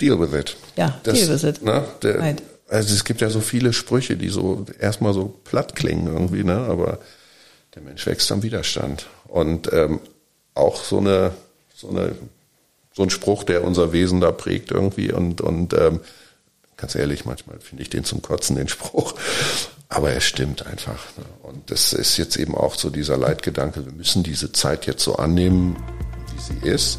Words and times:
Deal 0.00 0.18
with 0.20 0.38
it. 0.38 0.56
Ja, 0.76 0.98
Das, 1.02 1.18
deal 1.18 1.28
with 1.28 1.44
it. 1.44 1.62
Ne, 1.62 1.84
der, 2.02 2.18
Right. 2.20 2.42
Also 2.68 2.94
es 2.94 3.04
gibt 3.04 3.20
ja 3.20 3.30
so 3.30 3.40
viele 3.40 3.72
Sprüche, 3.72 4.16
die 4.16 4.30
so 4.30 4.64
erstmal 4.80 5.12
so 5.12 5.34
platt 5.44 5.76
klingen 5.76 6.06
irgendwie, 6.06 6.44
ne? 6.44 6.56
aber 6.56 6.98
der 7.74 7.82
Mensch 7.82 8.06
wächst 8.06 8.32
am 8.32 8.42
Widerstand. 8.42 9.06
Und 9.28 9.72
ähm, 9.72 10.00
auch 10.54 10.82
so 10.82 10.98
eine, 10.98 11.32
so 11.74 11.88
eine, 11.88 12.16
so 12.92 13.02
ein 13.02 13.10
Spruch, 13.10 13.44
der 13.44 13.64
unser 13.64 13.92
Wesen 13.92 14.20
da 14.20 14.32
prägt 14.32 14.70
irgendwie 14.70 15.12
und, 15.12 15.40
und 15.40 15.74
ähm, 15.74 16.00
ganz 16.76 16.94
ehrlich, 16.94 17.24
manchmal 17.24 17.58
finde 17.60 17.82
ich 17.82 17.90
den 17.90 18.04
zum 18.04 18.22
Kotzen, 18.22 18.56
den 18.56 18.68
Spruch. 18.68 19.14
Aber 19.88 20.10
er 20.10 20.20
stimmt 20.20 20.66
einfach. 20.66 21.04
Ne? 21.16 21.24
Und 21.42 21.70
das 21.70 21.92
ist 21.92 22.16
jetzt 22.16 22.36
eben 22.36 22.54
auch 22.56 22.74
so 22.76 22.90
dieser 22.90 23.16
Leitgedanke, 23.16 23.84
wir 23.84 23.92
müssen 23.92 24.22
diese 24.22 24.52
Zeit 24.52 24.86
jetzt 24.86 25.04
so 25.04 25.16
annehmen, 25.16 25.76
wie 26.32 26.40
sie 26.40 26.66
ist. 26.68 26.98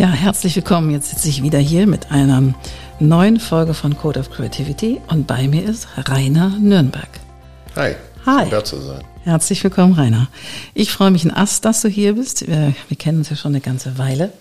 Ja, 0.00 0.08
herzlich 0.08 0.56
willkommen. 0.56 0.90
Jetzt 0.92 1.10
sitze 1.10 1.28
ich 1.28 1.42
wieder 1.42 1.58
hier 1.58 1.86
mit 1.86 2.10
einer 2.10 2.54
neuen 3.00 3.38
Folge 3.38 3.74
von 3.74 3.98
Code 3.98 4.18
of 4.18 4.30
Creativity 4.30 4.98
und 5.08 5.26
bei 5.26 5.46
mir 5.46 5.62
ist 5.62 5.88
Rainer 5.94 6.48
Nürnberg. 6.58 7.10
Hi. 7.76 7.96
Hi. 8.24 8.44
Schön 8.44 8.50
da 8.50 8.64
zu 8.64 8.80
sein. 8.80 9.04
Herzlich 9.24 9.62
willkommen, 9.62 9.92
Rainer. 9.92 10.28
Ich 10.72 10.90
freue 10.90 11.10
mich 11.10 11.26
ein 11.26 11.36
Ast, 11.36 11.66
dass 11.66 11.82
du 11.82 11.88
hier 11.88 12.14
bist. 12.14 12.48
Wir, 12.48 12.74
wir 12.88 12.96
kennen 12.96 13.18
uns 13.18 13.28
ja 13.28 13.36
schon 13.36 13.52
eine 13.52 13.60
ganze 13.60 13.98
Weile. 13.98 14.32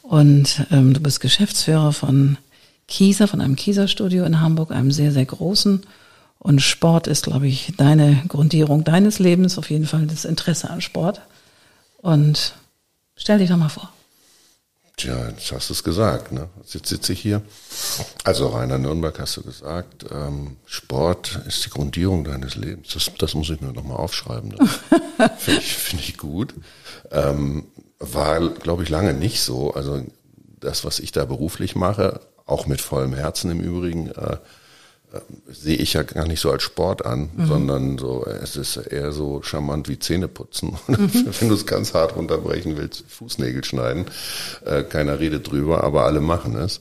Und 0.00 0.66
ähm, 0.70 0.94
du 0.94 1.00
bist 1.00 1.20
Geschäftsführer 1.20 1.92
von 1.92 2.38
Kieser, 2.88 3.28
von 3.28 3.42
einem 3.42 3.56
Kieser-Studio 3.56 4.24
in 4.24 4.40
Hamburg, 4.40 4.70
einem 4.70 4.90
sehr, 4.90 5.12
sehr 5.12 5.26
großen. 5.26 5.82
Und 6.38 6.62
Sport 6.62 7.08
ist, 7.08 7.26
glaube 7.26 7.46
ich, 7.46 7.74
deine 7.76 8.22
Grundierung 8.26 8.84
deines 8.84 9.18
Lebens, 9.18 9.58
auf 9.58 9.68
jeden 9.68 9.84
Fall 9.84 10.06
das 10.06 10.24
Interesse 10.24 10.70
an 10.70 10.80
Sport. 10.80 11.20
Und 11.98 12.54
stell 13.16 13.36
dich 13.36 13.50
doch 13.50 13.58
mal 13.58 13.68
vor. 13.68 13.93
Tja, 14.96 15.28
jetzt 15.28 15.50
hast 15.50 15.70
du 15.70 15.74
es 15.74 15.82
gesagt. 15.82 16.30
Ne? 16.30 16.48
Jetzt 16.66 16.86
sitze 16.86 17.12
ich 17.12 17.20
hier. 17.20 17.42
Also 18.22 18.48
Rainer 18.48 18.78
Nürnberg 18.78 19.18
hast 19.18 19.36
du 19.36 19.42
gesagt, 19.42 20.06
ähm, 20.12 20.56
Sport 20.66 21.40
ist 21.46 21.66
die 21.66 21.70
Grundierung 21.70 22.22
deines 22.24 22.54
Lebens. 22.54 22.88
Das, 22.94 23.10
das 23.18 23.34
muss 23.34 23.50
ich 23.50 23.60
mir 23.60 23.72
nochmal 23.72 23.96
aufschreiben. 23.96 24.54
Finde 25.38 25.60
ich, 25.60 25.74
find 25.74 26.02
ich 26.02 26.16
gut. 26.16 26.54
Ähm, 27.10 27.66
war, 27.98 28.48
glaube 28.50 28.84
ich, 28.84 28.88
lange 28.88 29.14
nicht 29.14 29.40
so. 29.40 29.74
Also 29.74 30.00
das, 30.60 30.84
was 30.84 31.00
ich 31.00 31.10
da 31.10 31.24
beruflich 31.24 31.74
mache, 31.74 32.20
auch 32.46 32.66
mit 32.66 32.80
vollem 32.80 33.14
Herzen 33.14 33.50
im 33.50 33.60
Übrigen, 33.60 34.10
äh, 34.10 34.36
sehe 35.48 35.76
ich 35.76 35.94
ja 35.94 36.02
gar 36.02 36.26
nicht 36.26 36.40
so 36.40 36.50
als 36.50 36.62
Sport 36.62 37.04
an, 37.04 37.30
sondern 37.46 37.98
so, 37.98 38.24
es 38.24 38.56
ist 38.56 38.76
eher 38.76 39.12
so 39.12 39.42
charmant 39.42 39.88
wie 39.88 39.98
Zähneputzen. 39.98 40.76
Wenn 40.86 41.48
du 41.48 41.54
es 41.54 41.66
ganz 41.66 41.94
hart 41.94 42.16
runterbrechen 42.16 42.76
willst, 42.76 43.04
Fußnägel 43.08 43.64
schneiden. 43.64 44.06
Äh, 44.64 44.82
keiner 44.84 45.20
redet 45.20 45.50
drüber, 45.50 45.84
aber 45.84 46.04
alle 46.04 46.20
machen 46.20 46.56
es. 46.56 46.80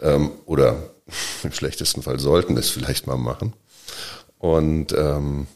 Ähm, 0.00 0.30
oder 0.46 0.90
im 1.42 1.52
schlechtesten 1.52 2.02
Fall 2.02 2.18
sollten 2.18 2.56
es 2.56 2.70
vielleicht 2.70 3.06
mal 3.06 3.16
machen. 3.16 3.54
Und 4.38 4.92
ähm, 4.92 5.46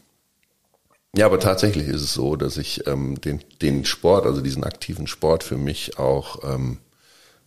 ja, 1.15 1.27
aber 1.27 1.39
tatsächlich 1.39 1.87
ist 1.87 2.01
es 2.01 2.13
so, 2.13 2.35
dass 2.35 2.57
ich 2.57 2.87
ähm, 2.87 3.21
den, 3.21 3.43
den 3.61 3.85
Sport, 3.85 4.25
also 4.25 4.41
diesen 4.41 4.63
aktiven 4.63 5.05
Sport 5.05 5.43
für 5.43 5.57
mich 5.57 5.99
auch, 5.99 6.43
ähm, 6.43 6.79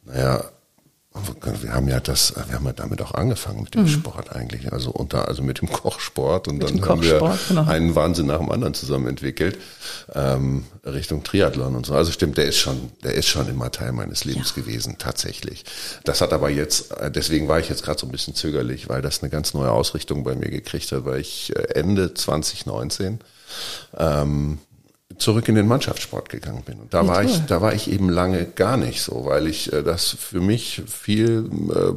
naja, 0.05 0.45
wir 1.63 1.73
haben 1.73 1.89
ja 1.89 2.01
das, 2.01 2.35
wir 2.37 2.55
haben 2.55 2.67
ja 2.67 2.73
damit 2.73 3.01
auch 3.03 3.15
angefangen 3.15 3.63
mit 3.63 3.75
dem 3.75 3.87
Sport 3.89 4.35
eigentlich, 4.35 4.73
also 4.73 4.91
unter, 4.91 5.29
also 5.29 5.43
mit 5.43 5.61
dem 5.61 5.71
Kochsport 5.71 6.49
und 6.49 6.59
Mit 6.59 6.69
dann 6.69 6.89
haben 6.89 7.03
wir 7.03 7.19
Kochsport, 7.19 7.49
genau. 7.49 7.67
einen 7.67 7.95
Wahnsinn 7.95 8.27
nach 8.27 8.39
dem 8.39 8.51
anderen 8.51 8.75
zusammen 8.75 9.09
entwickelt 9.09 9.59
ähm, 10.15 10.65
Richtung 10.85 11.25
Triathlon 11.25 11.75
und 11.75 11.87
so. 11.87 11.95
Also 11.95 12.13
stimmt, 12.13 12.39
der 12.39 12.47
ist 12.47 12.59
schon, 12.59 12.91
der 13.03 13.15
ist 13.15 13.27
schon 13.27 13.49
immer 13.49 13.71
Teil 13.71 13.93
meines 13.93 14.25
Lebens 14.25 14.55
gewesen, 14.55 14.97
tatsächlich. 14.99 15.65
Das 16.05 16.21
hat 16.21 16.33
aber 16.33 16.51
jetzt, 16.51 16.93
äh, 16.93 17.11
deswegen 17.11 17.49
war 17.49 17.59
ich 17.59 17.69
jetzt 17.69 17.83
gerade 17.83 17.99
so 17.99 18.07
ein 18.07 18.13
bisschen 18.13 18.35
zögerlich, 18.35 18.89
weil 18.89 19.03
das 19.03 19.23
eine 19.23 19.31
ganz 19.31 19.55
neue 19.55 19.71
Ausrichtung 19.71 20.25
bei 20.25 20.35
mir 20.35 20.51
gekriegt 20.51 20.93
hat, 20.93 21.05
weil 21.05 21.21
ich 21.21 21.55
äh, 21.57 21.63
Ende 21.75 22.15
2019 22.15 23.21
ähm, 23.97 24.59
zurück 25.19 25.49
in 25.49 25.55
den 25.55 25.67
Mannschaftssport 25.67 26.29
gegangen 26.29 26.63
bin. 26.65 26.79
Und 26.81 26.93
da 26.93 27.05
Wie 27.05 27.09
war 27.09 27.23
toll. 27.23 27.31
ich, 27.31 27.41
da 27.47 27.61
war 27.61 27.73
ich 27.73 27.91
eben 27.91 28.09
lange 28.09 28.45
gar 28.45 28.77
nicht 28.77 29.03
so, 29.03 29.25
weil 29.25 29.47
ich 29.47 29.73
äh, 29.73 29.83
das 29.83 30.17
für 30.19 30.41
mich 30.41 30.83
viel 30.87 31.49
äh, 31.71 31.93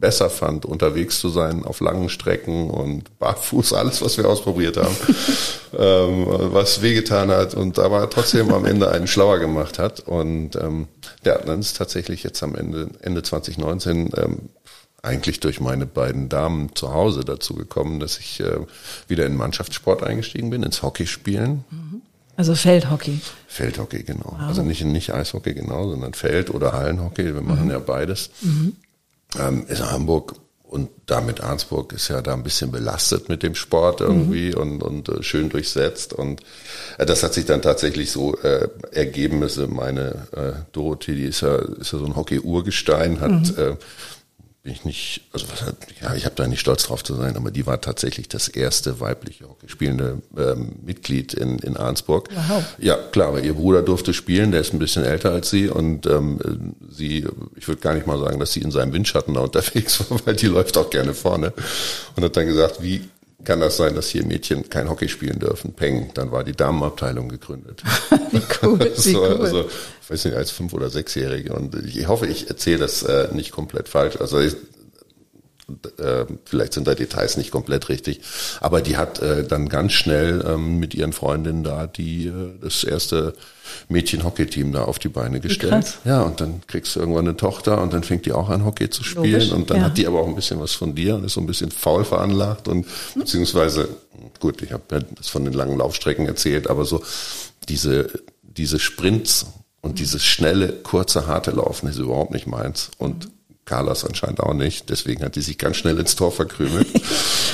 besser 0.00 0.28
fand, 0.28 0.66
unterwegs 0.66 1.20
zu 1.20 1.28
sein 1.28 1.64
auf 1.64 1.80
langen 1.80 2.08
Strecken 2.08 2.70
und 2.70 3.18
barfuß, 3.18 3.72
alles, 3.72 4.02
was 4.02 4.18
wir 4.18 4.28
ausprobiert 4.28 4.76
haben, 4.76 4.96
ähm, 5.78 6.26
was 6.52 6.82
wehgetan 6.82 7.30
hat 7.30 7.54
und 7.54 7.78
aber 7.78 8.10
trotzdem 8.10 8.52
am 8.52 8.64
Ende 8.64 8.90
einen 8.90 9.06
schlauer 9.06 9.38
gemacht 9.38 9.78
hat. 9.78 10.00
Und 10.00 10.56
ähm, 10.56 10.88
ja, 11.24 11.38
dann 11.38 11.60
ist 11.60 11.76
tatsächlich 11.76 12.22
jetzt 12.22 12.42
am 12.42 12.54
Ende, 12.54 12.88
Ende 13.02 13.22
2019 13.22 14.10
ähm, 14.16 14.38
eigentlich 15.02 15.40
durch 15.40 15.60
meine 15.60 15.86
beiden 15.86 16.28
Damen 16.28 16.74
zu 16.74 16.92
Hause 16.92 17.24
dazu 17.24 17.54
gekommen, 17.54 18.00
dass 18.00 18.18
ich 18.18 18.40
äh, 18.40 18.60
wieder 19.06 19.26
in 19.26 19.36
Mannschaftssport 19.36 20.02
eingestiegen 20.02 20.50
bin, 20.50 20.62
ins 20.62 20.82
Hockeyspielen. 20.82 21.64
Also 22.36 22.54
Feldhockey. 22.54 23.20
Feldhockey, 23.46 24.02
genau. 24.02 24.36
Also 24.40 24.62
nicht, 24.62 24.84
nicht 24.84 25.14
Eishockey, 25.14 25.54
genau, 25.54 25.90
sondern 25.90 26.14
Feld- 26.14 26.50
oder 26.50 26.72
Hallenhockey. 26.72 27.34
Wir 27.34 27.42
machen 27.42 27.70
ja 27.70 27.78
beides. 27.78 28.30
Ähm, 29.38 29.66
ist 29.68 29.90
Hamburg 29.90 30.34
und 30.74 30.90
damit 31.06 31.40
Arnsburg 31.40 31.92
ist 31.92 32.08
ja 32.08 32.20
da 32.20 32.32
ein 32.32 32.42
bisschen 32.42 32.72
belastet 32.72 33.28
mit 33.28 33.44
dem 33.44 33.54
Sport 33.54 34.00
irgendwie 34.00 34.52
und, 34.52 34.82
und 34.82 35.08
äh, 35.08 35.22
schön 35.22 35.48
durchsetzt. 35.48 36.12
Und 36.12 36.40
äh, 36.98 37.06
das 37.06 37.22
hat 37.22 37.32
sich 37.32 37.44
dann 37.44 37.62
tatsächlich 37.62 38.10
so 38.10 38.36
äh, 38.38 38.68
ergeben. 38.90 39.40
Also 39.44 39.68
meine 39.68 40.26
äh, 40.32 40.52
Dorothee, 40.72 41.14
die 41.14 41.26
ist 41.26 41.42
ja, 41.42 41.54
ist 41.58 41.92
ja 41.92 41.98
so 42.00 42.06
ein 42.06 42.16
Hockey-Urgestein, 42.16 43.20
hat 43.20 43.56
äh, 43.56 43.76
bin 44.64 44.72
ich 44.72 44.84
nicht, 44.86 45.20
also 45.30 45.46
was 45.50 45.62
ja, 46.00 46.14
ich 46.14 46.24
habe 46.24 46.36
da 46.36 46.46
nicht 46.46 46.60
stolz 46.60 46.84
drauf 46.84 47.04
zu 47.04 47.14
sein, 47.14 47.36
aber 47.36 47.50
die 47.50 47.66
war 47.66 47.82
tatsächlich 47.82 48.28
das 48.28 48.48
erste 48.48 48.98
weibliche 48.98 49.46
Hockey 49.46 49.68
spielende 49.68 50.22
ähm, 50.38 50.76
Mitglied 50.82 51.34
in, 51.34 51.58
in 51.58 51.76
Arnsburg. 51.76 52.30
Wow. 52.34 52.64
Ja, 52.78 52.96
klar, 52.96 53.28
aber 53.28 53.42
ihr 53.42 53.52
Bruder 53.52 53.82
durfte 53.82 54.14
spielen, 54.14 54.52
der 54.52 54.62
ist 54.62 54.72
ein 54.72 54.78
bisschen 54.78 55.04
älter 55.04 55.32
als 55.32 55.50
sie 55.50 55.68
und 55.68 56.06
ähm, 56.06 56.74
sie, 56.90 57.26
ich 57.56 57.68
würde 57.68 57.82
gar 57.82 57.92
nicht 57.92 58.06
mal 58.06 58.18
sagen, 58.18 58.40
dass 58.40 58.54
sie 58.54 58.62
in 58.62 58.70
seinem 58.70 58.94
Windschatten 58.94 59.34
da 59.34 59.40
unterwegs 59.40 60.00
war, 60.10 60.18
weil 60.24 60.34
die 60.34 60.46
läuft 60.46 60.78
auch 60.78 60.88
gerne 60.88 61.12
vorne 61.12 61.52
und 62.16 62.24
hat 62.24 62.34
dann 62.34 62.46
gesagt, 62.46 62.82
wie 62.82 63.02
kann 63.44 63.60
das 63.60 63.76
sein, 63.76 63.94
dass 63.94 64.08
hier 64.08 64.24
Mädchen 64.24 64.68
kein 64.68 64.88
Hockey 64.88 65.08
spielen 65.08 65.38
dürfen? 65.38 65.72
Peng, 65.72 66.10
dann 66.14 66.32
war 66.32 66.44
die 66.44 66.52
Damenabteilung 66.52 67.28
gegründet. 67.28 67.82
Wie 68.30 68.42
cool, 68.62 68.78
wie 68.96 69.12
so, 69.12 69.22
cool. 69.22 69.40
Also, 69.40 69.68
ich 70.02 70.10
weiß 70.10 70.24
nicht, 70.26 70.36
als 70.36 70.50
Fünf- 70.50 70.74
oder 70.74 70.90
Sechsjährige. 70.90 71.52
Und 71.54 71.74
ich 71.74 72.08
hoffe, 72.08 72.26
ich 72.26 72.48
erzähle 72.48 72.78
das 72.78 73.02
äh, 73.02 73.28
nicht 73.32 73.52
komplett 73.52 73.88
falsch. 73.88 74.16
Also 74.20 74.40
ich, 74.40 74.56
äh, 75.98 76.24
vielleicht 76.44 76.74
sind 76.74 76.86
da 76.86 76.94
Details 76.94 77.36
nicht 77.36 77.50
komplett 77.50 77.88
richtig. 77.88 78.20
Aber 78.60 78.80
die 78.80 78.96
hat 78.96 79.20
äh, 79.20 79.44
dann 79.44 79.68
ganz 79.68 79.92
schnell 79.92 80.44
ähm, 80.46 80.78
mit 80.78 80.94
ihren 80.94 81.12
Freundinnen 81.12 81.64
da 81.64 81.86
die 81.86 82.26
äh, 82.26 82.32
das 82.60 82.84
erste 82.84 83.34
Mädchen-Hockey-Team 83.88 84.72
da 84.72 84.84
auf 84.84 84.98
die 84.98 85.08
Beine 85.08 85.40
gestellt. 85.40 85.72
krass. 85.72 85.98
Ja, 86.04 86.22
und 86.22 86.40
dann 86.40 86.62
kriegst 86.66 86.96
du 86.96 87.00
irgendwann 87.00 87.26
eine 87.26 87.36
Tochter 87.36 87.80
und 87.80 87.92
dann 87.92 88.02
fängt 88.02 88.26
die 88.26 88.32
auch 88.32 88.50
an, 88.50 88.64
Hockey 88.64 88.90
zu 88.90 89.04
spielen. 89.04 89.32
Logisch, 89.32 89.52
und 89.52 89.70
dann 89.70 89.78
ja. 89.78 89.82
hat 89.84 89.98
die 89.98 90.06
aber 90.06 90.20
auch 90.20 90.28
ein 90.28 90.34
bisschen 90.34 90.60
was 90.60 90.72
von 90.72 90.94
dir 90.94 91.14
und 91.16 91.24
ist 91.24 91.34
so 91.34 91.40
ein 91.40 91.46
bisschen 91.46 91.70
faul 91.70 92.04
veranlagt 92.04 92.68
und 92.68 92.86
beziehungsweise, 93.14 93.88
gut, 94.40 94.62
ich 94.62 94.72
habe 94.72 94.82
ja 94.90 95.00
das 95.16 95.28
von 95.28 95.44
den 95.44 95.54
langen 95.54 95.78
Laufstrecken 95.78 96.26
erzählt, 96.26 96.68
aber 96.68 96.84
so 96.84 97.02
diese, 97.68 98.10
diese 98.42 98.78
Sprints 98.78 99.46
und 99.80 99.98
dieses 99.98 100.24
schnelle, 100.24 100.68
kurze, 100.72 101.26
harte 101.26 101.50
Laufen 101.50 101.88
ist 101.88 101.98
überhaupt 101.98 102.32
nicht 102.32 102.46
meins. 102.46 102.90
Und 102.98 103.28
Carlas 103.64 104.04
anscheinend 104.04 104.40
auch 104.40 104.52
nicht. 104.52 104.90
Deswegen 104.90 105.24
hat 105.24 105.36
die 105.36 105.40
sich 105.40 105.56
ganz 105.56 105.76
schnell 105.76 105.98
ins 105.98 106.16
Tor 106.16 106.32
verkrümelt. 106.32 106.86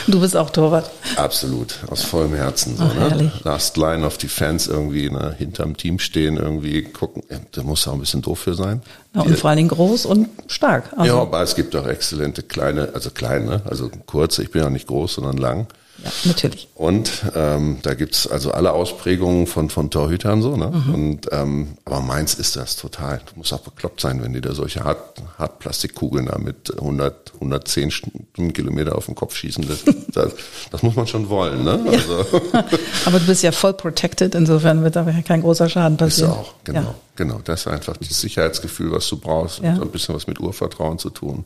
Du 0.07 0.21
bist 0.21 0.37
auch 0.37 0.51
Torwart. 0.51 0.91
Absolut, 1.17 1.75
aus 1.89 2.03
vollem 2.03 2.35
Herzen. 2.35 2.77
So, 2.77 2.85
Ach, 2.85 2.95
ne? 3.15 3.31
Last 3.45 3.77
Line 3.77 4.05
of 4.05 4.19
Defense 4.19 4.71
irgendwie, 4.71 5.11
ne? 5.11 5.35
hinterm 5.39 5.77
Team 5.77 5.99
stehen, 5.99 6.37
irgendwie 6.37 6.83
gucken. 6.83 7.23
Da 7.53 7.63
muss 7.63 7.87
auch 7.87 7.93
ein 7.93 8.01
bisschen 8.01 8.23
doof 8.23 8.39
für 8.41 8.55
sein. 8.55 8.83
Ja, 9.15 9.23
und 9.23 9.39
vor 9.39 9.51
allen 9.51 9.59
Dingen 9.59 9.69
groß 9.69 10.07
und 10.07 10.29
stark. 10.49 10.85
Also, 10.97 11.05
Ja, 11.15 11.21
aber 11.21 11.43
es 11.43 11.55
gibt 11.55 11.77
auch 11.77 11.87
exzellente 11.87 12.43
kleine, 12.43 12.91
also 12.95 13.11
kleine, 13.11 13.63
also 13.69 13.91
kurze, 14.07 14.43
ich 14.43 14.51
bin 14.51 14.63
ja 14.63 14.71
nicht 14.71 14.87
groß, 14.87 15.15
sondern 15.15 15.37
lang. 15.37 15.67
Ja, 16.03 16.11
natürlich. 16.25 16.69
Und 16.75 17.11
ähm, 17.35 17.79
da 17.83 17.95
gibt's 17.95 18.27
also 18.27 18.53
alle 18.53 18.73
Ausprägungen 18.73 19.47
von, 19.47 19.69
von 19.69 19.91
Torhütern 19.91 20.41
so, 20.41 20.57
ne? 20.57 20.69
Mhm. 20.71 20.95
Und 20.95 21.33
aber 21.33 22.01
meins 22.01 22.35
ist 22.35 22.57
das 22.57 22.77
total. 22.77 23.21
Du 23.33 23.39
musst 23.39 23.53
auch 23.53 23.61
bekloppt 23.61 24.01
sein, 24.01 24.23
wenn 24.23 24.33
die 24.33 24.41
da 24.41 24.55
solche 24.55 24.85
Hart, 24.85 25.21
Hartplastikkugeln 25.39 26.27
da 26.27 26.39
mit 26.39 26.73
100, 26.79 27.35
110 27.35 27.91
Stundenkilometer 27.91 28.97
auf 28.97 29.07
den 29.07 29.15
Kopf 29.15 29.35
schießen. 29.37 29.67
Das, 29.69 29.85
das, 30.15 30.33
das 30.71 30.83
muss 30.83 30.97
man 30.97 31.07
schon 31.07 31.29
wollen, 31.29 31.65
ne? 31.65 31.79
Also, 31.87 32.25
Aber 33.05 33.19
du 33.19 33.27
bist 33.27 33.43
ja 33.43 33.53
voll 33.53 33.75
protected, 33.75 34.35
insofern 34.35 34.83
wird 34.83 34.97
da 34.97 35.05
kein 35.27 35.43
großer 35.43 35.69
Schaden 35.69 35.95
Ist 35.97 35.99
passieren. 36.01 36.31
auch, 36.33 36.55
genau, 36.65 36.81
Ja. 36.81 36.95
genau. 37.17 37.41
Das 37.45 37.61
ist 37.61 37.67
einfach 37.67 37.97
das 37.97 38.21
Sicherheitsgefühl, 38.21 38.91
was 38.93 39.07
du 39.09 39.19
brauchst. 39.19 39.59
Ja. 39.61 39.75
Und 39.75 39.83
ein 39.83 39.91
bisschen 39.91 40.15
was 40.15 40.27
mit 40.27 40.41
Urvertrauen 40.41 40.99
zu 40.99 41.11
tun. 41.11 41.45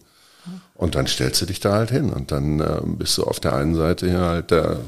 Und 0.74 0.94
dann 0.96 1.06
stellst 1.06 1.40
du 1.40 1.46
dich 1.46 1.60
da 1.60 1.74
halt 1.74 1.90
hin. 1.90 2.10
Und 2.10 2.32
dann 2.32 2.60
ähm, 2.60 2.96
bist 2.98 3.16
du 3.18 3.24
auf 3.24 3.38
der 3.40 3.54
einen 3.54 3.74
Seite 3.76 4.08
hier 4.08 4.20
halt 4.20 4.50
der, 4.50 4.80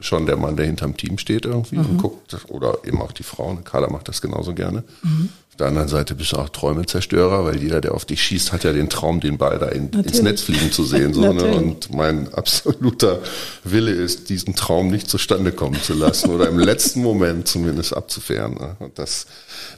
schon 0.00 0.26
der 0.26 0.36
Mann, 0.36 0.56
der 0.56 0.66
hinterm 0.66 0.96
Team 0.96 1.18
steht 1.18 1.44
irgendwie 1.46 1.76
Mhm. 1.78 1.86
und 1.86 1.98
guckt, 1.98 2.36
oder 2.48 2.78
eben 2.84 3.00
auch 3.02 3.12
die 3.12 3.22
Frauen. 3.24 3.64
Carla 3.64 3.90
macht 3.90 4.08
das 4.08 4.22
genauso 4.22 4.54
gerne. 4.54 4.84
Mhm. 5.02 5.30
Auf 5.50 5.56
der 5.56 5.68
anderen 5.68 5.88
Seite 5.88 6.14
bist 6.14 6.32
du 6.32 6.36
auch 6.36 6.50
Träumezerstörer, 6.50 7.46
weil 7.46 7.56
jeder, 7.62 7.80
der 7.80 7.94
auf 7.94 8.04
dich 8.04 8.22
schießt, 8.22 8.52
hat 8.52 8.62
ja 8.62 8.74
den 8.74 8.90
Traum, 8.90 9.20
den 9.20 9.38
Ball 9.38 9.58
da 9.58 9.66
in, 9.68 9.88
ins. 9.88 10.20
Netz 10.20 10.42
fliegen 10.42 10.70
zu 10.70 10.84
sehen. 10.84 11.14
So, 11.14 11.32
ne? 11.32 11.44
Und 11.46 11.92
mein 11.94 12.32
absoluter 12.34 13.20
Wille 13.64 13.90
ist, 13.90 14.28
diesen 14.28 14.54
Traum 14.54 14.90
nicht 14.90 15.08
zustande 15.08 15.52
kommen 15.52 15.80
zu 15.82 15.94
lassen 15.94 16.30
oder 16.30 16.48
im 16.50 16.58
letzten 16.58 17.00
Moment 17.02 17.48
zumindest 17.48 17.96
abzuwehren. 17.96 18.52
Ne? 18.54 18.76
Und 18.80 18.98
das, 18.98 19.26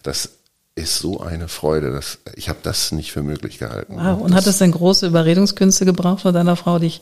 das 0.02 0.30
ist 0.78 0.98
so 0.98 1.20
eine 1.20 1.48
Freude. 1.48 1.90
Das, 1.90 2.18
ich 2.34 2.48
habe 2.48 2.58
das 2.62 2.92
nicht 2.92 3.12
für 3.12 3.22
möglich 3.22 3.58
gehalten. 3.58 3.96
Wow. 3.96 4.20
Und 4.20 4.34
hat 4.34 4.46
es 4.46 4.58
denn 4.58 4.72
große 4.72 5.06
Überredungskünste 5.06 5.84
gebraucht 5.84 6.22
von 6.22 6.34
deiner 6.34 6.56
Frau, 6.56 6.78
dich 6.78 7.00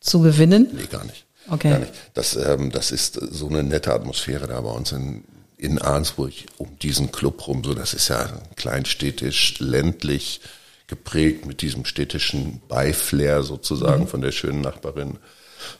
zu 0.00 0.20
gewinnen? 0.20 0.68
Nee, 0.72 0.86
gar 0.90 1.04
nicht. 1.04 1.26
Okay. 1.48 1.70
Gar 1.70 1.78
nicht. 1.80 1.92
Das, 2.14 2.36
ähm, 2.36 2.70
das 2.70 2.90
ist 2.90 3.14
so 3.14 3.48
eine 3.48 3.62
nette 3.62 3.92
Atmosphäre 3.92 4.46
da 4.46 4.60
bei 4.60 4.70
uns 4.70 4.92
in, 4.92 5.24
in 5.56 5.78
Arnsburg 5.78 6.32
um 6.58 6.78
diesen 6.80 7.12
Club 7.12 7.46
rum. 7.46 7.62
So, 7.64 7.74
das 7.74 7.94
ist 7.94 8.08
ja 8.08 8.28
kleinstädtisch, 8.56 9.58
ländlich 9.58 10.40
geprägt 10.86 11.46
mit 11.46 11.62
diesem 11.62 11.84
städtischen 11.84 12.60
Beiflair 12.68 13.42
sozusagen 13.42 14.08
von 14.08 14.20
der 14.20 14.32
schönen 14.32 14.60
Nachbarin. 14.60 15.18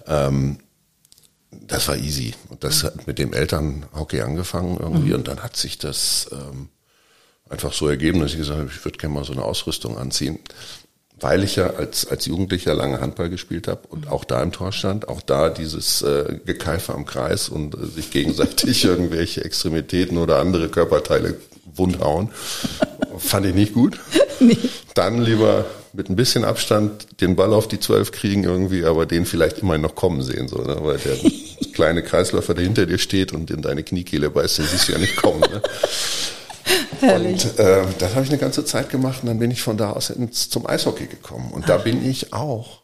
Ähm, 0.06 0.58
das 1.50 1.88
war 1.88 1.96
easy. 1.96 2.34
Und 2.48 2.62
das 2.64 2.84
hat 2.84 3.06
mit 3.06 3.19
dem 3.19 3.32
Elternhockey 3.32 4.20
angefangen 4.20 4.76
irgendwie. 4.78 5.14
Und 5.14 5.28
dann 5.28 5.42
hat 5.42 5.56
sich 5.56 5.78
das 5.78 6.28
ähm, 6.32 6.69
einfach 7.50 7.73
so 7.73 7.88
ergeben, 7.88 8.20
dass 8.20 8.32
ich 8.32 8.38
gesagt 8.38 8.58
habe, 8.58 8.70
ich 8.73 8.85
würde 8.85 8.99
gerne 8.99 9.14
mal 9.14 9.25
so 9.25 9.32
eine 9.32 9.43
Ausrüstung 9.43 9.99
anziehen. 9.99 10.38
Weil 11.23 11.44
ich 11.44 11.56
ja 11.56 11.75
als, 11.75 12.06
als 12.06 12.25
Jugendlicher 12.25 12.75
lange 12.75 13.00
Handball 13.00 13.29
gespielt 13.29 13.69
habe 13.69 13.87
und 13.88 14.08
auch 14.08 14.25
da 14.25 14.43
im 14.43 14.52
Tor 14.52 14.73
stand, 14.73 15.08
auch 15.08 15.20
da 15.20 15.50
dieses 15.50 16.00
äh, 16.00 16.38
Gekeife 16.47 16.94
am 16.94 17.05
Kreis 17.05 17.50
und 17.50 17.75
äh, 17.75 17.87
sich 17.87 18.11
gegenseitig 18.11 18.85
irgendwelche 18.87 19.44
Extremitäten 19.44 20.17
oder 20.17 20.38
andere 20.38 20.70
Körperteile 20.70 21.37
wundhauen, 21.75 22.31
fand 23.19 23.47
ich 23.47 23.55
nicht 23.55 23.75
gut. 23.75 24.00
Dann 24.94 25.23
lieber 25.23 25.67
mit 25.93 26.08
ein 26.08 26.17
bisschen 26.17 26.44
Abstand 26.44 27.20
den 27.20 27.37
Ball 27.37 27.52
auf 27.52 27.69
die 27.69 27.81
Zwölf 27.81 28.12
kriegen 28.12 28.44
irgendwie, 28.44 28.85
aber 28.85 29.05
den 29.05 29.26
vielleicht 29.26 29.58
immer 29.58 29.76
noch 29.76 29.94
kommen 29.94 30.23
sehen, 30.23 30.49
so, 30.49 30.58
ne? 30.62 30.79
weil 30.81 30.99
der 30.99 31.17
kleine 31.75 32.02
Kreisläufer, 32.02 32.55
der 32.55 32.64
hinter 32.64 32.87
dir 32.87 32.99
steht 32.99 33.32
und 33.32 33.50
in 33.50 33.61
deine 33.61 33.82
Kniekehle 33.82 34.31
beißt, 34.31 34.58
den 34.58 34.67
siehst 34.67 34.88
du 34.88 34.93
ja 34.93 34.99
nicht 34.99 35.17
kommen. 35.17 35.41
Ne? 35.41 35.61
Herrlich. 37.00 37.44
Und 37.44 37.58
äh, 37.58 37.82
das 37.99 38.14
habe 38.14 38.25
ich 38.25 38.31
eine 38.31 38.38
ganze 38.38 38.64
Zeit 38.64 38.90
gemacht 38.90 39.20
und 39.22 39.28
dann 39.28 39.38
bin 39.38 39.50
ich 39.50 39.62
von 39.62 39.76
da 39.76 39.93
aus 39.93 40.11
ins, 40.11 40.49
zum 40.50 40.67
Eishockey 40.67 41.06
gekommen. 41.06 41.50
Und 41.52 41.69
da 41.69 41.78
bin 41.78 42.05
ich 42.08 42.32
auch 42.32 42.81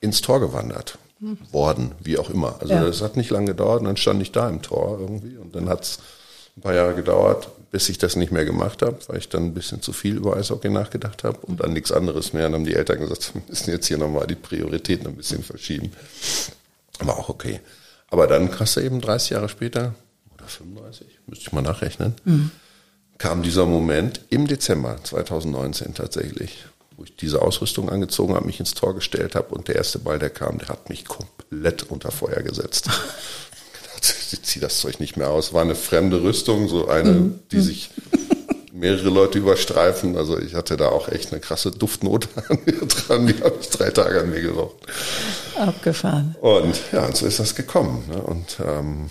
ins 0.00 0.20
Tor 0.20 0.40
gewandert 0.40 0.98
worden, 1.52 1.92
wie 2.02 2.18
auch 2.18 2.30
immer. 2.30 2.56
Also 2.60 2.72
Ja. 2.74 2.84
das 2.84 3.02
hat 3.02 3.16
nicht 3.16 3.30
lange 3.30 3.46
gedauert 3.48 3.80
und 3.80 3.86
dann 3.86 3.96
stand 3.98 4.22
ich 4.22 4.32
da 4.32 4.48
im 4.48 4.62
Tor 4.62 4.98
irgendwie 5.00 5.36
und 5.36 5.54
dann 5.54 5.68
hat 5.68 5.82
es 5.84 5.98
ein 6.56 6.62
paar 6.62 6.74
Jahre 6.74 6.94
gedauert, 6.94 7.48
bis 7.70 7.88
ich 7.90 7.98
das 7.98 8.16
nicht 8.16 8.32
mehr 8.32 8.44
gemacht 8.44 8.80
habe, 8.82 8.96
weil 9.06 9.18
ich 9.18 9.28
dann 9.28 9.44
ein 9.44 9.54
bisschen 9.54 9.82
zu 9.82 9.92
viel 9.92 10.16
über 10.16 10.36
Eishockey 10.36 10.70
nachgedacht 10.70 11.22
habe 11.22 11.38
und 11.42 11.60
dann 11.60 11.72
nichts 11.74 11.92
anderes 11.92 12.32
mehr. 12.32 12.46
Und 12.46 12.52
dann 12.52 12.60
haben 12.62 12.66
die 12.66 12.74
Eltern 12.74 12.98
gesagt, 13.00 13.30
wir 13.34 13.42
müssen 13.48 13.70
jetzt 13.70 13.86
hier 13.86 13.98
nochmal 13.98 14.26
die 14.26 14.34
Prioritäten 14.34 15.06
ein 15.06 15.16
bisschen 15.16 15.42
verschieben. 15.42 15.92
War 17.00 17.18
auch 17.18 17.28
okay. 17.28 17.60
Aber 18.08 18.26
dann 18.26 18.58
hast 18.58 18.76
du 18.76 18.80
eben 18.80 19.00
30 19.00 19.30
Jahre 19.30 19.48
später, 19.48 19.94
oder 20.34 20.46
35, 20.48 21.06
müsste 21.26 21.44
ich 21.46 21.52
mal 21.52 21.62
nachrechnen, 21.62 22.14
kam 23.20 23.42
dieser 23.42 23.66
Moment 23.66 24.22
im 24.30 24.48
Dezember 24.48 24.96
2019 25.04 25.94
tatsächlich, 25.94 26.64
wo 26.96 27.04
ich 27.04 27.14
diese 27.16 27.42
Ausrüstung 27.42 27.90
angezogen 27.90 28.34
habe, 28.34 28.46
mich 28.46 28.58
ins 28.60 28.72
Tor 28.72 28.94
gestellt 28.94 29.34
habe 29.34 29.54
und 29.54 29.68
der 29.68 29.76
erste 29.76 29.98
Ball, 29.98 30.18
der 30.18 30.30
kam, 30.30 30.58
der 30.58 30.68
hat 30.68 30.88
mich 30.88 31.04
komplett 31.04 31.82
unter 31.84 32.10
Feuer 32.10 32.42
gesetzt. 32.42 32.88
Ich 32.88 33.88
dachte, 33.94 34.14
ich 34.32 34.42
zieh 34.42 34.58
das 34.58 34.80
Zeug 34.80 35.00
nicht 35.00 35.18
mehr 35.18 35.28
aus. 35.28 35.52
War 35.52 35.60
eine 35.60 35.74
fremde 35.74 36.22
Rüstung, 36.22 36.68
so 36.68 36.88
eine, 36.88 37.32
die 37.52 37.60
sich 37.60 37.90
mehrere 38.72 39.10
Leute 39.10 39.38
überstreifen. 39.38 40.16
Also 40.16 40.38
ich 40.38 40.54
hatte 40.54 40.78
da 40.78 40.88
auch 40.88 41.08
echt 41.08 41.30
eine 41.30 41.42
krasse 41.42 41.70
Duftnote 41.70 42.28
an 42.48 42.58
mir 42.64 42.86
dran. 42.86 43.26
Die 43.26 43.38
habe 43.44 43.56
ich 43.60 43.68
drei 43.68 43.90
Tage 43.90 44.22
an 44.22 44.30
mir 44.30 44.40
geraucht. 44.40 44.76
Abgefahren. 45.58 46.36
Und 46.40 46.80
ja, 46.90 47.04
und 47.04 47.14
so 47.14 47.26
ist 47.26 47.38
das 47.38 47.54
gekommen. 47.54 48.02
Ne? 48.08 48.22
Und 48.22 48.56
ähm, 48.66 49.10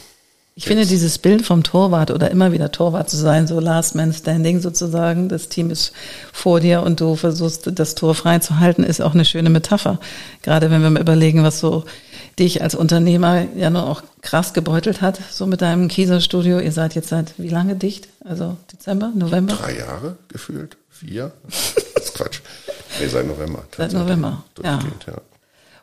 Ich 0.59 0.65
finde 0.65 0.85
dieses 0.85 1.19
Bild 1.19 1.45
vom 1.45 1.63
Torwart 1.63 2.11
oder 2.11 2.29
immer 2.31 2.51
wieder 2.51 2.69
Torwart 2.69 3.09
zu 3.09 3.15
sein, 3.15 3.47
so 3.47 3.61
Last 3.61 3.95
Man 3.95 4.11
Standing 4.11 4.59
sozusagen, 4.59 5.29
das 5.29 5.47
Team 5.47 5.69
ist 5.69 5.93
vor 6.33 6.59
dir 6.59 6.83
und 6.83 6.99
du 6.99 7.15
versuchst 7.15 7.69
das 7.79 7.95
Tor 7.95 8.13
frei 8.13 8.39
zu 8.39 8.59
halten, 8.59 8.83
ist 8.83 8.99
auch 9.01 9.13
eine 9.13 9.23
schöne 9.23 9.49
Metapher. 9.49 10.01
Gerade 10.41 10.69
wenn 10.69 10.81
wir 10.81 10.89
mal 10.89 10.99
überlegen, 10.99 11.45
was 11.45 11.61
so 11.61 11.85
dich 12.39 12.61
als 12.61 12.75
Unternehmer 12.75 13.45
ja 13.55 13.69
nur 13.69 13.87
auch 13.87 14.03
krass 14.21 14.51
gebeutelt 14.53 15.01
hat, 15.01 15.17
so 15.31 15.45
mit 15.45 15.61
deinem 15.61 15.87
Kieser-Studio. 15.87 16.59
Ihr 16.59 16.73
seid 16.73 16.93
jetzt 16.93 17.07
seit 17.07 17.35
wie 17.37 17.47
lange 17.47 17.77
dicht? 17.77 18.09
Also 18.25 18.57
Dezember, 18.73 19.13
November? 19.15 19.53
drei 19.53 19.77
Jahre 19.77 20.17
gefühlt, 20.27 20.75
vier. 20.89 21.31
Das 21.95 22.03
ist 22.03 22.15
Quatsch. 22.15 22.41
Nee, 22.99 23.07
seit 23.07 23.27
November. 23.27 23.63
Seit 23.77 23.93
November, 23.93 24.43
ja. 24.61 24.79
Ja. 25.07 25.13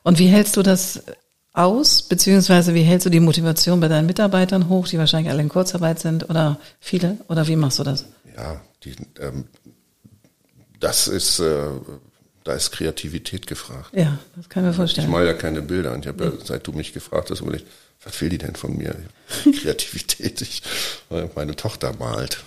Und 0.03 0.19
wie 0.19 0.29
hältst 0.29 0.57
du 0.59 0.63
das 0.63 1.03
aus, 1.57 2.03
beziehungsweise 2.03 2.75
wie 2.75 2.83
hältst 2.83 3.07
du 3.07 3.11
die 3.11 3.21
Motivation 3.21 3.81
bei 3.81 3.89
deinen 3.89 4.07
Mitarbeitern 4.07 4.69
hoch, 4.69 4.89
die 4.89 4.99
wahrscheinlich 4.99 5.31
alle 5.31 5.43
in 5.43 5.49
Kurzarbeit 5.49 5.99
sind 6.01 6.29
oder 6.29 6.59
viele? 6.81 7.19
Oder 7.29 7.47
wie 7.49 7.57
machst 7.57 7.79
du 7.79 7.85
das? 7.85 8.05
Ja, 8.37 8.61
die, 8.85 8.95
ähm, 9.21 9.45
das 10.81 11.09
ist, 11.09 11.39
äh, 11.41 11.65
da 12.45 12.53
ist 12.53 12.71
Kreativität 12.73 13.47
gefragt. 13.47 13.91
Ja, 13.93 14.19
das 14.37 14.49
kann 14.49 14.63
ich 14.63 14.67
mir 14.67 14.71
Ich 14.71 14.77
vorstellen. 14.77 15.11
mal 15.11 15.25
ja 15.27 15.33
keine 15.33 15.63
Bilder 15.63 15.93
und 15.95 16.01
ich 16.05 16.09
habe 16.09 16.25
ja, 16.25 16.33
seit 16.45 16.67
du 16.67 16.73
mich 16.73 16.93
gefragt 16.93 17.31
hast, 17.31 17.41
überlegt, 17.41 17.67
was 18.05 18.21
will 18.21 18.29
die 18.29 18.39
denn 18.39 18.55
von 18.55 18.77
mir? 18.77 18.95
Kreativität. 19.63 20.43
Ich, 20.43 20.63
äh, 21.11 21.27
meine 21.35 21.57
Tochter 21.57 21.95
malt, 21.99 22.43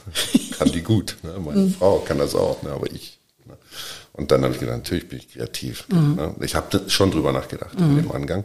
kann 0.58 0.72
die 0.72 0.84
gut. 0.84 1.18
Ne? 1.24 1.34
Meine 1.44 1.62
Mhm. 1.62 1.74
Frau 1.74 2.00
kann 2.00 2.20
das 2.20 2.36
auch, 2.36 2.62
ne? 2.64 2.70
aber 2.72 2.86
ich. 2.92 3.18
Ne? 3.46 3.58
Und 4.14 4.32
dann 4.32 4.44
habe 4.44 4.54
ich 4.54 4.60
gedacht, 4.60 4.78
natürlich 4.78 5.10
bin 5.10 5.18
ich 5.20 5.34
kreativ. 5.34 5.88
Mhm. 5.90 6.16
Ne? 6.16 6.36
Ich 6.42 6.54
habe 6.56 6.82
schon 6.88 7.10
drüber 7.12 7.32
nachgedacht 7.34 7.74
in 7.80 7.96
dem 7.98 8.12
Angang 8.12 8.44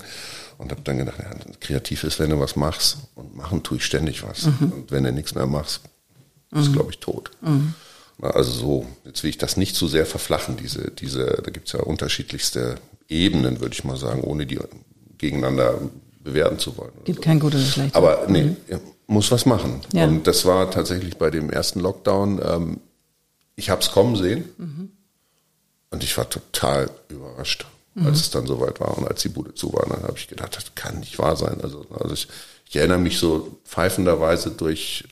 und 0.59 0.71
habe 0.71 0.83
dann 0.83 0.99
gedacht, 0.99 1.19
ja, 1.19 1.31
kreativ 1.61 2.05
ist, 2.05 2.19
wenn 2.19 2.31
du 2.31 2.41
was 2.41 2.57
machst 2.57 2.99
und 3.15 3.37
machen 3.37 3.63
tue 3.63 3.79
ich 3.79 3.85
ständig 3.85 4.23
was. 4.23 4.47
Mhm. 4.47 4.73
Und 4.73 4.91
wenn 4.91 5.05
du 5.05 5.13
nichts 5.13 5.35
mehr 5.35 5.47
machst, 5.47 5.81
bist 6.51 6.73
glaube 6.73 6.93
ich 6.93 6.99
tot. 6.99 7.31
Na, 8.19 8.31
Also 8.31 8.53
so, 8.53 8.87
jetzt 9.05 9.23
will 9.23 9.31
ich 9.31 9.39
das 9.39 9.57
nicht 9.57 9.75
zu 9.75 9.89
sehr 9.89 10.07
verflachen, 10.07 10.57
diese, 10.57 10.91
diese, 10.91 11.43
da 11.45 11.51
gibt's 11.51 11.73
ja 11.73 11.81
unterschiedlichste 11.81 12.77
Ebenen, 13.09 13.61
würde 13.61 13.75
ich 13.75 13.85
mal 13.85 13.97
sagen, 13.97 14.23
ohne 14.23 14.47
die 14.47 14.59
gegeneinander 15.19 15.79
bewerten 16.21 16.59
zu 16.59 16.77
wollen. 16.77 16.93
Gibt 17.05 17.19
so. 17.19 17.23
kein 17.23 17.41
gutes 17.41 17.63
oder 17.63 17.71
schlechtes. 17.71 17.95
Aber 17.95 18.27
nee, 18.29 18.57
er 18.69 18.81
muss 19.07 19.31
was 19.31 19.47
machen. 19.47 19.81
Ja. 19.93 20.05
Und 20.05 20.27
das 20.27 20.45
war 20.45 20.71
tatsächlich 20.71 21.17
bei 21.19 21.31
dem 21.31 21.51
ersten 21.51 21.81
Lockdown, 21.81 22.41
ähm, 22.43 22.81
ich 23.57 23.71
habe 23.71 23.81
es 23.81 23.91
kommen 23.91 24.17
sehen 24.17 24.45
und 25.91 26.03
ich 26.03 26.17
war 26.19 26.29
total 26.29 26.91
überrascht, 27.09 27.67
als 28.03 28.21
es 28.21 28.31
dann 28.31 28.47
soweit 28.47 28.81
war 28.81 28.97
und 28.99 29.07
als 29.07 29.23
die 29.23 29.29
Bude 29.29 29.55
zu 29.55 29.73
war. 29.73 29.87
Dann 29.89 30.03
habe 30.03 30.17
ich 30.17 30.29
gedacht, 30.29 30.57
das 30.57 30.75
kann 30.75 31.01
nicht 31.01 31.19
wahr 31.19 31.37
sein. 31.37 31.61
Also, 31.63 31.87
also 31.91 32.15
ich, 32.15 32.29
ich 32.69 32.77
erinnere 32.77 32.99
mich 32.99 33.19
so 33.19 33.59
pfeifenderweise 33.65 34.51
durch 34.51 35.05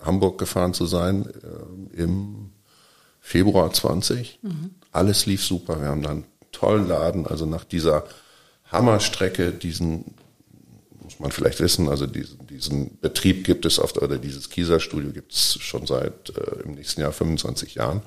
Hamburg 0.00 0.38
gefahren 0.38 0.74
zu 0.74 0.86
sein 0.86 1.28
ähm, 1.42 1.90
im 1.92 2.50
Februar 3.20 3.72
20. 3.72 4.40
Alles 4.92 5.26
lief 5.26 5.44
super. 5.44 5.80
Wir 5.80 5.88
haben 5.88 6.02
dann 6.02 6.12
einen 6.12 6.26
tollen 6.52 6.88
Laden. 6.88 7.26
Also 7.26 7.46
nach 7.46 7.64
dieser 7.64 8.04
Hammerstrecke, 8.70 9.52
diesen 9.52 10.14
muss 11.18 11.24
man 11.24 11.32
vielleicht 11.32 11.60
wissen, 11.60 11.88
also 11.88 12.06
diesen, 12.06 12.46
diesen 12.46 12.98
Betrieb 13.00 13.44
gibt 13.44 13.66
es 13.66 13.78
auf, 13.78 13.96
oder 13.96 14.18
dieses 14.18 14.50
Kieser-Studio 14.50 15.10
gibt 15.10 15.32
es 15.32 15.58
schon 15.60 15.86
seit 15.86 16.30
äh, 16.30 16.62
im 16.64 16.74
nächsten 16.74 17.00
Jahr 17.00 17.12
25 17.12 17.74
Jahren. 17.74 18.02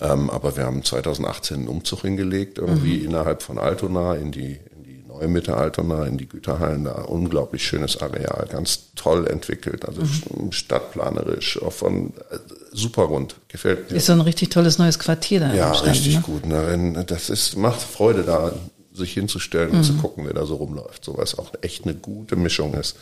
Ähm, 0.00 0.30
aber 0.30 0.56
wir 0.56 0.64
haben 0.64 0.84
2018 0.84 1.56
einen 1.56 1.68
Umzug 1.68 2.02
hingelegt, 2.02 2.58
irgendwie 2.58 2.98
innerhalb 2.98 3.42
von 3.42 3.58
Altona 3.58 4.14
in 4.14 4.30
die, 4.30 4.58
in 4.76 4.84
die 4.84 5.02
neue 5.08 5.26
Mitte 5.28 5.56
Altona, 5.56 6.06
in 6.06 6.18
die 6.18 6.28
Güterhallen, 6.28 6.84
da 6.84 6.92
unglaublich 6.92 7.66
schönes 7.66 8.00
Areal, 8.00 8.46
ganz 8.48 8.92
toll 8.94 9.26
entwickelt, 9.26 9.84
also 9.84 10.02
stadtplanerisch, 10.50 11.60
auch 11.62 11.72
von 11.72 12.12
äh, 12.30 12.38
super 12.72 13.02
rund, 13.02 13.36
gefällt 13.48 13.90
mir. 13.90 13.96
Ist 13.96 14.06
so 14.06 14.12
ein 14.12 14.20
richtig 14.20 14.50
tolles 14.50 14.78
neues 14.78 14.98
Quartier 15.00 15.40
da 15.40 15.54
Ja, 15.54 15.72
richtig 15.72 16.16
ne? 16.16 16.22
gut. 16.22 16.46
Ne? 16.46 17.04
Das 17.06 17.28
ist, 17.28 17.56
macht 17.56 17.80
Freude, 17.82 18.22
da 18.22 18.52
sich 18.96 19.12
hinzustellen 19.12 19.70
und 19.70 19.84
zu 19.84 19.94
gucken, 19.94 20.24
wer 20.26 20.34
da 20.34 20.46
so 20.46 20.56
rumläuft. 20.56 21.04
So 21.04 21.16
was 21.16 21.38
auch 21.38 21.52
echt 21.62 21.84
eine 21.84 21.94
gute 21.94 22.36
Mischung 22.36 22.74
ist. 22.74 22.96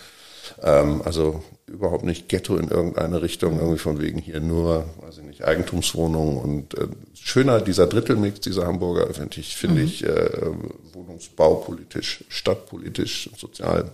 Ähm, 0.63 1.03
also 1.05 1.43
überhaupt 1.67 2.05
nicht 2.05 2.29
Ghetto 2.29 2.57
in 2.57 2.69
irgendeine 2.69 3.23
Richtung, 3.23 3.59
irgendwie 3.59 3.79
von 3.79 4.01
wegen 4.01 4.19
hier 4.19 4.41
nur, 4.41 4.85
weiß 5.01 5.19
ich 5.19 5.25
nicht, 5.25 5.45
Eigentumswohnungen 5.45 6.39
und 6.39 6.79
äh, 6.79 6.89
schöner 7.15 7.61
dieser 7.61 7.87
Drittelmix 7.87 8.41
dieser 8.41 8.67
Hamburger, 8.67 9.13
finde 9.15 9.41
ich, 9.41 9.57
finde 9.57 9.81
mhm. 9.81 9.87
ich, 9.87 10.05
äh, 10.05 10.31
wohnungsbaupolitisch, 10.93 12.25
stadtpolitisch, 12.29 13.31
sozial 13.37 13.93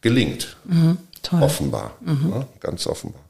gelingt. 0.00 0.56
Mhm. 0.64 0.98
Toll. 1.22 1.42
Offenbar, 1.42 1.96
mhm. 2.00 2.30
ne? 2.30 2.46
ganz 2.60 2.86
offenbar. 2.86 3.22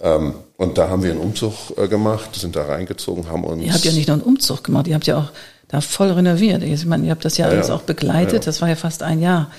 Ähm, 0.00 0.34
und 0.56 0.78
da 0.78 0.88
haben 0.88 1.02
wir 1.02 1.12
einen 1.12 1.20
Umzug 1.20 1.76
äh, 1.76 1.88
gemacht, 1.88 2.34
sind 2.34 2.56
da 2.56 2.64
reingezogen, 2.64 3.28
haben 3.28 3.44
uns. 3.44 3.62
Ihr 3.62 3.72
habt 3.72 3.84
ja 3.84 3.92
nicht 3.92 4.08
nur 4.08 4.16
einen 4.16 4.24
Umzug 4.24 4.64
gemacht, 4.64 4.88
ihr 4.88 4.94
habt 4.94 5.06
ja 5.06 5.18
auch 5.18 5.30
da 5.72 5.80
voll 5.80 6.10
renoviert. 6.12 6.62
Ich 6.62 6.84
meine, 6.84 7.06
ihr 7.06 7.10
habt 7.10 7.24
das 7.24 7.38
ja, 7.38 7.46
ja 7.46 7.52
alles 7.52 7.70
auch 7.70 7.82
begleitet. 7.82 8.34
Ja. 8.34 8.38
Das 8.40 8.60
war 8.60 8.68
ja 8.68 8.76
fast 8.76 9.02
ein 9.02 9.20
Jahr. 9.20 9.50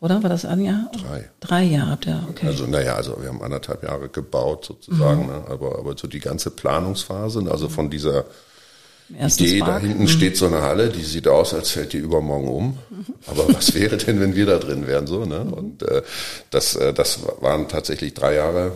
Oder 0.00 0.22
war 0.22 0.28
das 0.28 0.44
ein 0.44 0.60
Jahr? 0.60 0.90
Drei. 0.92 1.30
Drei 1.38 1.62
Jahre 1.62 1.90
habt 1.92 2.06
ihr, 2.06 2.26
okay. 2.28 2.46
Also, 2.48 2.66
naja, 2.66 2.96
also 2.96 3.16
wir 3.20 3.28
haben 3.28 3.40
anderthalb 3.40 3.84
Jahre 3.84 4.08
gebaut 4.08 4.64
sozusagen, 4.64 5.22
mhm. 5.22 5.28
ne? 5.28 5.44
aber, 5.48 5.78
aber 5.78 5.94
so 5.96 6.08
die 6.08 6.18
ganze 6.18 6.50
Planungsphase, 6.50 7.46
also 7.50 7.68
von 7.68 7.88
dieser 7.88 8.24
Idee, 9.10 9.60
Park. 9.60 9.70
da 9.70 9.78
hinten 9.78 10.02
mhm. 10.02 10.08
steht 10.08 10.36
so 10.36 10.46
eine 10.46 10.62
Halle, 10.62 10.88
die 10.88 11.02
sieht 11.02 11.28
aus, 11.28 11.54
als 11.54 11.70
fällt 11.70 11.92
die 11.92 11.98
übermorgen 11.98 12.48
um. 12.48 12.78
Mhm. 12.88 13.04
Aber 13.26 13.54
was 13.54 13.74
wäre 13.74 13.96
denn, 13.96 14.20
wenn 14.20 14.34
wir 14.34 14.46
da 14.46 14.58
drin 14.58 14.88
wären, 14.88 15.06
so, 15.06 15.24
ne? 15.24 15.40
Und 15.40 15.82
äh, 15.82 16.02
das, 16.50 16.74
äh, 16.74 16.92
das 16.92 17.20
waren 17.40 17.68
tatsächlich 17.68 18.14
drei 18.14 18.34
Jahre 18.34 18.72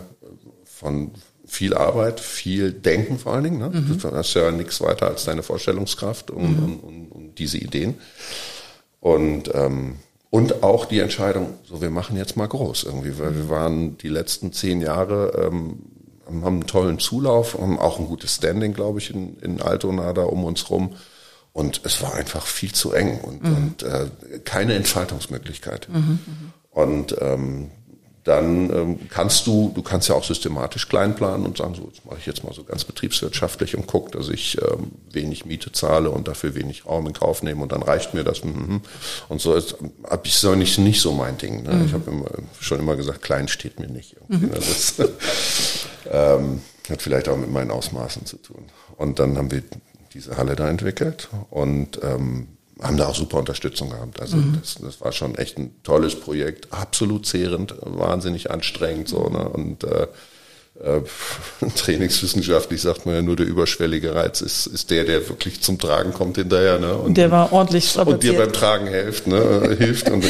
von 0.63 1.11
viel 1.45 1.73
Arbeit, 1.73 2.19
viel 2.19 2.71
Denken 2.71 3.19
vor 3.19 3.33
allen 3.33 3.43
Dingen. 3.43 3.59
Ne? 3.59 3.69
Mhm. 3.69 3.97
Du 3.97 4.11
hast 4.11 4.33
ja 4.33 4.51
nichts 4.51 4.81
weiter 4.81 5.07
als 5.07 5.25
deine 5.25 5.43
Vorstellungskraft 5.43 6.31
und, 6.31 6.57
mhm. 6.57 6.63
und, 6.63 6.79
und, 6.79 7.11
und 7.11 7.39
diese 7.39 7.57
Ideen. 7.57 7.95
Und 8.99 9.53
ähm, 9.53 9.97
und 10.35 10.63
auch 10.63 10.83
die 10.83 10.99
Entscheidung, 10.99 11.53
so 11.63 11.81
wir 11.81 11.89
machen 11.89 12.17
jetzt 12.17 12.35
mal 12.35 12.47
groß 12.47 12.83
irgendwie, 12.83 13.17
weil 13.19 13.33
wir 13.35 13.49
waren 13.49 13.97
die 13.97 14.09
letzten 14.09 14.51
zehn 14.51 14.81
Jahre, 14.81 15.31
ähm, 15.45 15.79
haben 16.27 16.45
einen 16.45 16.67
tollen 16.67 16.99
Zulauf, 16.99 17.57
haben 17.57 17.79
auch 17.79 17.99
ein 17.99 18.07
gutes 18.07 18.35
Standing, 18.35 18.73
glaube 18.73 18.99
ich, 18.99 19.11
in, 19.11 19.37
in 19.39 19.61
Altona 19.61 20.11
da 20.11 20.23
um 20.23 20.43
uns 20.43 20.69
rum. 20.69 20.93
Und 21.53 21.79
es 21.85 22.01
war 22.01 22.15
einfach 22.15 22.45
viel 22.45 22.73
zu 22.73 22.91
eng 22.91 23.21
und, 23.21 23.43
mhm. 23.43 23.55
und 23.55 23.83
äh, 23.83 24.09
keine 24.43 24.73
Entfaltungsmöglichkeit. 24.73 25.87
Mhm, 25.87 25.95
mhm. 25.95 26.53
und 26.69 27.15
ähm, 27.21 27.71
dann 28.25 28.71
ähm, 28.71 28.99
kannst 29.09 29.45
du, 29.45 29.71
du 29.75 29.83
kannst 29.83 30.09
ja 30.09 30.15
auch 30.15 30.23
systematisch 30.23 30.89
klein 30.89 31.15
planen 31.15 31.45
und 31.45 31.57
sagen, 31.57 31.75
so, 31.75 31.91
das 31.93 32.03
mache 32.05 32.17
ich 32.17 32.25
jetzt 32.25 32.43
mal 32.43 32.53
so 32.53 32.63
ganz 32.63 32.83
betriebswirtschaftlich 32.83 33.77
und 33.77 33.85
gucke, 33.85 34.17
dass 34.17 34.29
ich 34.29 34.59
ähm, 34.63 34.93
wenig 35.11 35.45
Miete 35.45 35.71
zahle 35.71 36.09
und 36.09 36.27
dafür 36.27 36.55
wenig 36.55 36.87
Raum 36.87 37.05
in 37.05 37.13
Kauf 37.13 37.43
nehme 37.43 37.61
und 37.61 37.71
dann 37.71 37.83
reicht 37.83 38.15
mir 38.15 38.23
das. 38.23 38.43
Mhm. 38.43 38.81
Und 39.29 39.41
so 39.41 39.53
ist, 39.53 39.75
hab 40.03 40.25
ich 40.25 40.33
so 40.37 40.55
nicht, 40.55 40.79
nicht 40.79 41.01
so 41.01 41.13
mein 41.13 41.37
Ding. 41.37 41.61
Ne? 41.61 41.75
Mhm. 41.75 41.85
Ich 41.85 41.93
habe 41.93 42.09
immer, 42.09 42.25
schon 42.59 42.79
immer 42.79 42.95
gesagt, 42.95 43.21
klein 43.21 43.47
steht 43.47 43.79
mir 43.79 43.89
nicht. 43.89 44.15
Mhm. 44.27 44.41
Ne? 44.41 44.49
Das 44.55 44.95
ähm, 46.11 46.61
hat 46.89 47.03
vielleicht 47.03 47.29
auch 47.29 47.37
mit 47.37 47.51
meinen 47.51 47.69
Ausmaßen 47.69 48.25
zu 48.25 48.37
tun. 48.37 48.65
Und 48.97 49.19
dann 49.19 49.37
haben 49.37 49.51
wir 49.51 49.61
diese 50.15 50.35
Halle 50.35 50.55
da 50.55 50.67
entwickelt 50.67 51.29
und 51.51 51.99
ähm, 52.01 52.47
haben 52.81 52.97
da 52.97 53.07
auch 53.07 53.15
super 53.15 53.37
Unterstützung 53.37 53.89
gehabt. 53.89 54.19
Also 54.21 54.37
mhm. 54.37 54.57
das, 54.59 54.75
das 54.81 55.01
war 55.01 55.11
schon 55.11 55.35
echt 55.35 55.57
ein 55.57 55.75
tolles 55.83 56.15
Projekt, 56.15 56.71
absolut 56.71 57.25
zehrend, 57.25 57.75
wahnsinnig 57.81 58.51
anstrengend 58.51 59.07
so. 59.07 59.29
Ne? 59.29 59.47
Und 59.47 59.83
äh, 59.83 60.07
äh, 60.83 61.01
trainingswissenschaftlich 61.75 62.81
sagt 62.81 63.05
man 63.05 63.15
ja 63.15 63.21
nur, 63.21 63.35
der 63.35 63.45
überschwellige 63.45 64.13
Reiz 64.13 64.41
ist, 64.41 64.65
ist 64.67 64.91
der, 64.91 65.05
der 65.05 65.27
wirklich 65.29 65.61
zum 65.61 65.79
Tragen 65.79 66.13
kommt 66.13 66.37
hinterher. 66.37 66.79
Ne? 66.79 66.95
Und 66.95 67.15
der 67.15 67.31
war 67.31 67.53
ordentlich 67.53 67.89
strapaziert. 67.89 68.23
Und 68.23 68.23
dir 68.23 68.37
beim 68.37 68.53
Tragen 68.53 68.87
hilft, 68.87 69.27
ne? 69.27 69.75
hilft. 69.79 70.09
Und 70.09 70.25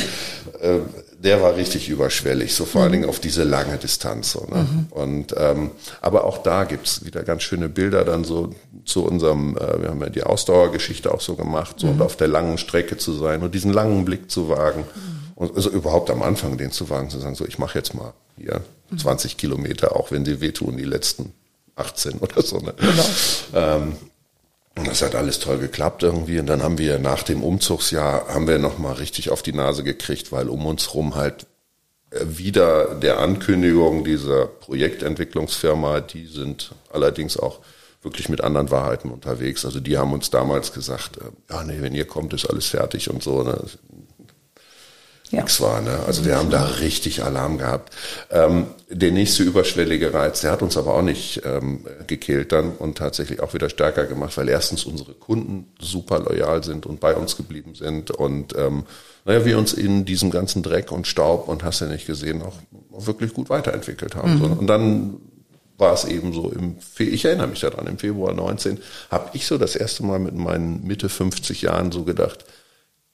äh, 0.62 0.80
der 1.26 1.42
war 1.42 1.56
richtig 1.56 1.90
überschwellig, 1.90 2.54
so 2.54 2.66
vor 2.66 2.82
mhm. 2.82 2.84
allen 2.84 2.92
Dingen 2.94 3.10
auf 3.10 3.20
diese 3.20 3.44
lange 3.44 3.78
Distanz. 3.78 4.32
So, 4.32 4.46
ne? 4.46 4.68
Mhm. 4.70 4.86
Und 4.92 5.36
ähm, 5.38 5.72
aber 6.00 6.24
auch 6.24 6.38
da 6.38 6.64
gibt's 6.64 7.04
wieder 7.04 7.24
ganz 7.24 7.44
schöne 7.44 7.68
Bilder 7.68 8.06
dann 8.06 8.24
so 8.24 8.54
zu 8.86 9.04
unserem, 9.04 9.58
äh, 9.58 9.82
wir 9.82 9.90
haben 9.90 10.00
ja 10.02 10.10
die 10.10 10.24
Ausdauergeschichte 10.24 11.12
auch 11.12 11.22
so 11.22 11.36
gemacht, 11.36 11.80
so 11.80 11.88
mhm. 11.88 11.94
und 11.94 12.02
auf 12.04 12.16
der 12.16 12.28
langen 12.28 12.60
Strecke 12.60 12.98
zu 12.98 13.14
sein 13.14 13.42
und 13.42 13.56
diesen 13.56 13.74
langen 13.74 14.06
Blick 14.06 14.30
zu 14.30 14.50
wagen. 14.50 14.82
Mhm. 14.82 15.16
Und 15.34 15.56
also 15.56 15.70
überhaupt 15.70 16.10
am 16.12 16.22
Anfang 16.22 16.58
den 16.58 16.72
zu 16.72 16.90
wagen, 16.90 17.10
zu 17.10 17.20
sagen, 17.20 17.36
so 17.36 17.46
ich 17.46 17.60
mache 17.60 17.78
jetzt 17.78 17.94
mal 17.94 18.14
hier 18.38 18.62
20 18.96 19.34
mhm. 19.34 19.38
Kilometer, 19.38 19.96
auch 19.96 20.12
wenn 20.12 20.24
sie 20.24 20.40
wehtun, 20.40 20.78
die 20.78 20.86
letzten 20.86 21.34
18 21.76 22.20
oder 22.20 22.42
so. 22.44 22.60
Ne? 22.60 22.74
Genau. 22.78 23.06
Ähm, 23.54 23.94
und 24.78 24.88
das 24.88 25.02
hat 25.02 25.16
alles 25.16 25.40
toll 25.40 25.58
geklappt 25.58 26.04
irgendwie. 26.04 26.40
Und 26.40 26.48
dann 26.48 26.62
haben 26.62 26.78
wir 26.78 27.00
nach 27.00 27.24
dem 27.24 27.44
Umzugsjahr, 27.44 28.28
haben 28.28 28.48
wir 28.48 28.60
nochmal 28.60 28.96
richtig 28.96 29.30
auf 29.30 29.42
die 29.42 29.54
Nase 29.54 29.84
gekriegt, 29.84 30.32
weil 30.32 30.50
um 30.50 30.66
uns 30.66 30.94
rum 30.94 31.16
halt 31.16 31.46
äh, 32.12 32.20
wieder 32.26 32.96
der 32.96 33.20
Ankündigung 33.20 34.04
dieser 34.04 34.48
Projektentwicklungsfirma, 34.48 36.02
die 36.02 36.26
sind 36.26 36.72
allerdings 36.92 37.38
auch 37.38 37.60
wirklich 38.02 38.28
mit 38.28 38.42
anderen 38.42 38.70
Wahrheiten 38.70 39.12
unterwegs. 39.12 39.66
Also 39.66 39.80
die 39.80 39.98
haben 39.98 40.14
uns 40.14 40.30
damals 40.30 40.74
gesagt, 40.74 41.18
äh, 41.18 41.54
ja 41.54 41.64
nee, 41.64 41.78
wenn 41.80 41.96
ihr 41.96 42.06
kommt, 42.06 42.34
ist 42.34 42.46
alles 42.46 42.68
fertig 42.68 43.10
und 43.10 43.24
so. 43.24 43.44
Ne? 43.44 43.58
Ja. 45.32 45.42
nichts 45.42 45.62
war. 45.62 45.82
Ne? 45.82 46.00
Also 46.06 46.26
wir 46.26 46.38
haben 46.38 46.50
da 46.50 46.64
richtig 46.66 47.24
Alarm 47.24 47.58
gehabt. 47.58 47.94
Ähm, 48.32 48.68
der 48.90 49.12
nächste 49.12 49.44
überschwellige 49.44 50.14
Reiz, 50.14 50.42
der 50.42 50.52
hat 50.52 50.62
uns 50.62 50.78
aber 50.78 50.94
auch 50.94 51.02
nicht 51.02 51.42
ähm, 51.44 51.86
gekillt 52.08 52.52
dann 52.52 52.72
und 52.72 52.98
tatsächlich 52.98 53.40
auch 53.40 53.54
wieder 53.54 53.70
stärker 53.70 54.06
gemacht, 54.06 54.38
weil 54.38 54.50
erstens 54.50 54.86
unsere 54.86 55.14
Kunden 55.14 55.72
super 55.80 56.20
loyal 56.20 56.64
sind 56.64 56.86
und 56.86 57.00
bei 57.00 57.16
uns 57.16 57.36
geblieben 57.38 57.76
sind 57.76 58.12
und 58.12 58.56
ähm, 58.58 58.84
naja, 59.26 59.44
wir 59.44 59.58
uns 59.58 59.74
in 59.74 60.06
diesem 60.06 60.30
ganzen 60.30 60.62
Dreck 60.62 60.92
und 60.92 61.08
Staub 61.08 61.48
und 61.48 61.64
hast 61.64 61.82
ja 61.82 61.88
nicht 61.88 62.06
gesehen, 62.06 62.44
auch 62.44 62.54
wirklich 62.92 63.34
gut 63.34 63.50
weiterentwickelt 63.50 64.16
haben. 64.16 64.38
Mhm. 64.38 64.54
Und 64.54 64.68
dann 64.68 65.18
war 65.78 65.94
es 65.94 66.06
eben 66.06 66.32
so 66.32 66.52
im, 66.52 66.78
ich 66.98 67.26
erinnere 67.26 67.48
mich 67.48 67.60
daran, 67.60 67.88
im 67.88 67.98
Februar 67.98 68.34
19 68.34 68.80
habe 69.12 69.32
ich 69.34 69.46
so 69.46 69.58
das 69.58 69.76
erste 69.76 70.04
Mal 70.04 70.20
mit 70.20 70.36
meinen 70.36 70.86
Mitte 70.86 71.10
50 71.10 71.64
Jahren 71.64 71.92
so 71.92 72.04
gedacht, 72.04 72.46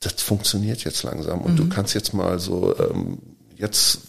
das 0.02 0.22
funktioniert 0.22 0.84
jetzt 0.84 1.04
langsam 1.04 1.42
und 1.42 1.54
mhm. 1.54 1.58
du 1.58 1.70
kannst 1.70 1.94
jetzt 1.94 2.14
mal 2.14 2.40
so, 2.40 2.76
ähm, 2.78 3.20
jetzt, 3.56 4.00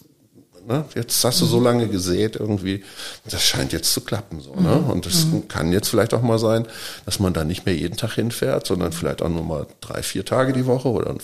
ne, 0.66 0.84
jetzt 0.94 1.22
hast 1.22 1.40
du 1.40 1.46
so 1.46 1.58
mhm. 1.58 1.64
lange 1.64 1.88
gesät 1.88 2.36
irgendwie, 2.36 2.82
das 3.28 3.42
scheint 3.42 3.72
jetzt 3.72 3.92
zu 3.92 4.00
klappen 4.00 4.40
so, 4.40 4.54
ne? 4.54 4.82
Mhm. 4.82 4.90
Und 4.90 5.06
es 5.06 5.26
mhm. 5.26 5.48
kann 5.48 5.70
jetzt 5.72 5.88
vielleicht 5.88 6.14
auch 6.14 6.22
mal 6.22 6.38
sein, 6.38 6.66
dass 7.04 7.20
man 7.20 7.34
da 7.34 7.44
nicht 7.44 7.66
mehr 7.66 7.76
jeden 7.76 7.96
Tag 7.96 8.14
hinfährt, 8.14 8.66
sondern 8.66 8.92
vielleicht 8.92 9.22
auch 9.22 9.28
nur 9.28 9.44
mal 9.44 9.66
drei, 9.80 10.02
vier 10.02 10.24
Tage 10.24 10.52
die 10.52 10.66
Woche 10.66 10.88
oder 10.88 11.14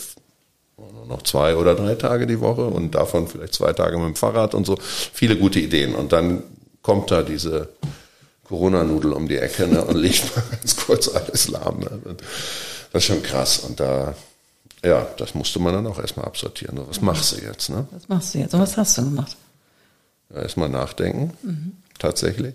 noch 1.08 1.22
zwei 1.22 1.56
oder 1.56 1.74
drei 1.74 1.94
Tage 1.94 2.26
die 2.26 2.40
Woche 2.40 2.66
und 2.66 2.94
davon 2.94 3.26
vielleicht 3.26 3.54
zwei 3.54 3.72
Tage 3.72 3.96
mit 3.96 4.06
dem 4.06 4.14
Fahrrad 4.16 4.54
und 4.54 4.66
so. 4.66 4.78
Viele 4.80 5.36
gute 5.36 5.58
Ideen. 5.58 5.94
Und 5.94 6.12
dann 6.12 6.42
kommt 6.82 7.10
da 7.10 7.22
diese 7.22 7.70
Corona-Nudel 8.44 9.12
um 9.12 9.28
die 9.28 9.38
Ecke 9.38 9.66
ne, 9.66 9.82
und 9.82 9.96
legt 9.96 10.24
mal 10.36 10.44
ganz 10.50 10.76
kurz 10.76 11.08
alles 11.08 11.48
lahm. 11.48 11.80
Ne. 11.80 12.16
Das 12.92 13.02
ist 13.02 13.06
schon 13.06 13.22
krass. 13.22 13.58
Und 13.58 13.80
da 13.80 14.14
ja, 14.84 15.06
das 15.16 15.34
musste 15.34 15.58
man 15.58 15.74
dann 15.74 15.86
auch 15.86 15.98
erstmal 15.98 16.26
absortieren. 16.26 16.80
Was 16.88 17.00
machst 17.00 17.32
du 17.32 17.44
jetzt? 17.44 17.68
Ne? 17.70 17.86
Was 17.90 18.08
machst 18.08 18.34
du 18.34 18.38
jetzt? 18.38 18.54
Und 18.54 18.60
was 18.60 18.76
hast 18.76 18.98
du 18.98 19.04
gemacht? 19.04 19.36
Erstmal 20.34 20.68
nachdenken, 20.68 21.32
mhm. 21.42 21.72
tatsächlich. 21.98 22.54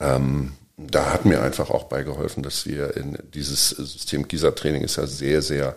Ähm, 0.00 0.52
da 0.76 1.12
hat 1.12 1.24
mir 1.24 1.42
einfach 1.42 1.70
auch 1.70 1.84
beigeholfen, 1.84 2.42
dass 2.42 2.66
wir 2.66 2.96
in 2.96 3.18
dieses 3.34 3.70
System 3.70 4.26
Gisa-Training 4.26 4.82
ist 4.82 4.96
ja 4.96 5.06
sehr, 5.06 5.42
sehr 5.42 5.76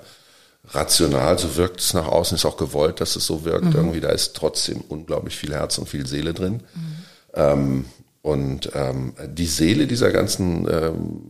rational, 0.70 1.38
so 1.38 1.58
wirkt 1.58 1.82
es 1.82 1.94
nach 1.94 2.08
außen, 2.08 2.36
ist 2.36 2.46
auch 2.46 2.58
gewollt, 2.58 3.02
dass 3.02 3.16
es 3.16 3.26
so 3.26 3.44
wirkt. 3.44 3.66
Mhm. 3.66 3.76
Irgendwie, 3.76 4.02
da 4.02 4.10
ist 4.10 4.36
trotzdem 4.36 4.82
unglaublich 4.88 5.36
viel 5.36 5.54
Herz 5.54 5.78
und 5.78 5.88
viel 5.88 6.08
Seele 6.08 6.34
drin. 6.34 6.64
Mhm. 6.74 6.96
Ähm, 7.34 7.86
und 8.22 8.72
ähm, 8.74 9.14
die 9.28 9.46
Seele 9.46 9.86
dieser 9.86 10.12
ganzen 10.12 10.68
ähm, 10.68 11.22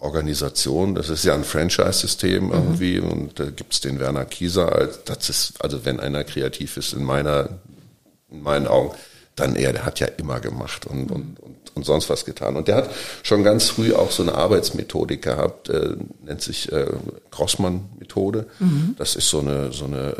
Organisation. 0.00 0.94
Das 0.94 1.10
ist 1.10 1.24
ja 1.24 1.34
ein 1.34 1.44
Franchise-System 1.44 2.46
mhm. 2.46 2.52
irgendwie 2.52 3.00
mhm. 3.00 3.08
und 3.08 3.40
da 3.40 3.50
gibt's 3.50 3.80
den 3.80 4.00
Werner 4.00 4.24
Kieser. 4.24 4.88
Das 5.04 5.28
ist, 5.28 5.62
also 5.62 5.84
wenn 5.84 6.00
einer 6.00 6.24
kreativ 6.24 6.76
ist, 6.76 6.94
in 6.94 7.04
meiner, 7.04 7.60
in 8.30 8.42
meinen 8.42 8.66
Augen, 8.66 8.94
dann 9.36 9.56
er, 9.56 9.72
der 9.72 9.84
hat 9.84 10.00
ja 10.00 10.06
immer 10.06 10.40
gemacht 10.40 10.86
und, 10.86 11.10
und, 11.10 11.38
und, 11.40 11.56
und 11.74 11.84
sonst 11.84 12.08
was 12.10 12.24
getan. 12.24 12.56
Und 12.56 12.68
der 12.68 12.76
hat 12.76 12.90
schon 13.22 13.44
ganz 13.44 13.68
früh 13.68 13.92
auch 13.92 14.10
so 14.10 14.22
eine 14.22 14.34
Arbeitsmethodik 14.34 15.22
gehabt, 15.22 15.68
äh, 15.68 15.96
nennt 16.24 16.42
sich 16.42 16.72
äh, 16.72 16.86
Grossmann-Methode. 17.30 18.46
Mhm. 18.58 18.94
Das 18.98 19.16
ist 19.16 19.28
so 19.28 19.40
eine, 19.40 19.72
so 19.72 19.84
eine, 19.84 20.14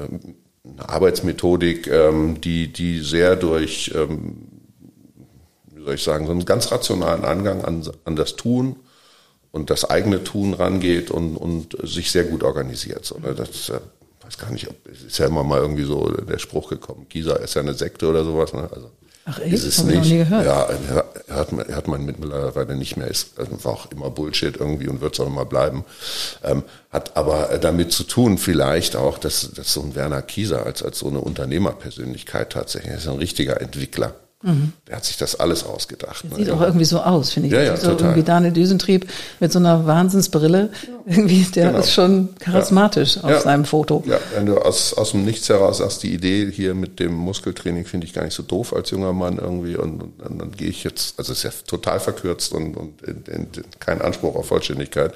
eine 0.65 0.89
Arbeitsmethodik, 0.89 1.87
ähm, 1.87 2.41
die, 2.41 2.73
die 2.73 3.01
sehr 3.01 3.37
durch, 3.37 3.93
ähm, 3.95 4.47
wie 5.75 5.85
soll 5.85 5.95
ich 5.95 6.03
sagen, 6.03 6.27
so 6.27 6.33
einen 6.33 6.45
ganz 6.45 6.71
rationalen 6.71 7.25
Angang 7.25 7.65
an, 7.65 7.83
an 8.05 8.17
das 8.17 8.37
Tun 8.37 8.77
und 9.53 9.71
das 9.71 9.89
eigene 9.89 10.23
Tun 10.25 10.55
rangeht 10.55 11.11
und, 11.11 11.37
und 11.37 11.77
sich 11.83 12.11
sehr 12.11 12.25
gut 12.25 12.43
organisiert. 12.43 13.05
So, 13.05 13.19
ne? 13.19 13.35
Das 13.35 13.69
äh, 13.69 13.81
weiß 14.25 14.39
gar 14.39 14.51
nicht, 14.53 14.69
ob 14.69 14.77
ist 14.89 15.19
ja 15.19 15.27
immer 15.27 15.43
mal 15.45 15.61
irgendwie 15.61 15.85
so 15.85 16.09
der 16.09 16.39
Spruch 16.39 16.71
gekommen, 16.71 17.07
Gisa 17.09 17.35
ist 17.37 17.55
ja 17.55 17.63
eine 17.63 17.75
Sekte 17.75 18.09
oder 18.09 18.25
sowas. 18.25 18.53
Ne? 18.53 18.69
Also, 18.73 18.91
Ach 19.27 19.39
echt? 19.41 19.53
Ist 19.53 19.65
es 19.65 19.79
Hab 19.79 19.89
ich 19.89 19.95
noch 19.97 20.01
nicht. 20.03 20.13
nie 20.13 20.19
gehört. 20.19 20.47
Ja, 20.47 20.69
hat, 21.29 21.53
man- 21.53 21.69
hat 21.69 21.89
man 21.89 22.05
mittlerweile 22.07 22.75
nicht 22.75 22.97
mehr, 22.97 23.07
ist, 23.07 23.39
also 23.39 23.63
war 23.65 23.73
auch 23.73 23.91
immer 23.93 24.09
Bullshit 24.11 24.57
irgendwie 24.57 24.89
und 24.89 25.03
wird 25.03 25.13
es 25.15 25.21
auch 25.21 25.27
immer 25.27 25.45
bleiben. 25.45 25.85
Ähm, 26.43 26.63
hat 26.91 27.17
aber 27.19 27.59
damit 27.61 27.93
zu 27.93 28.05
tun, 28.05 28.39
vielleicht 28.39 28.97
auch, 28.97 29.19
dass, 29.19 29.51
dass 29.53 29.75
so 29.75 29.83
ein 29.83 29.95
Werner 29.95 30.23
Kieser 30.23 30.65
als, 30.65 30.83
als 30.83 31.01
so 31.01 31.09
eine 31.09 31.21
Unternehmerpersönlichkeit 31.21 32.51
tatsächlich, 32.51 32.95
ist 32.95 33.09
ein 33.09 33.19
richtiger 33.19 33.61
Entwickler. 33.61 34.15
Der 34.43 34.97
hat 34.97 35.05
sich 35.05 35.19
das 35.19 35.39
alles 35.39 35.65
ausgedacht. 35.65 36.25
ne? 36.25 36.31
Mhm. 36.31 36.35
Sieht 36.37 36.51
auch 36.51 36.63
irgendwie 36.63 36.87
so 36.87 36.99
aus, 37.01 37.31
finde 37.31 37.49
ich. 37.49 37.53
Ja, 37.55 37.63
ja, 37.63 37.77
so 37.77 37.89
total. 37.91 38.07
irgendwie 38.07 38.23
Daniel 38.23 38.53
Düsentrieb 38.55 39.07
mit 39.39 39.53
so 39.53 39.59
einer 39.59 39.87
Wahnsinnsbrille. 39.87 40.71
Irgendwie, 41.05 41.43
der 41.55 41.67
Genau. 41.69 41.79
ist 41.81 41.93
schon 41.93 42.31
charismatisch 42.39 43.19
auf 43.23 43.29
Ja. 43.31 43.41
seinem 43.43 43.67
Foto. 43.67 44.03
Ja, 44.07 44.19
wenn 44.35 44.47
du 44.47 44.57
aus, 44.57 44.95
aus 44.95 45.11
dem 45.11 45.27
Nichts 45.27 45.49
heraus 45.51 45.79
sagst, 45.79 46.03
die 46.05 46.15
Idee 46.15 46.51
hier 46.51 46.75
mit 46.75 47.01
dem 47.01 47.13
Muskeltraining 47.13 47.85
finde 47.85 48.07
ich 48.07 48.15
gar 48.15 48.25
nicht 48.25 48.33
so 48.35 48.43
doof 48.43 48.73
als 48.75 48.91
junger 48.91 49.13
Mann 49.13 49.37
irgendwie 49.39 49.77
und, 49.77 50.03
und 50.03 50.13
dann, 50.23 50.39
dann 50.39 50.53
gehe 50.53 50.69
ich 50.69 50.85
jetzt, 50.85 51.19
also 51.19 51.33
es 51.33 51.39
ist 51.39 51.45
ja 51.45 51.51
total 51.67 52.01
verkürzt 52.01 52.53
und, 52.55 52.77
und 52.79 53.03
in, 53.03 53.25
in, 53.27 53.47
kein 53.79 54.01
Anspruch 54.01 54.37
auf 54.37 54.47
Vollständigkeit. 54.47 55.13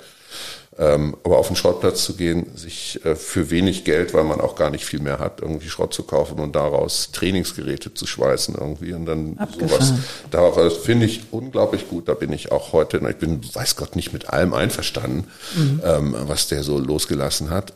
Ähm, 0.76 1.16
aber 1.22 1.38
auf 1.38 1.46
den 1.46 1.56
Schrottplatz 1.56 2.04
zu 2.04 2.14
gehen, 2.14 2.46
sich 2.56 3.00
äh, 3.04 3.14
für 3.14 3.50
wenig 3.50 3.84
Geld, 3.84 4.12
weil 4.12 4.24
man 4.24 4.40
auch 4.40 4.56
gar 4.56 4.70
nicht 4.70 4.84
viel 4.84 5.00
mehr 5.00 5.20
hat, 5.20 5.40
irgendwie 5.40 5.68
Schrott 5.68 5.94
zu 5.94 6.02
kaufen 6.02 6.40
und 6.40 6.56
daraus 6.56 7.10
Trainingsgeräte 7.12 7.94
zu 7.94 8.06
schweißen 8.06 8.56
irgendwie 8.58 8.92
und 8.92 9.06
dann 9.06 9.38
Abgefahren. 9.38 9.68
sowas. 9.68 9.92
Darauf 10.32 10.56
das 10.56 10.78
finde 10.78 11.06
ich 11.06 11.22
unglaublich 11.30 11.88
gut. 11.88 12.08
Da 12.08 12.14
bin 12.14 12.32
ich 12.32 12.50
auch 12.50 12.72
heute, 12.72 13.00
ich 13.08 13.16
bin, 13.16 13.40
weiß 13.54 13.76
Gott, 13.76 13.94
nicht 13.94 14.12
mit 14.12 14.30
allem 14.30 14.52
einverstanden, 14.52 15.28
ähm, 15.84 16.16
was 16.26 16.48
der 16.48 16.64
so 16.64 16.78
losgelassen 16.78 17.50
hat. 17.50 17.74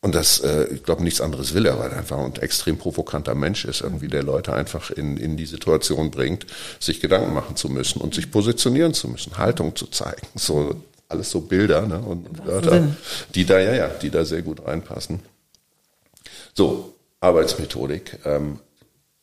Und 0.00 0.14
das, 0.14 0.38
äh, 0.40 0.68
ich 0.72 0.84
glaube, 0.84 1.02
nichts 1.02 1.20
anderes 1.20 1.54
will 1.54 1.66
er, 1.66 1.78
weil 1.78 1.90
er 1.90 1.98
einfach 1.98 2.18
ein 2.18 2.34
extrem 2.36 2.78
provokanter 2.78 3.34
Mensch 3.34 3.64
ist, 3.64 3.80
irgendwie 3.80 4.08
der 4.08 4.22
Leute 4.22 4.52
einfach 4.52 4.90
in, 4.90 5.16
in 5.16 5.36
die 5.36 5.46
Situation 5.46 6.10
bringt, 6.10 6.46
sich 6.78 7.00
Gedanken 7.00 7.34
machen 7.34 7.56
zu 7.56 7.68
müssen 7.68 8.00
und 8.00 8.14
sich 8.14 8.30
positionieren 8.30 8.94
zu 8.94 9.08
müssen, 9.08 9.36
Haltung 9.36 9.74
zu 9.74 9.86
zeigen. 9.88 10.26
So 10.36 10.76
alles 11.08 11.30
so 11.30 11.40
Bilder 11.40 11.86
ne, 11.86 11.98
und 11.98 12.46
Wörter, 12.46 12.88
die 13.34 13.46
da, 13.46 13.58
ja, 13.58 13.74
ja, 13.74 13.88
die 13.88 14.10
da 14.10 14.24
sehr 14.24 14.42
gut 14.42 14.66
reinpassen. 14.66 15.20
So, 16.54 16.94
Arbeitsmethodik, 17.20 18.18
ähm, 18.24 18.58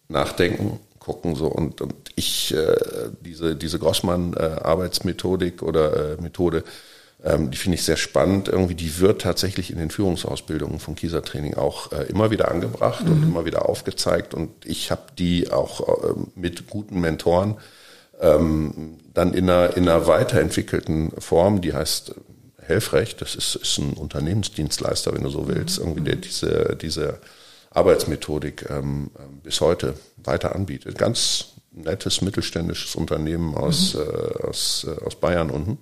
nachdenken, 0.07 0.79
gucken 0.99 1.35
so 1.35 1.47
und, 1.47 1.81
und 1.81 1.93
ich 2.15 2.53
äh, 2.53 2.75
diese 3.21 3.55
diese 3.55 3.77
Grossmann 3.77 4.33
äh, 4.33 4.39
Arbeitsmethodik 4.39 5.61
oder 5.61 6.13
äh, 6.13 6.21
Methode, 6.21 6.63
ähm, 7.23 7.51
die 7.51 7.57
finde 7.57 7.75
ich 7.75 7.83
sehr 7.83 7.97
spannend. 7.97 8.47
Irgendwie 8.47 8.75
die 8.75 8.99
wird 8.99 9.21
tatsächlich 9.21 9.69
in 9.69 9.77
den 9.77 9.91
Führungsausbildungen 9.91 10.79
von 10.79 10.95
Kieser 10.95 11.23
Training 11.23 11.55
auch 11.55 11.91
äh, 11.91 12.05
immer 12.05 12.31
wieder 12.31 12.49
angebracht 12.49 13.05
und 13.05 13.21
immer 13.21 13.45
wieder 13.45 13.69
aufgezeigt 13.69 14.33
und 14.33 14.49
ich 14.65 14.89
habe 14.89 15.03
die 15.17 15.51
auch 15.51 15.81
äh, 15.87 16.13
mit 16.35 16.67
guten 16.67 16.99
Mentoren 16.99 17.57
ähm, 18.19 18.97
dann 19.13 19.33
in 19.33 19.49
einer, 19.49 19.75
in 19.75 19.87
einer 19.87 20.07
weiterentwickelten 20.07 21.11
Form, 21.19 21.61
die 21.61 21.73
heißt 21.73 22.09
äh, 22.09 22.13
Helfrecht, 22.63 23.21
das 23.21 23.35
ist, 23.35 23.55
ist 23.55 23.77
ein 23.77 23.93
Unternehmensdienstleister, 23.93 25.13
wenn 25.13 25.23
du 25.23 25.29
so 25.29 25.47
willst, 25.47 25.77
irgendwie 25.77 26.01
der 26.01 26.15
diese, 26.15 26.77
diese 26.81 27.19
Arbeitsmethodik 27.69 28.69
ähm, 28.69 29.11
ähm, 29.19 29.39
bis 29.43 29.61
heute 29.61 29.95
weiter 30.17 30.55
anbietet. 30.55 30.97
Ganz 30.97 31.53
nettes 31.71 32.21
mittelständisches 32.21 32.95
Unternehmen 32.95 33.53
aus, 33.53 33.95
äh, 33.95 34.47
aus, 34.47 34.87
äh, 34.87 35.03
aus 35.03 35.15
Bayern 35.15 35.49
unten. 35.49 35.77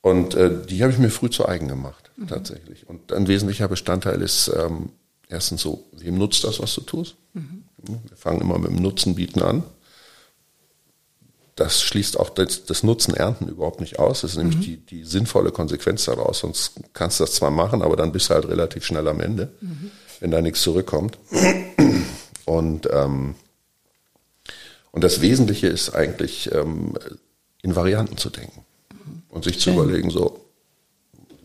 Und 0.00 0.34
äh, 0.34 0.50
die 0.66 0.82
habe 0.82 0.92
ich 0.92 0.98
mir 0.98 1.10
früh 1.10 1.30
zu 1.30 1.48
eigen 1.48 1.68
gemacht, 1.68 2.10
tatsächlich. 2.28 2.88
Und 2.88 3.12
ein 3.12 3.26
wesentlicher 3.26 3.66
Bestandteil 3.68 4.22
ist 4.22 4.48
ähm, 4.48 4.90
erstens 5.28 5.62
so, 5.62 5.84
wem 5.92 6.18
nutzt 6.18 6.44
das, 6.44 6.60
was 6.60 6.74
du 6.74 6.82
tust? 6.82 7.16
Wir 7.32 8.16
fangen 8.16 8.40
immer 8.40 8.58
mit 8.58 8.70
dem 8.70 8.82
Nutzen 8.82 9.14
bieten 9.14 9.42
an. 9.42 9.64
Das 11.56 11.82
schließt 11.82 12.20
auch 12.20 12.28
das, 12.30 12.66
das 12.66 12.82
Nutzen 12.82 13.14
ernten 13.14 13.48
überhaupt 13.48 13.80
nicht 13.80 13.98
aus. 13.98 14.20
Das 14.20 14.32
ist 14.32 14.36
nämlich 14.36 14.60
die, 14.60 14.76
die 14.76 15.04
sinnvolle 15.04 15.50
Konsequenz 15.50 16.04
daraus. 16.04 16.40
Sonst 16.40 16.72
kannst 16.92 17.18
du 17.18 17.24
das 17.24 17.32
zwar 17.32 17.50
machen, 17.50 17.82
aber 17.82 17.96
dann 17.96 18.12
bist 18.12 18.28
du 18.28 18.34
halt 18.34 18.46
relativ 18.46 18.84
schnell 18.84 19.08
am 19.08 19.20
Ende, 19.20 19.50
wenn 20.20 20.30
da 20.30 20.42
nichts 20.42 20.60
zurückkommt. 20.60 21.18
Und, 22.44 22.88
ähm, 22.92 23.34
und 24.92 25.02
das 25.02 25.22
Wesentliche 25.22 25.66
ist 25.66 25.94
eigentlich, 25.94 26.52
ähm, 26.52 26.94
in 27.62 27.74
Varianten 27.74 28.16
zu 28.16 28.30
denken 28.30 28.64
und 29.30 29.44
sich 29.44 29.58
zu 29.58 29.70
Schön. 29.70 29.74
überlegen, 29.74 30.10
so, 30.10 30.46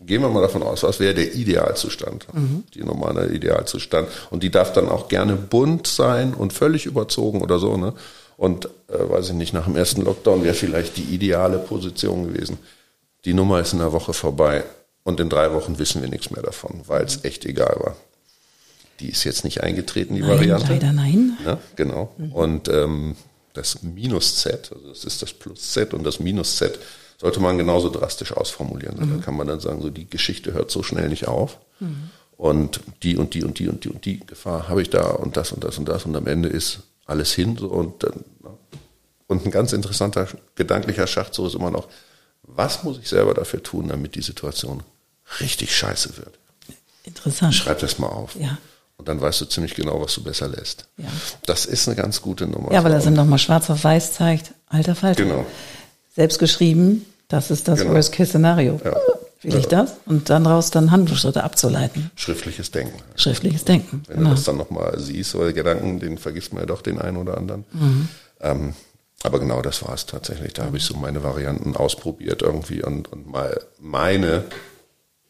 gehen 0.06 0.22
wir 0.22 0.28
mal 0.28 0.42
davon 0.42 0.62
aus, 0.62 0.82
was 0.82 1.00
wäre 1.00 1.14
der 1.14 1.34
Idealzustand, 1.34 2.26
die 2.74 2.84
normale 2.84 3.28
Idealzustand. 3.32 4.08
Und 4.30 4.42
die 4.42 4.50
darf 4.50 4.72
dann 4.72 4.88
auch 4.88 5.08
gerne 5.08 5.36
bunt 5.36 5.86
sein 5.86 6.34
und 6.34 6.52
völlig 6.52 6.86
überzogen 6.86 7.40
oder 7.42 7.58
so, 7.58 7.76
ne? 7.76 7.94
Und 8.42 8.64
äh, 8.88 9.08
weiß 9.08 9.28
ich 9.28 9.34
nicht, 9.34 9.52
nach 9.52 9.66
dem 9.66 9.76
ersten 9.76 10.02
Lockdown 10.02 10.42
wäre 10.42 10.56
vielleicht 10.56 10.96
die 10.96 11.14
ideale 11.14 11.60
Position 11.60 12.26
gewesen. 12.26 12.58
Die 13.24 13.34
Nummer 13.34 13.60
ist 13.60 13.72
in 13.72 13.80
einer 13.80 13.92
Woche 13.92 14.14
vorbei 14.14 14.64
und 15.04 15.20
in 15.20 15.28
drei 15.28 15.52
Wochen 15.52 15.78
wissen 15.78 16.02
wir 16.02 16.08
nichts 16.08 16.32
mehr 16.32 16.42
davon, 16.42 16.80
weil 16.88 17.04
es 17.04 17.22
echt 17.22 17.44
egal 17.44 17.76
war. 17.78 17.94
Die 18.98 19.10
ist 19.10 19.22
jetzt 19.22 19.44
nicht 19.44 19.62
eingetreten, 19.62 20.16
die 20.16 20.22
Nein, 20.22 20.30
Variante. 20.30 20.72
leider 20.72 20.92
nein. 20.92 21.38
Ja, 21.46 21.58
genau. 21.76 22.16
Und 22.32 22.68
ähm, 22.68 23.14
das 23.52 23.84
Minus 23.84 24.40
Z, 24.40 24.72
also 24.74 24.88
das 24.88 25.04
ist 25.04 25.22
das 25.22 25.32
Plus 25.34 25.70
Z 25.70 25.94
und 25.94 26.02
das 26.02 26.18
Minus 26.18 26.56
Z, 26.56 26.80
sollte 27.20 27.38
man 27.38 27.58
genauso 27.58 27.90
drastisch 27.90 28.32
ausformulieren. 28.32 28.96
Da 28.98 29.24
kann 29.24 29.36
man 29.36 29.46
dann 29.46 29.60
sagen, 29.60 29.80
so 29.82 29.88
die 29.88 30.10
Geschichte 30.10 30.52
hört 30.52 30.72
so 30.72 30.82
schnell 30.82 31.08
nicht 31.10 31.28
auf. 31.28 31.58
Und 32.36 32.80
die 33.04 33.16
und 33.16 33.34
die 33.34 33.44
und 33.44 33.60
die 33.60 33.68
und 33.68 33.84
die 33.84 33.88
und 33.88 34.04
die 34.04 34.18
Gefahr 34.18 34.68
habe 34.68 34.82
ich 34.82 34.90
da 34.90 35.10
und 35.10 35.36
das 35.36 35.52
und 35.52 35.62
das 35.62 35.78
und 35.78 35.88
das 35.88 36.06
und 36.06 36.16
am 36.16 36.26
Ende 36.26 36.48
ist 36.48 36.80
alles 37.06 37.32
hin 37.32 37.56
so 37.56 37.68
und 37.68 38.02
dann 38.02 38.24
und 39.32 39.44
ein 39.44 39.50
ganz 39.50 39.72
interessanter 39.72 40.28
gedanklicher 40.54 41.06
Schachzug 41.06 41.46
ist 41.48 41.54
immer 41.54 41.70
noch, 41.70 41.88
was 42.42 42.82
muss 42.84 42.98
ich 42.98 43.08
selber 43.08 43.34
dafür 43.34 43.62
tun, 43.62 43.88
damit 43.88 44.14
die 44.14 44.22
Situation 44.22 44.82
richtig 45.40 45.74
scheiße 45.76 46.16
wird? 46.18 46.38
Interessant. 47.04 47.54
Schreib 47.54 47.80
das 47.80 47.98
mal 47.98 48.08
auf. 48.08 48.36
Ja. 48.36 48.58
Und 48.96 49.08
dann 49.08 49.20
weißt 49.20 49.40
du 49.40 49.44
ziemlich 49.46 49.74
genau, 49.74 50.00
was 50.00 50.14
du 50.14 50.22
besser 50.22 50.48
lässt. 50.48 50.86
Ja. 50.96 51.08
Das 51.46 51.66
ist 51.66 51.88
eine 51.88 51.96
ganz 51.96 52.22
gute 52.22 52.46
Nummer. 52.46 52.72
Ja, 52.72 52.84
weil 52.84 52.92
es 52.92 53.04
nochmal 53.06 53.38
schwarz 53.40 53.68
auf 53.70 53.82
weiß 53.82 54.12
zeigt. 54.12 54.52
Alter 54.68 54.94
Falter. 54.94 55.24
Genau. 55.24 55.44
Selbst 56.14 56.38
geschrieben, 56.38 57.04
das 57.28 57.50
ist 57.50 57.66
das 57.66 57.80
Genau. 57.80 57.94
Worst-Case-Szenario. 57.94 58.80
Ja. 58.84 58.96
Will 59.42 59.56
ich 59.58 59.66
das? 59.66 59.94
Und 60.06 60.30
dann 60.30 60.44
daraus 60.44 60.70
dann 60.70 60.92
Handlungsschritte 60.92 61.42
abzuleiten. 61.42 62.12
Schriftliches 62.14 62.70
Denken. 62.70 63.02
Schriftliches 63.16 63.64
Denken. 63.64 64.04
Wenn 64.06 64.18
Genau. 64.18 64.28
du 64.30 64.34
das 64.36 64.44
dann 64.44 64.56
nochmal 64.56 65.00
siehst, 65.00 65.34
oder 65.34 65.52
Gedanken, 65.52 65.98
den 65.98 66.16
vergisst 66.18 66.52
man 66.52 66.62
ja 66.62 66.66
doch 66.66 66.80
den 66.82 67.00
einen 67.00 67.16
oder 67.16 67.36
anderen. 67.36 67.64
Ähm, 68.40 68.74
aber 69.24 69.38
genau 69.38 69.62
das 69.62 69.84
war 69.84 69.94
es 69.94 70.06
tatsächlich. 70.06 70.52
Da 70.54 70.64
habe 70.64 70.76
ich 70.76 70.84
so 70.84 70.96
meine 70.96 71.22
Varianten 71.22 71.76
ausprobiert 71.76 72.42
irgendwie 72.42 72.82
und, 72.82 73.12
und 73.12 73.26
mal 73.28 73.60
meine, 73.78 74.44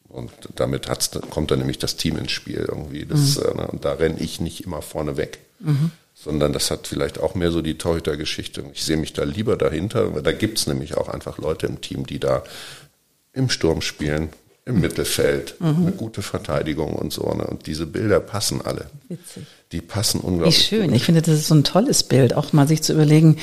und 0.08 0.30
damit 0.56 0.88
hat's, 0.88 1.10
kommt 1.30 1.50
dann 1.50 1.58
nämlich 1.58 1.78
das 1.78 1.96
Team 1.96 2.18
ins 2.18 2.32
Spiel 2.32 2.66
irgendwie. 2.68 3.06
Das, 3.06 3.36
äh, 3.36 3.54
ne, 3.54 3.66
und 3.66 3.84
da 3.84 3.92
renne 3.92 4.18
ich 4.20 4.40
nicht 4.40 4.64
immer 4.64 4.82
vorne 4.82 5.16
weg. 5.16 5.38
Sondern 6.14 6.52
das 6.52 6.70
hat 6.70 6.86
vielleicht 6.86 7.18
auch 7.18 7.34
mehr 7.34 7.50
so 7.50 7.62
die 7.62 7.78
Torhüter-Geschichte. 7.78 8.64
Ich 8.74 8.84
sehe 8.84 8.98
mich 8.98 9.12
da 9.12 9.24
lieber 9.24 9.56
dahinter, 9.56 10.14
weil 10.14 10.22
da 10.22 10.32
gibt's 10.32 10.66
nämlich 10.66 10.96
auch 10.96 11.08
einfach 11.08 11.38
Leute 11.38 11.66
im 11.66 11.80
Team, 11.80 12.06
die 12.06 12.20
da 12.20 12.44
im 13.32 13.48
Sturm 13.48 13.80
spielen, 13.80 14.28
im 14.64 14.80
Mittelfeld, 14.80 15.56
eine 15.60 15.92
gute 15.92 16.22
Verteidigung 16.22 16.92
und 16.94 17.12
so. 17.12 17.22
Ne? 17.34 17.44
Und 17.44 17.66
diese 17.66 17.86
Bilder 17.86 18.20
passen 18.20 18.60
alle. 18.62 18.86
Witzig. 19.08 19.44
Die 19.72 19.80
passen 19.80 20.20
Wie 20.22 20.26
unglaublich. 20.26 20.66
schön. 20.66 20.88
gut. 20.88 20.96
Ich 20.96 21.04
finde, 21.04 21.22
das 21.22 21.34
ist 21.34 21.48
so 21.48 21.54
ein 21.54 21.64
tolles 21.64 22.02
Bild, 22.02 22.34
auch 22.34 22.52
mal 22.52 22.68
sich 22.68 22.82
zu 22.82 22.92
überlegen, 22.92 23.38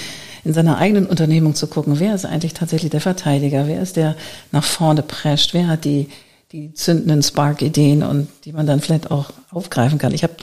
in 0.45 0.53
seiner 0.53 0.77
eigenen 0.77 1.05
Unternehmung 1.05 1.55
zu 1.55 1.67
gucken, 1.67 1.99
wer 1.99 2.15
ist 2.15 2.25
eigentlich 2.25 2.53
tatsächlich 2.53 2.91
der 2.91 3.01
Verteidiger, 3.01 3.67
wer 3.67 3.81
ist 3.81 3.95
der 3.97 4.15
nach 4.51 4.63
vorne 4.63 5.01
prescht, 5.01 5.53
wer 5.53 5.67
hat 5.67 5.85
die, 5.85 6.07
die 6.51 6.73
zündenden 6.73 7.21
Spark-Ideen 7.23 8.03
und 8.03 8.27
die 8.45 8.53
man 8.53 8.65
dann 8.65 8.79
vielleicht 8.79 9.11
auch 9.11 9.31
aufgreifen 9.51 9.97
kann. 9.97 10.13
Ich 10.13 10.23
habe, 10.23 10.35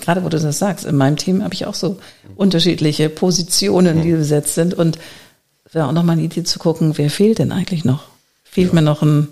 gerade 0.00 0.24
wo 0.24 0.28
du 0.28 0.38
das 0.38 0.58
sagst, 0.58 0.86
in 0.86 0.96
meinem 0.96 1.16
Team 1.16 1.42
habe 1.42 1.54
ich 1.54 1.66
auch 1.66 1.74
so 1.74 1.98
unterschiedliche 2.36 3.08
Positionen, 3.08 4.02
die 4.02 4.12
besetzt 4.12 4.54
sind 4.54 4.72
und 4.72 4.98
es 5.64 5.74
wäre 5.74 5.88
auch 5.88 5.92
noch 5.92 6.04
mal 6.04 6.12
eine 6.12 6.22
Idee 6.22 6.44
zu 6.44 6.58
gucken, 6.58 6.96
wer 6.96 7.10
fehlt 7.10 7.38
denn 7.38 7.52
eigentlich 7.52 7.84
noch? 7.84 8.04
Fehlt 8.44 8.72
mir 8.72 8.82
noch 8.82 9.02
ein, 9.02 9.28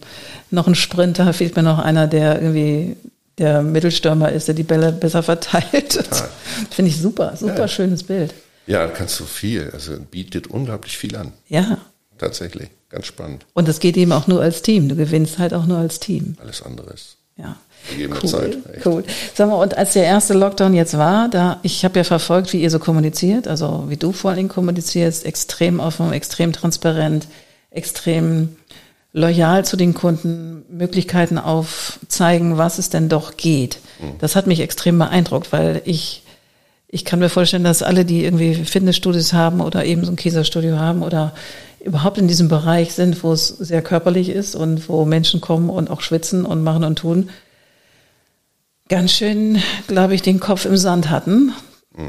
noch 0.51 0.67
ein 0.67 0.75
Sprinter, 0.75 1.33
fehlt 1.33 1.55
mir 1.55 1.63
noch 1.63 1.79
einer, 1.79 2.09
der 2.09 2.43
irgendwie 2.43 2.97
der 3.39 3.63
Mittelstürmer 3.63 4.31
ist, 4.33 4.49
der 4.49 4.55
die 4.55 4.63
Bälle 4.63 4.93
besser 4.93 5.23
verteilt. 5.23 5.93
Finde 6.71 6.91
ich 6.91 6.99
super, 7.01 7.37
super 7.37 7.59
Ja. 7.61 7.69
schönes 7.69 8.03
Bild. 8.03 8.35
Ja, 8.67 8.87
kannst 8.89 9.19
du 9.21 9.25
viel. 9.25 9.71
Also 9.73 9.93
bietet 10.11 10.47
unglaublich 10.47 10.97
viel 10.97 11.17
an. 11.17 11.33
Ja. 11.49 11.79
Tatsächlich. 12.19 12.69
Ganz 12.91 13.07
spannend. 13.07 13.47
Und 13.55 13.69
das 13.69 13.81
geht 13.81 13.97
eben 13.97 14.13
auch 14.13 14.27
nur 14.27 14.43
als 14.43 14.61
Team. 14.63 14.89
Du 14.89 14.95
gewinnst 14.97 15.39
halt 15.39 15.55
auch 15.55 15.67
nur 15.67 15.79
als 15.79 15.99
Team. 15.99 16.37
Alles 16.41 16.63
andere 16.63 16.93
ist. 16.93 17.17
Ja. 17.39 17.57
Gegebene 17.91 18.21
cool, 18.23 18.29
Zeit, 18.29 18.59
echt. 18.75 18.87
Cool. 18.87 19.03
Sag 19.35 19.49
mal, 19.49 19.55
und 19.57 19.77
als 19.77 19.95
der 19.95 20.05
erste 20.05 20.35
Lockdown 20.35 20.75
jetzt 20.75 20.97
war, 20.97 21.29
da, 21.29 21.59
ich 21.63 21.85
habe 21.85 21.99
ja 21.99 22.05
verfolgt, 22.05 22.53
wie 22.53 22.63
ihr 22.63 22.71
so 22.71 22.79
kommuniziert, 22.79 23.49
also 23.49 23.87
wie 23.89 23.97
du 23.97 24.13
vor 24.13 24.31
allen 24.31 24.37
Dingen 24.37 24.49
kommunizierst, 24.51 25.25
extrem 25.25 25.81
offen, 25.81 26.13
extrem 26.13 26.53
transparent, 26.53 27.27
extrem 27.71 28.57
loyal 29.13 29.65
zu 29.65 29.77
den 29.77 29.95
Kunden, 29.95 30.65
Möglichkeiten 30.71 31.39
aufzeigen, 31.39 32.57
was 32.57 32.79
es 32.79 32.89
denn 32.89 33.09
doch 33.09 33.37
geht. 33.37 33.79
Mhm. 34.01 34.19
Das 34.19 34.37
hat 34.37 34.47
mich 34.47 34.61
extrem 34.61 34.99
beeindruckt, 34.99 35.53
weil 35.53 35.83
ich, 35.85 36.23
ich 36.89 37.05
kann 37.05 37.19
mir 37.19 37.29
vorstellen, 37.29 37.65
dass 37.65 37.83
alle, 37.83 38.05
die 38.05 38.25
irgendwie 38.25 38.55
Fitnessstudios 38.55 39.33
haben 39.33 39.61
oder 39.61 39.85
eben 39.85 40.05
so 40.05 40.13
ein 40.13 40.17
Käserstudio 40.17 40.79
haben 40.79 41.03
oder 41.03 41.35
überhaupt 41.85 42.19
in 42.19 42.29
diesem 42.29 42.49
Bereich 42.49 42.95
sind, 42.95 43.23
wo 43.23 43.33
es 43.33 43.49
sehr 43.49 43.83
körperlich 43.83 44.29
ist 44.29 44.55
und 44.55 44.89
wo 44.89 45.05
Menschen 45.05 45.41
kommen 45.41 45.69
und 45.69 45.91
auch 45.91 46.01
schwitzen 46.01 46.45
und 46.45 46.63
machen 46.63 46.85
und 46.85 46.97
tun, 46.97 47.31
ganz 48.89 49.13
schön, 49.13 49.61
glaube 49.89 50.15
ich, 50.15 50.23
den 50.23 50.41
Kopf 50.41 50.65
im 50.65 50.77
Sand 50.77 51.11
hatten. 51.11 51.53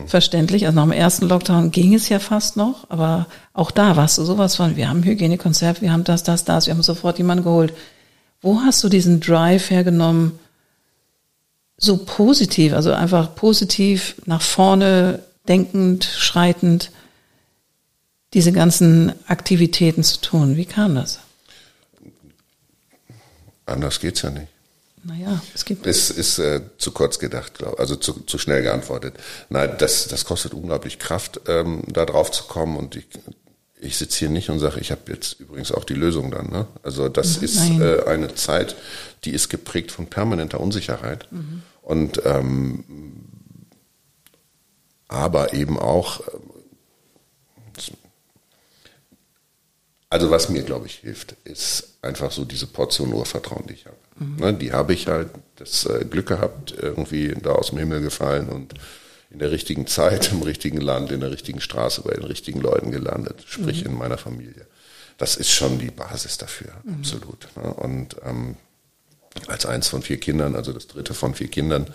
Verständlich. 0.05 0.65
Also 0.65 0.75
nach 0.77 0.85
dem 0.85 0.93
ersten 0.93 1.27
Lockdown 1.27 1.71
ging 1.71 1.93
es 1.93 2.07
ja 2.07 2.19
fast 2.19 2.55
noch, 2.55 2.89
aber 2.89 3.27
auch 3.51 3.69
da 3.69 3.97
warst 3.97 4.17
du 4.17 4.23
sowas 4.23 4.55
von, 4.55 4.77
wir 4.77 4.87
haben 4.87 5.03
Hygienekonzept, 5.03 5.81
wir 5.81 5.91
haben 5.91 6.05
das, 6.05 6.23
das, 6.23 6.45
das, 6.45 6.67
wir 6.67 6.73
haben 6.73 6.83
sofort 6.83 7.17
jemanden 7.17 7.43
geholt. 7.43 7.73
Wo 8.41 8.61
hast 8.61 8.81
du 8.83 8.89
diesen 8.89 9.19
Drive 9.19 9.69
hergenommen, 9.69 10.39
so 11.77 11.97
positiv, 11.97 12.73
also 12.73 12.93
einfach 12.93 13.35
positiv 13.35 14.15
nach 14.25 14.41
vorne 14.41 15.19
denkend, 15.49 16.05
schreitend, 16.05 16.91
diese 18.33 18.53
ganzen 18.53 19.11
Aktivitäten 19.27 20.03
zu 20.03 20.21
tun? 20.21 20.55
Wie 20.55 20.65
kam 20.65 20.95
das? 20.95 21.19
Anders 23.65 23.99
geht's 23.99 24.21
ja 24.21 24.29
nicht. 24.29 24.52
Naja, 25.03 25.41
es 25.53 25.65
gibt. 25.65 25.85
Es 25.85 26.09
ist 26.09 26.39
äh, 26.39 26.61
zu 26.77 26.91
kurz 26.91 27.19
gedacht, 27.19 27.55
glaube 27.55 27.79
also 27.79 27.95
zu, 27.95 28.21
zu 28.21 28.37
schnell 28.37 28.63
geantwortet. 28.63 29.15
Nein, 29.49 29.75
das, 29.77 30.07
das 30.07 30.25
kostet 30.25 30.53
unglaublich 30.53 30.97
Kraft, 30.97 31.41
ähm, 31.47 31.83
da 31.87 32.05
drauf 32.05 32.31
zu 32.31 32.45
kommen. 32.45 32.77
Und 32.77 32.95
ich, 32.95 33.07
ich 33.81 33.97
sitze 33.97 34.19
hier 34.19 34.29
nicht 34.29 34.49
und 34.49 34.59
sage, 34.59 34.79
ich 34.79 34.91
habe 34.91 35.01
jetzt 35.11 35.39
übrigens 35.39 35.71
auch 35.71 35.83
die 35.83 35.93
Lösung 35.93 36.31
dann. 36.31 36.49
Ne? 36.49 36.67
Also 36.83 37.09
das 37.09 37.39
mhm, 37.39 37.43
ist 37.43 37.69
äh, 37.79 38.03
eine 38.07 38.33
Zeit, 38.35 38.75
die 39.25 39.31
ist 39.31 39.49
geprägt 39.49 39.91
von 39.91 40.07
permanenter 40.07 40.59
Unsicherheit. 40.59 41.27
Mhm. 41.31 41.63
Und 41.81 42.21
ähm, 42.25 42.85
aber 45.09 45.53
eben 45.53 45.77
auch 45.77 46.21
Also 50.13 50.29
was 50.29 50.47
mir, 50.47 50.61
glaube 50.61 50.85
ich, 50.85 50.97
hilft, 50.97 51.35
ist 51.43 51.97
einfach 52.03 52.31
so 52.31 52.45
diese 52.45 52.67
Portion 52.67 53.11
Urvertrauen, 53.11 53.65
die 53.65 53.73
ich 53.73 53.87
habe. 53.87 53.97
Mhm. 54.19 54.35
Ne, 54.35 54.53
die 54.53 54.71
habe 54.71 54.93
ich 54.93 55.07
halt 55.07 55.29
das 55.55 55.87
äh, 55.87 56.05
Glück 56.05 56.27
gehabt, 56.27 56.71
irgendwie 56.79 57.33
da 57.41 57.53
aus 57.53 57.71
dem 57.71 57.79
Himmel 57.79 58.01
gefallen 58.01 58.49
und 58.49 58.75
in 59.31 59.39
der 59.39 59.49
richtigen 59.49 59.87
Zeit, 59.87 60.31
im 60.31 60.43
richtigen 60.43 60.81
Land, 60.81 61.11
in 61.11 61.21
der 61.21 61.31
richtigen 61.31 61.61
Straße, 61.61 62.03
bei 62.03 62.13
den 62.13 62.25
richtigen 62.25 62.61
Leuten 62.61 62.91
gelandet, 62.91 63.43
sprich 63.47 63.83
mhm. 63.83 63.89
in 63.89 63.97
meiner 63.97 64.19
Familie. 64.19 64.67
Das 65.17 65.35
ist 65.35 65.49
schon 65.49 65.79
die 65.79 65.89
Basis 65.89 66.37
dafür, 66.37 66.73
mhm. 66.83 66.97
absolut. 66.99 67.47
Ne? 67.55 67.73
Und 67.73 68.15
ähm, 68.23 68.55
als 69.47 69.65
eins 69.65 69.87
von 69.87 70.03
vier 70.03 70.19
Kindern, 70.19 70.55
also 70.55 70.73
das 70.73 70.85
dritte 70.85 71.15
von 71.15 71.33
vier 71.33 71.47
Kindern, 71.47 71.91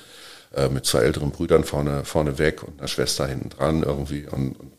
äh, 0.57 0.69
mit 0.69 0.87
zwei 0.87 1.03
älteren 1.03 1.31
Brüdern 1.31 1.63
vorne, 1.63 2.05
vorne 2.05 2.39
weg 2.39 2.65
und 2.65 2.81
einer 2.81 2.89
Schwester 2.89 3.29
hinten 3.29 3.51
dran 3.51 3.85
irgendwie. 3.85 4.27
Und, 4.27 4.59
und 4.59 4.73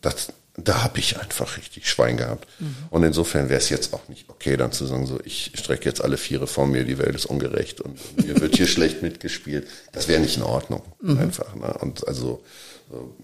das, 0.00 0.32
da 0.56 0.82
habe 0.82 0.98
ich 0.98 1.18
einfach 1.18 1.56
richtig 1.58 1.88
Schwein 1.88 2.16
gehabt. 2.16 2.48
Mhm. 2.58 2.76
Und 2.90 3.02
insofern 3.02 3.48
wäre 3.48 3.60
es 3.60 3.68
jetzt 3.68 3.92
auch 3.92 4.08
nicht 4.08 4.28
okay, 4.28 4.56
dann 4.56 4.72
zu 4.72 4.86
sagen, 4.86 5.06
so 5.06 5.18
ich 5.24 5.52
strecke 5.54 5.84
jetzt 5.84 6.02
alle 6.02 6.16
Viere 6.16 6.46
vor 6.46 6.66
mir, 6.66 6.84
die 6.84 6.98
Welt 6.98 7.14
ist 7.14 7.26
ungerecht 7.26 7.80
und 7.80 7.98
mir 8.24 8.40
wird 8.40 8.56
hier 8.56 8.66
schlecht 8.66 9.02
mitgespielt. 9.02 9.66
Das 9.92 10.08
wäre 10.08 10.20
nicht 10.20 10.36
in 10.36 10.42
Ordnung. 10.42 10.82
Mhm. 11.00 11.18
Einfach. 11.18 11.54
Ne? 11.54 11.74
Und 11.80 12.06
also 12.08 12.42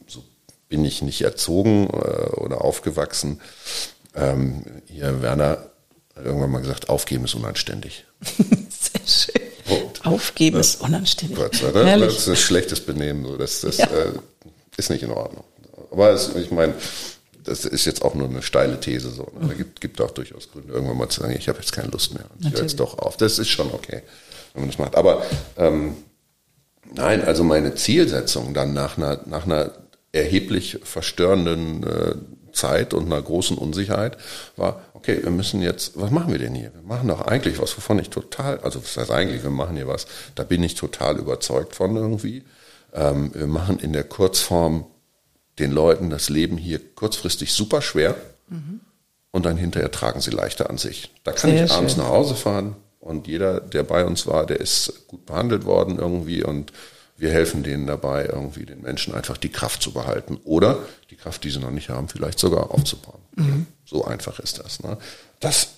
so 0.06 0.24
bin 0.68 0.84
ich 0.84 1.02
nicht 1.02 1.22
erzogen 1.22 1.88
äh, 1.88 2.30
oder 2.36 2.62
aufgewachsen. 2.62 3.40
Ähm, 4.14 4.64
hier 4.86 5.22
Werner 5.22 5.70
hat 6.14 6.24
irgendwann 6.24 6.50
mal 6.50 6.60
gesagt, 6.60 6.88
aufgeben 6.88 7.24
ist 7.24 7.34
unanständig. 7.34 8.04
Sehr 8.36 9.06
schön. 9.06 9.42
Punkt. 9.64 10.04
Aufgeben 10.04 10.56
ja. 10.56 10.60
ist 10.60 10.80
unanständig. 10.80 11.38
Kurz, 11.38 11.62
oder? 11.62 11.98
Das 11.98 12.18
ist 12.18 12.28
ein 12.28 12.36
schlechtes 12.36 12.80
Benehmen. 12.80 13.24
So. 13.24 13.36
Das, 13.36 13.60
das 13.62 13.78
ja. 13.78 13.86
äh, 13.86 14.12
ist 14.76 14.90
nicht 14.90 15.02
in 15.02 15.10
Ordnung. 15.10 15.44
Aber 15.90 16.10
es, 16.10 16.34
ich 16.36 16.50
meine, 16.50 16.74
das 17.44 17.64
ist 17.64 17.84
jetzt 17.84 18.02
auch 18.02 18.14
nur 18.14 18.28
eine 18.28 18.42
steile 18.42 18.78
These 18.80 19.10
so. 19.10 19.24
Ne? 19.38 19.48
Da 19.48 19.54
gibt, 19.54 19.80
gibt 19.80 20.00
auch 20.00 20.10
durchaus 20.10 20.50
Gründe, 20.50 20.72
irgendwann 20.72 20.98
mal 20.98 21.08
zu 21.08 21.20
sagen, 21.20 21.34
ich 21.36 21.48
habe 21.48 21.58
jetzt 21.58 21.72
keine 21.72 21.88
Lust 21.88 22.14
mehr. 22.14 22.24
Und 22.34 22.46
ich 22.46 22.52
höre 22.52 22.62
jetzt 22.62 22.80
doch 22.80 22.98
auf. 22.98 23.16
Das 23.16 23.38
ist 23.38 23.48
schon 23.48 23.72
okay, 23.72 24.02
wenn 24.54 24.62
man 24.62 24.70
das 24.70 24.78
macht. 24.78 24.94
Aber 24.96 25.24
ähm, 25.56 25.96
nein, 26.94 27.24
also 27.24 27.44
meine 27.44 27.74
Zielsetzung 27.74 28.54
dann 28.54 28.72
nach 28.72 28.96
einer, 28.96 29.20
nach 29.26 29.44
einer 29.44 29.72
erheblich 30.12 30.78
verstörenden 30.84 31.82
äh, 31.84 32.14
Zeit 32.52 32.94
und 32.94 33.06
einer 33.06 33.20
großen 33.20 33.56
Unsicherheit 33.56 34.18
war, 34.56 34.82
okay, 34.94 35.20
wir 35.22 35.30
müssen 35.30 35.62
jetzt, 35.62 35.98
was 35.98 36.10
machen 36.10 36.32
wir 36.32 36.38
denn 36.38 36.54
hier? 36.54 36.72
Wir 36.74 36.82
machen 36.82 37.08
doch 37.08 37.22
eigentlich 37.22 37.58
was, 37.60 37.76
wovon 37.76 37.98
ich 37.98 38.10
total, 38.10 38.60
also 38.60 38.82
was 38.82 38.96
heißt 38.96 39.10
eigentlich, 39.10 39.42
wir 39.42 39.50
machen 39.50 39.76
hier 39.76 39.88
was, 39.88 40.06
da 40.34 40.44
bin 40.44 40.62
ich 40.62 40.74
total 40.74 41.18
überzeugt 41.18 41.74
von 41.74 41.96
irgendwie. 41.96 42.44
Ähm, 42.92 43.30
wir 43.34 43.46
machen 43.46 43.78
in 43.78 43.92
der 43.92 44.04
Kurzform 44.04 44.84
den 45.58 45.72
Leuten 45.72 46.10
das 46.10 46.28
Leben 46.28 46.56
hier 46.56 46.80
kurzfristig 46.94 47.52
super 47.52 47.82
schwer 47.82 48.16
mhm. 48.48 48.80
und 49.30 49.44
dann 49.44 49.56
hinterher 49.56 49.90
tragen 49.90 50.20
sie 50.20 50.30
leichter 50.30 50.70
an 50.70 50.78
sich. 50.78 51.10
Da 51.24 51.32
kann 51.32 51.50
Sehr 51.50 51.64
ich 51.64 51.70
abends 51.70 51.94
schön. 51.94 52.02
nach 52.02 52.10
Hause 52.10 52.34
fahren 52.34 52.76
und 53.00 53.26
jeder, 53.26 53.60
der 53.60 53.82
bei 53.82 54.04
uns 54.04 54.26
war, 54.26 54.46
der 54.46 54.60
ist 54.60 55.06
gut 55.08 55.26
behandelt 55.26 55.64
worden 55.64 55.98
irgendwie 55.98 56.42
und 56.42 56.72
wir 57.16 57.30
helfen 57.30 57.62
denen 57.62 57.86
dabei, 57.86 58.26
irgendwie 58.26 58.66
den 58.66 58.80
Menschen 58.80 59.14
einfach 59.14 59.36
die 59.36 59.50
Kraft 59.50 59.82
zu 59.82 59.92
behalten 59.92 60.40
oder 60.44 60.78
die 61.10 61.16
Kraft, 61.16 61.44
die 61.44 61.50
sie 61.50 61.60
noch 61.60 61.70
nicht 61.70 61.88
haben, 61.88 62.08
vielleicht 62.08 62.38
sogar 62.38 62.70
aufzubauen. 62.72 63.20
Mhm. 63.36 63.66
So 63.84 64.04
einfach 64.04 64.40
ist 64.40 64.58
das. 64.58 64.82
Ne? 64.82 64.98
Das, 65.38 65.68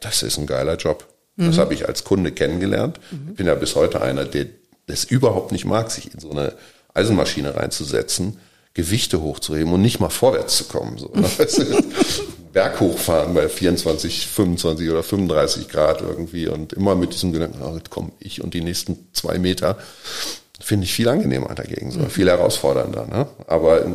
das 0.00 0.22
ist 0.22 0.38
ein 0.38 0.46
geiler 0.46 0.76
Job. 0.76 1.06
Mhm. 1.36 1.46
Das 1.46 1.58
habe 1.58 1.74
ich 1.74 1.88
als 1.88 2.04
Kunde 2.04 2.30
kennengelernt. 2.30 3.00
Mhm. 3.10 3.30
Ich 3.30 3.36
bin 3.36 3.46
ja 3.46 3.54
bis 3.54 3.74
heute 3.74 4.02
einer, 4.02 4.24
der 4.24 4.46
das 4.86 5.04
überhaupt 5.04 5.50
nicht 5.50 5.64
mag, 5.64 5.90
sich 5.90 6.12
in 6.12 6.20
so 6.20 6.30
eine 6.30 6.54
Eisenmaschine 6.94 7.56
reinzusetzen 7.56 8.38
Gewichte 8.76 9.22
hochzuheben 9.22 9.72
und 9.72 9.80
nicht 9.80 10.00
mal 10.00 10.10
vorwärts 10.10 10.58
zu 10.58 10.64
kommen. 10.64 10.98
So, 10.98 11.10
ne? 11.14 11.24
Berg 12.52 12.78
hochfahren 12.78 13.32
bei 13.32 13.48
24, 13.48 14.26
25 14.26 14.90
oder 14.90 15.02
35 15.02 15.68
Grad 15.68 16.02
irgendwie 16.02 16.46
und 16.46 16.74
immer 16.74 16.94
mit 16.94 17.14
diesem 17.14 17.32
Gedanken, 17.32 17.62
oh, 17.62 17.74
jetzt 17.74 17.88
komme 17.88 18.12
ich 18.20 18.42
und 18.44 18.52
die 18.52 18.60
nächsten 18.60 19.08
zwei 19.14 19.38
Meter, 19.38 19.78
finde 20.60 20.84
ich 20.84 20.92
viel 20.92 21.08
angenehmer 21.08 21.54
dagegen, 21.54 21.90
so, 21.90 22.00
mhm. 22.00 22.10
viel 22.10 22.28
herausfordernder. 22.28 23.06
Ne? 23.06 23.26
Aber 23.46 23.86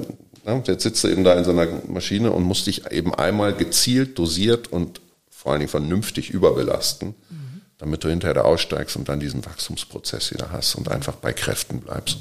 ne, 0.46 0.64
jetzt 0.66 0.82
sitzt 0.82 1.04
du 1.04 1.10
eben 1.10 1.24
da 1.24 1.36
in 1.36 1.44
so 1.44 1.52
einer 1.52 1.68
Maschine 1.88 2.32
und 2.32 2.44
musst 2.44 2.66
dich 2.66 2.90
eben 2.92 3.14
einmal 3.14 3.54
gezielt, 3.54 4.18
dosiert 4.18 4.72
und 4.72 5.00
vor 5.30 5.52
allen 5.52 5.60
Dingen 5.60 5.70
vernünftig 5.70 6.32
überbelasten, 6.32 7.10
mhm. 7.10 7.62
damit 7.78 8.04
du 8.04 8.10
hinterher 8.10 8.34
da 8.34 8.42
aussteigst 8.42 8.96
und 8.96 9.10
dann 9.10 9.20
diesen 9.20 9.46
Wachstumsprozess 9.46 10.34
wieder 10.34 10.52
hast 10.52 10.74
und 10.74 10.90
einfach 10.90 11.18
bei 11.18 11.34
Kräften 11.34 11.82
bleibst. 11.82 12.18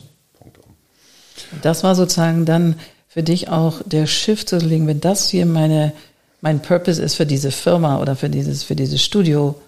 Das 1.62 1.82
war 1.82 1.94
sozusagen 1.94 2.44
dann 2.44 2.76
für 3.08 3.22
dich 3.22 3.48
auch 3.48 3.82
der 3.84 4.06
Shift 4.06 4.48
zu 4.48 4.58
legen, 4.58 4.86
wenn 4.86 5.00
das 5.00 5.28
hier 5.28 5.44
meine, 5.44 5.92
mein 6.40 6.60
Purpose 6.60 7.02
ist 7.02 7.16
für 7.16 7.26
diese 7.26 7.50
Firma 7.50 8.00
oder 8.00 8.14
für 8.14 8.30
dieses, 8.30 8.62
für 8.62 8.76
dieses 8.76 9.02
Studio, 9.02 9.60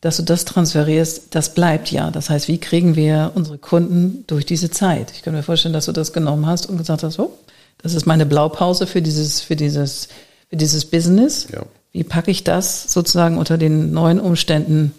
dass 0.00 0.18
du 0.18 0.22
das 0.22 0.44
transferierst, 0.44 1.34
das 1.34 1.54
bleibt 1.54 1.90
ja. 1.90 2.10
Das 2.10 2.30
heißt, 2.30 2.46
wie 2.46 2.58
kriegen 2.58 2.94
wir 2.94 3.32
unsere 3.34 3.58
Kunden 3.58 4.24
durch 4.26 4.46
diese 4.46 4.70
Zeit? 4.70 5.12
Ich 5.12 5.22
kann 5.22 5.34
mir 5.34 5.42
vorstellen, 5.42 5.72
dass 5.72 5.86
du 5.86 5.92
das 5.92 6.12
genommen 6.12 6.46
hast 6.46 6.66
und 6.66 6.76
gesagt 6.76 7.02
hast, 7.02 7.18
oh, 7.18 7.32
das 7.78 7.94
ist 7.94 8.06
meine 8.06 8.26
Blaupause 8.26 8.86
für 8.86 9.02
dieses, 9.02 9.40
für 9.40 9.56
dieses, 9.56 10.08
für 10.50 10.56
dieses 10.56 10.84
Business. 10.84 11.48
Ja. 11.52 11.62
Wie 11.92 12.04
packe 12.04 12.30
ich 12.30 12.44
das 12.44 12.92
sozusagen 12.92 13.38
unter 13.38 13.56
den 13.56 13.92
neuen 13.92 14.20
Umständen? 14.20 14.92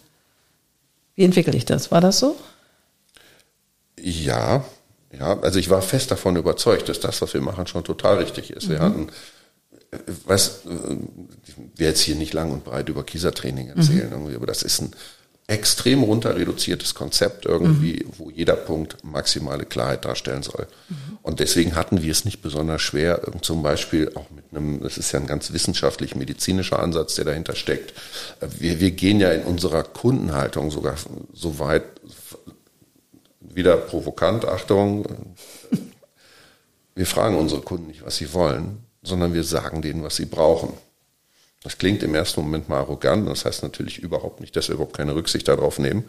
Wie 1.15 1.23
entwickle 1.23 1.55
ich 1.55 1.65
das? 1.65 1.91
War 1.91 2.01
das 2.01 2.19
so? 2.19 2.35
Ja, 4.01 4.63
ja, 5.11 5.39
also 5.39 5.59
ich 5.59 5.69
war 5.69 5.81
fest 5.81 6.11
davon 6.11 6.35
überzeugt, 6.35 6.89
dass 6.89 6.99
das, 6.99 7.21
was 7.21 7.33
wir 7.33 7.41
machen, 7.41 7.67
schon 7.67 7.83
total 7.83 8.19
richtig 8.19 8.51
ist. 8.51 8.69
Wir 8.69 8.77
mhm. 8.77 8.83
hatten, 8.83 9.07
was, 10.25 10.61
ich 11.47 11.57
werde 11.79 11.91
jetzt 11.91 12.01
hier 12.01 12.15
nicht 12.15 12.33
lang 12.33 12.51
und 12.51 12.63
breit 12.63 12.89
über 12.89 13.03
Kiesertraining 13.03 13.69
erzählen, 13.69 14.11
mhm. 14.23 14.35
aber 14.35 14.45
das 14.45 14.61
ist 14.61 14.81
ein 14.81 14.91
extrem 15.49 16.03
runter 16.03 16.35
reduziertes 16.35 16.93
Konzept 16.93 17.47
irgendwie, 17.47 18.05
mhm. 18.05 18.11
wo 18.19 18.29
jeder 18.29 18.55
Punkt 18.55 19.03
maximale 19.03 19.65
Klarheit 19.65 20.05
darstellen 20.05 20.43
soll. 20.43 20.67
Mhm. 20.89 20.95
Und 21.23 21.39
deswegen 21.39 21.75
hatten 21.75 22.03
wir 22.03 22.11
es 22.11 22.23
nicht 22.23 22.43
besonders 22.43 22.83
schwer, 22.83 23.19
zum 23.41 23.63
Beispiel 23.63 24.11
auch 24.13 24.29
mit 24.29 24.45
einem, 24.51 24.81
das 24.83 24.99
ist 24.99 25.11
ja 25.11 25.19
ein 25.19 25.25
ganz 25.25 25.51
wissenschaftlich-medizinischer 25.51 26.77
Ansatz, 26.77 27.15
der 27.15 27.25
dahinter 27.25 27.55
steckt. 27.55 27.93
Wir, 28.59 28.79
wir 28.79 28.91
gehen 28.91 29.19
ja 29.19 29.31
in 29.31 29.41
unserer 29.41 29.81
Kundenhaltung 29.83 30.69
sogar 30.69 30.95
so 31.33 31.57
weit, 31.57 31.83
wieder 33.59 33.75
provokant, 33.75 34.45
Achtung, 34.45 35.05
wir 36.95 37.05
fragen 37.05 37.37
unsere 37.37 37.61
Kunden 37.61 37.87
nicht, 37.87 38.05
was 38.05 38.15
sie 38.15 38.33
wollen, 38.33 38.79
sondern 39.03 39.33
wir 39.33 39.43
sagen 39.43 39.81
denen, 39.81 40.01
was 40.01 40.15
sie 40.15 40.25
brauchen. 40.25 40.73
Das 41.61 41.77
klingt 41.77 42.01
im 42.03 42.15
ersten 42.15 42.41
Moment 42.41 42.69
mal 42.69 42.77
arrogant, 42.77 43.27
das 43.27 43.43
heißt 43.43 43.63
natürlich 43.63 43.99
überhaupt 43.99 44.39
nicht, 44.39 44.55
dass 44.55 44.69
wir 44.69 44.75
überhaupt 44.75 44.95
keine 44.95 45.13
Rücksicht 45.13 45.47
darauf 45.49 45.77
nehmen, 45.77 46.05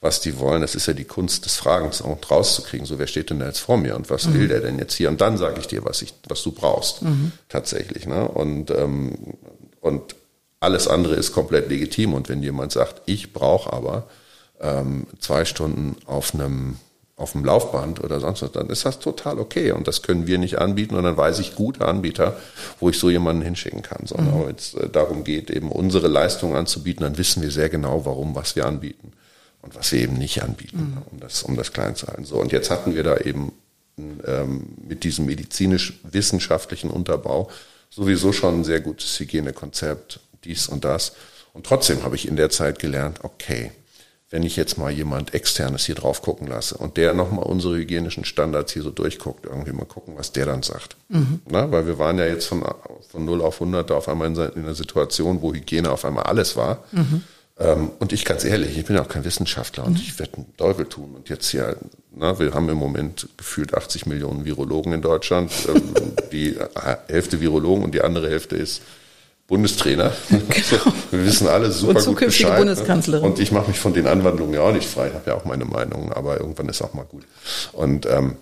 was 0.00 0.20
die 0.20 0.38
wollen. 0.38 0.62
Das 0.62 0.76
ist 0.76 0.86
ja 0.86 0.92
die 0.92 1.04
Kunst 1.04 1.44
des 1.44 1.56
Fragens 1.56 2.00
und 2.00 2.30
rauszukriegen. 2.30 2.86
So, 2.86 3.00
wer 3.00 3.08
steht 3.08 3.30
denn 3.30 3.40
da 3.40 3.46
jetzt 3.46 3.58
vor 3.58 3.78
mir 3.78 3.96
und 3.96 4.08
was 4.10 4.26
mhm. 4.26 4.34
will 4.34 4.48
der 4.48 4.60
denn 4.60 4.78
jetzt 4.78 4.94
hier? 4.94 5.08
Und 5.08 5.20
dann 5.20 5.36
sage 5.38 5.58
ich 5.58 5.66
dir, 5.66 5.84
was 5.84 6.02
ich, 6.02 6.14
was 6.28 6.42
du 6.44 6.52
brauchst, 6.52 7.02
mhm. 7.02 7.32
tatsächlich. 7.48 8.06
Ne? 8.06 8.28
Und, 8.28 8.70
ähm, 8.70 9.34
und 9.80 10.14
alles 10.60 10.86
andere 10.86 11.16
ist 11.16 11.32
komplett 11.32 11.68
legitim. 11.68 12.14
Und 12.14 12.28
wenn 12.28 12.42
jemand 12.44 12.70
sagt, 12.70 13.02
ich 13.06 13.32
brauche 13.32 13.72
aber 13.72 14.08
ähm, 14.60 15.06
zwei 15.18 15.44
Stunden 15.44 15.96
auf 16.06 16.32
einem 16.34 16.76
auf 17.22 17.32
dem 17.32 17.44
Laufband 17.44 18.02
oder 18.02 18.20
sonst 18.20 18.42
was, 18.42 18.52
dann 18.52 18.68
ist 18.68 18.84
das 18.84 18.98
total 18.98 19.38
okay. 19.38 19.72
Und 19.72 19.86
das 19.88 20.02
können 20.02 20.26
wir 20.26 20.38
nicht 20.38 20.58
anbieten. 20.58 20.96
Und 20.96 21.04
dann 21.04 21.16
weiß 21.16 21.38
ich 21.38 21.54
gute 21.54 21.86
Anbieter, 21.86 22.36
wo 22.80 22.90
ich 22.90 22.98
so 22.98 23.08
jemanden 23.08 23.42
hinschicken 23.42 23.82
kann. 23.82 24.06
Sondern 24.06 24.40
mhm. 24.40 24.46
wenn 24.48 24.56
es 24.56 24.74
äh, 24.74 24.88
darum 24.88 25.24
geht, 25.24 25.50
eben 25.50 25.70
unsere 25.70 26.08
Leistung 26.08 26.56
anzubieten, 26.56 27.04
dann 27.04 27.16
wissen 27.18 27.42
wir 27.42 27.50
sehr 27.50 27.68
genau, 27.68 28.04
warum, 28.04 28.34
was 28.34 28.56
wir 28.56 28.66
anbieten 28.66 29.12
und 29.62 29.74
was 29.76 29.92
wir 29.92 30.00
eben 30.00 30.18
nicht 30.18 30.42
anbieten, 30.42 30.96
mhm. 30.96 31.02
um 31.10 31.20
das, 31.20 31.42
um 31.44 31.56
das 31.56 31.72
klein 31.72 31.94
zu 31.94 32.08
halten. 32.08 32.24
So, 32.24 32.36
und 32.36 32.52
jetzt 32.52 32.70
hatten 32.70 32.94
wir 32.94 33.04
da 33.04 33.16
eben 33.18 33.52
ähm, 34.26 34.66
mit 34.86 35.04
diesem 35.04 35.26
medizinisch-wissenschaftlichen 35.26 36.90
Unterbau 36.90 37.48
sowieso 37.88 38.32
schon 38.32 38.60
ein 38.60 38.64
sehr 38.64 38.80
gutes 38.80 39.18
Hygienekonzept, 39.20 40.20
dies 40.44 40.66
und 40.66 40.84
das. 40.84 41.12
Und 41.52 41.66
trotzdem 41.66 42.02
habe 42.02 42.16
ich 42.16 42.26
in 42.26 42.36
der 42.36 42.50
Zeit 42.50 42.78
gelernt, 42.78 43.20
okay, 43.22 43.70
wenn 44.32 44.42
ich 44.44 44.56
jetzt 44.56 44.78
mal 44.78 44.90
jemand 44.90 45.34
externes 45.34 45.84
hier 45.84 45.94
drauf 45.94 46.22
gucken 46.22 46.48
lasse 46.48 46.76
und 46.78 46.96
der 46.96 47.12
nochmal 47.12 47.44
unsere 47.44 47.76
hygienischen 47.76 48.24
Standards 48.24 48.72
hier 48.72 48.82
so 48.82 48.90
durchguckt, 48.90 49.44
irgendwie 49.44 49.72
mal 49.72 49.84
gucken, 49.84 50.14
was 50.16 50.32
der 50.32 50.46
dann 50.46 50.62
sagt. 50.62 50.96
Mhm. 51.10 51.42
Na, 51.50 51.70
weil 51.70 51.86
wir 51.86 51.98
waren 51.98 52.18
ja 52.18 52.24
jetzt 52.24 52.46
von, 52.46 52.64
von 53.10 53.24
0 53.26 53.42
auf 53.42 53.60
100 53.60 53.90
auf 53.90 54.08
einmal 54.08 54.28
in, 54.28 54.36
in 54.36 54.64
einer 54.64 54.74
Situation, 54.74 55.42
wo 55.42 55.52
Hygiene 55.52 55.90
auf 55.90 56.06
einmal 56.06 56.24
alles 56.24 56.56
war. 56.56 56.82
Mhm. 56.92 57.24
Ähm, 57.58 57.90
und 57.98 58.14
ich 58.14 58.24
ganz 58.24 58.44
ehrlich, 58.44 58.78
ich 58.78 58.86
bin 58.86 58.98
auch 58.98 59.08
kein 59.08 59.26
Wissenschaftler 59.26 59.84
und 59.84 59.92
mhm. 59.92 60.00
ich 60.02 60.18
werde 60.18 60.38
einen 60.38 60.56
Teufel 60.56 60.86
tun. 60.86 61.14
Und 61.14 61.28
jetzt 61.28 61.50
hier, 61.50 61.76
na, 62.16 62.38
wir 62.38 62.54
haben 62.54 62.70
im 62.70 62.78
Moment 62.78 63.28
gefühlt 63.36 63.74
80 63.74 64.06
Millionen 64.06 64.46
Virologen 64.46 64.94
in 64.94 65.02
Deutschland. 65.02 65.52
Ähm, 65.68 65.94
die 66.32 66.56
Hälfte 67.08 67.42
Virologen 67.42 67.84
und 67.84 67.94
die 67.94 68.00
andere 68.00 68.30
Hälfte 68.30 68.56
ist 68.56 68.80
Bundestrainer. 69.46 70.12
Genau. 70.28 70.92
Wir 71.10 71.24
wissen 71.24 71.48
alle 71.48 71.70
super 71.70 71.98
und 71.98 72.06
gut 72.06 72.20
Bescheid. 72.20 72.58
Bundeskanzlerin. 72.58 73.24
Und 73.24 73.38
ich 73.38 73.52
mache 73.52 73.68
mich 73.68 73.78
von 73.78 73.92
den 73.92 74.06
Anwandlungen 74.06 74.54
ja 74.54 74.62
auch 74.62 74.72
nicht 74.72 74.88
frei. 74.88 75.08
Ich 75.08 75.14
habe 75.14 75.30
ja 75.30 75.36
auch 75.36 75.44
meine 75.44 75.64
Meinung, 75.64 76.12
aber 76.12 76.40
irgendwann 76.40 76.68
ist 76.68 76.80
auch 76.82 76.94
mal 76.94 77.04
gut. 77.04 77.24
Und 77.72 78.06
ähm, 78.06 78.36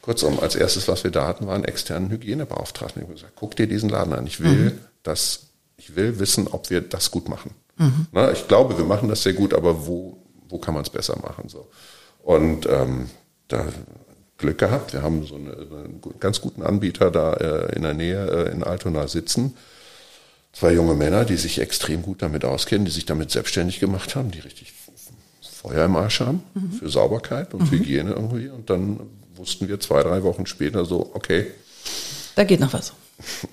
kurzum, 0.00 0.40
als 0.40 0.54
erstes, 0.54 0.88
was 0.88 1.04
wir 1.04 1.10
da 1.10 1.26
hatten, 1.26 1.46
war 1.46 1.54
einen 1.54 1.64
externen 1.64 2.10
Hygienebeauftragten. 2.10 3.02
Ich 3.02 3.08
habe 3.08 3.14
gesagt, 3.14 3.34
guck 3.36 3.56
dir 3.56 3.66
diesen 3.66 3.88
Laden 3.88 4.12
an. 4.12 4.26
Ich 4.26 4.40
will, 4.40 4.70
mhm. 4.70 4.78
dass, 5.02 5.48
ich 5.76 5.96
will 5.96 6.18
wissen, 6.18 6.48
ob 6.48 6.70
wir 6.70 6.80
das 6.80 7.10
gut 7.10 7.28
machen. 7.28 7.50
Mhm. 7.76 8.06
Na, 8.12 8.32
ich 8.32 8.48
glaube, 8.48 8.78
wir 8.78 8.84
machen 8.84 9.08
das 9.08 9.22
sehr 9.22 9.34
gut, 9.34 9.52
aber 9.52 9.86
wo, 9.86 10.16
wo 10.48 10.58
kann 10.58 10.74
man 10.74 10.84
es 10.84 10.90
besser 10.90 11.18
machen? 11.20 11.48
So. 11.48 11.68
Und 12.22 12.66
ähm, 12.66 13.10
da 13.48 13.66
Glück 14.38 14.58
gehabt. 14.58 14.92
Wir 14.92 15.02
haben 15.02 15.24
so 15.24 15.36
eine, 15.36 15.52
einen 15.52 16.00
ganz 16.20 16.40
guten 16.40 16.62
Anbieter 16.62 17.10
da 17.10 17.34
äh, 17.34 17.76
in 17.76 17.82
der 17.82 17.94
Nähe 17.94 18.46
äh, 18.46 18.52
in 18.52 18.64
Altona 18.64 19.06
sitzen. 19.08 19.56
Zwei 20.54 20.72
junge 20.72 20.94
Männer, 20.94 21.24
die 21.24 21.36
sich 21.36 21.60
extrem 21.60 22.02
gut 22.02 22.22
damit 22.22 22.44
auskennen, 22.44 22.84
die 22.84 22.92
sich 22.92 23.06
damit 23.06 23.30
selbstständig 23.30 23.80
gemacht 23.80 24.14
haben, 24.14 24.30
die 24.30 24.40
richtig 24.40 24.72
Feuer 25.64 25.86
im 25.86 25.96
Arsch 25.96 26.20
haben 26.20 26.42
mhm. 26.54 26.72
für 26.72 26.88
Sauberkeit 26.88 27.54
und 27.54 27.62
mhm. 27.62 27.70
Hygiene 27.70 28.10
irgendwie. 28.10 28.48
Und 28.48 28.70
dann 28.70 29.00
wussten 29.34 29.68
wir 29.68 29.80
zwei, 29.80 30.02
drei 30.02 30.22
Wochen 30.22 30.46
später 30.46 30.84
so, 30.84 31.10
okay. 31.14 31.46
Da 32.36 32.44
geht 32.44 32.60
noch 32.60 32.72
was. 32.72 32.92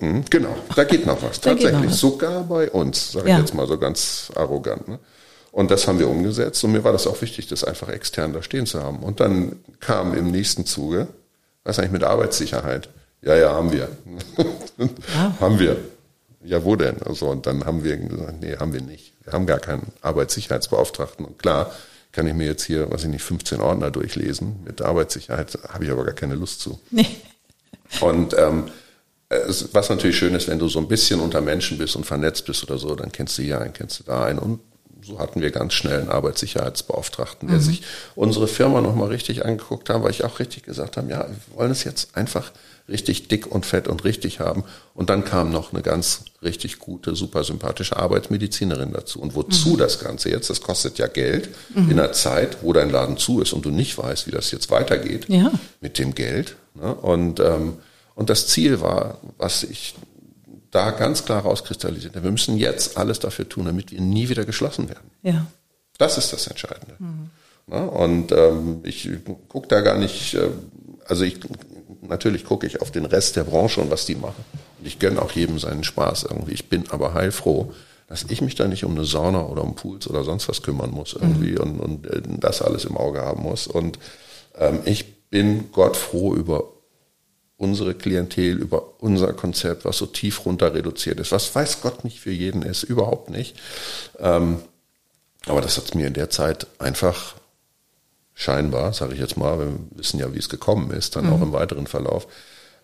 Mhm, 0.00 0.24
genau, 0.28 0.56
da 0.74 0.82
geht 0.82 1.06
noch 1.06 1.22
was. 1.22 1.40
Tatsächlich. 1.40 1.72
Noch 1.72 1.86
was. 1.86 2.00
Sogar 2.00 2.42
bei 2.42 2.68
uns, 2.68 3.12
sage 3.12 3.28
ja. 3.28 3.36
ich 3.36 3.42
jetzt 3.42 3.54
mal 3.54 3.68
so 3.68 3.78
ganz 3.78 4.32
arrogant. 4.34 4.88
Ne? 4.88 4.98
Und 5.52 5.70
das 5.70 5.86
haben 5.86 6.00
wir 6.00 6.08
umgesetzt. 6.08 6.64
Und 6.64 6.72
mir 6.72 6.82
war 6.82 6.90
das 6.90 7.06
auch 7.06 7.22
wichtig, 7.22 7.46
das 7.46 7.62
einfach 7.62 7.88
extern 7.88 8.32
da 8.32 8.42
stehen 8.42 8.66
zu 8.66 8.82
haben. 8.82 8.98
Und 8.98 9.20
dann 9.20 9.60
kam 9.78 10.14
im 10.14 10.32
nächsten 10.32 10.66
Zuge, 10.66 11.06
was 11.62 11.78
eigentlich 11.78 11.92
mit 11.92 12.02
Arbeitssicherheit? 12.02 12.88
Ja, 13.22 13.36
ja, 13.36 13.52
haben 13.52 13.70
wir. 13.70 13.88
Ja. 15.14 15.36
haben 15.38 15.60
wir. 15.60 15.76
Ja, 16.44 16.64
wo 16.64 16.76
denn? 16.76 17.02
Also, 17.02 17.28
und 17.28 17.46
dann 17.46 17.64
haben 17.64 17.84
wir 17.84 17.96
gesagt, 17.96 18.40
nee, 18.40 18.56
haben 18.56 18.72
wir 18.72 18.82
nicht. 18.82 19.12
Wir 19.24 19.32
haben 19.32 19.46
gar 19.46 19.60
keinen 19.60 19.92
Arbeitssicherheitsbeauftragten. 20.00 21.24
Und 21.24 21.38
klar, 21.38 21.72
kann 22.10 22.26
ich 22.26 22.34
mir 22.34 22.46
jetzt 22.46 22.64
hier, 22.64 22.90
weiß 22.90 23.04
ich 23.04 23.10
nicht, 23.10 23.22
15 23.22 23.60
Ordner 23.60 23.90
durchlesen. 23.90 24.56
Mit 24.64 24.82
Arbeitssicherheit 24.82 25.58
habe 25.68 25.84
ich 25.84 25.90
aber 25.90 26.04
gar 26.04 26.14
keine 26.14 26.34
Lust 26.34 26.60
zu. 26.60 26.80
Nee. 26.90 27.06
Und 28.00 28.34
ähm, 28.36 28.64
was 29.72 29.88
natürlich 29.88 30.16
schön 30.18 30.34
ist, 30.34 30.48
wenn 30.48 30.58
du 30.58 30.68
so 30.68 30.78
ein 30.78 30.88
bisschen 30.88 31.20
unter 31.20 31.40
Menschen 31.40 31.78
bist 31.78 31.96
und 31.96 32.04
vernetzt 32.04 32.44
bist 32.44 32.62
oder 32.64 32.78
so, 32.78 32.94
dann 32.94 33.12
kennst 33.12 33.38
du 33.38 33.42
hier 33.42 33.60
einen, 33.60 33.72
kennst 33.72 34.00
du 34.00 34.04
da 34.04 34.24
einen. 34.24 34.38
Und 34.38 34.60
so 35.02 35.18
hatten 35.18 35.40
wir 35.40 35.50
ganz 35.50 35.72
schnell 35.72 36.00
einen 36.00 36.10
Arbeitssicherheitsbeauftragten, 36.10 37.48
der 37.48 37.58
mhm. 37.58 37.62
sich 37.62 37.82
unsere 38.14 38.46
Firma 38.46 38.80
nochmal 38.80 39.08
richtig 39.08 39.44
angeguckt 39.44 39.88
hat, 39.88 40.02
weil 40.02 40.10
ich 40.10 40.24
auch 40.24 40.38
richtig 40.38 40.64
gesagt 40.64 40.96
habe, 40.96 41.10
ja, 41.10 41.26
wir 41.28 41.56
wollen 41.56 41.70
es 41.70 41.84
jetzt 41.84 42.16
einfach 42.16 42.52
richtig 42.88 43.28
dick 43.28 43.46
und 43.46 43.66
fett 43.66 43.88
und 43.88 44.04
richtig 44.04 44.40
haben. 44.40 44.64
Und 44.94 45.10
dann 45.10 45.24
kam 45.24 45.50
noch 45.50 45.72
eine 45.72 45.82
ganz 45.82 46.24
richtig 46.42 46.78
gute, 46.78 47.14
super 47.14 47.44
sympathische 47.44 47.96
Arbeitsmedizinerin 47.96 48.92
dazu. 48.92 49.20
Und 49.20 49.34
wozu 49.34 49.70
mhm. 49.70 49.78
das 49.78 50.00
Ganze 50.00 50.30
jetzt? 50.30 50.50
Das 50.50 50.60
kostet 50.60 50.98
ja 50.98 51.06
Geld 51.06 51.50
mhm. 51.74 51.90
in 51.90 52.00
einer 52.00 52.12
Zeit, 52.12 52.58
wo 52.62 52.72
dein 52.72 52.90
Laden 52.90 53.16
zu 53.16 53.40
ist 53.40 53.52
und 53.52 53.64
du 53.64 53.70
nicht 53.70 53.96
weißt, 53.98 54.26
wie 54.26 54.32
das 54.32 54.50
jetzt 54.50 54.70
weitergeht 54.70 55.26
ja. 55.28 55.50
mit 55.80 55.98
dem 55.98 56.14
Geld. 56.14 56.56
Ne? 56.74 56.94
Und, 56.94 57.40
ähm, 57.40 57.78
und 58.14 58.30
das 58.30 58.48
Ziel 58.48 58.80
war, 58.80 59.18
was 59.38 59.62
ich 59.62 59.94
da 60.70 60.90
ganz 60.90 61.24
klar 61.24 61.42
rauskristallisiert. 61.42 62.14
Wir 62.20 62.30
müssen 62.30 62.56
jetzt 62.56 62.96
alles 62.96 63.20
dafür 63.20 63.48
tun, 63.48 63.66
damit 63.66 63.92
wir 63.92 64.00
nie 64.00 64.28
wieder 64.28 64.44
geschlossen 64.44 64.88
werden. 64.88 65.10
Ja. 65.22 65.46
Das 65.98 66.18
ist 66.18 66.32
das 66.32 66.46
Entscheidende. 66.46 66.96
Mhm. 66.98 67.30
Na, 67.66 67.84
und 67.84 68.32
ähm, 68.32 68.80
ich 68.82 69.08
gucke 69.48 69.68
da 69.68 69.80
gar 69.82 69.96
nicht, 69.96 70.34
äh, 70.34 70.48
also 71.06 71.24
ich 71.24 71.38
natürlich 72.08 72.44
gucke 72.44 72.66
ich 72.66 72.80
auf 72.80 72.90
den 72.90 73.04
Rest 73.04 73.36
der 73.36 73.44
Branche 73.44 73.80
und 73.80 73.90
was 73.90 74.06
die 74.06 74.14
machen. 74.14 74.44
Und 74.78 74.86
ich 74.86 74.98
gönne 74.98 75.22
auch 75.22 75.32
jedem 75.32 75.58
seinen 75.58 75.84
Spaß 75.84 76.24
irgendwie. 76.24 76.52
Ich 76.52 76.68
bin 76.68 76.90
aber 76.90 77.14
heilfroh, 77.14 77.72
dass 78.08 78.24
ich 78.28 78.42
mich 78.42 78.54
da 78.54 78.68
nicht 78.68 78.84
um 78.84 78.92
eine 78.92 79.04
Sauna 79.04 79.46
oder 79.46 79.62
um 79.62 79.74
Pools 79.74 80.08
oder 80.08 80.24
sonst 80.24 80.48
was 80.48 80.62
kümmern 80.62 80.90
muss 80.90 81.14
irgendwie 81.14 81.52
mhm. 81.52 81.58
und, 81.58 81.80
und 81.80 82.06
äh, 82.06 82.22
das 82.26 82.60
alles 82.60 82.84
im 82.84 82.96
Auge 82.96 83.22
haben 83.22 83.42
muss. 83.42 83.66
Und 83.66 83.98
ähm, 84.58 84.80
ich 84.84 85.28
bin 85.30 85.70
Gott 85.72 85.96
froh 85.96 86.34
über 86.34 86.64
unsere 87.56 87.94
Klientel, 87.94 88.58
über 88.58 89.00
unser 89.00 89.32
Konzept, 89.32 89.84
was 89.84 89.96
so 89.96 90.06
tief 90.06 90.44
runter 90.44 90.74
reduziert 90.74 91.20
ist. 91.20 91.30
Was 91.30 91.54
weiß 91.54 91.80
Gott 91.80 92.04
nicht 92.04 92.20
für 92.20 92.32
jeden 92.32 92.62
ist, 92.62 92.82
überhaupt 92.82 93.30
nicht. 93.30 93.56
Ähm, 94.18 94.58
aber 95.46 95.60
das 95.60 95.76
hat 95.76 95.94
mir 95.94 96.08
in 96.08 96.14
der 96.14 96.28
Zeit 96.28 96.66
einfach 96.78 97.36
scheinbar, 98.42 98.92
sage 98.92 99.14
ich 99.14 99.20
jetzt 99.20 99.36
mal, 99.36 99.58
wir 99.58 99.72
wissen 99.96 100.18
ja, 100.18 100.32
wie 100.34 100.38
es 100.38 100.48
gekommen 100.48 100.90
ist, 100.90 101.16
dann 101.16 101.26
mhm. 101.26 101.32
auch 101.32 101.42
im 101.42 101.52
weiteren 101.52 101.86
Verlauf, 101.86 102.26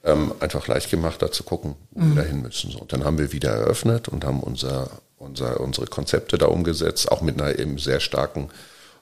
ähm, 0.04 0.32
einfach 0.40 0.66
leicht 0.68 0.90
gemacht, 0.90 1.20
da 1.20 1.30
zu 1.30 1.42
gucken, 1.42 1.74
wo 1.90 2.00
mhm. 2.00 2.14
wir 2.14 2.22
da 2.22 2.28
hin 2.28 2.42
müssen. 2.42 2.70
So, 2.70 2.78
und 2.78 2.92
dann 2.92 3.04
haben 3.04 3.18
wir 3.18 3.32
wieder 3.32 3.50
eröffnet 3.50 4.08
und 4.08 4.24
haben 4.24 4.40
unser, 4.40 4.90
unser, 5.18 5.60
unsere 5.60 5.86
Konzepte 5.86 6.38
da 6.38 6.46
umgesetzt, 6.46 7.10
auch 7.10 7.20
mit 7.20 7.40
einer 7.40 7.58
eben 7.58 7.78
sehr 7.78 8.00
starken 8.00 8.48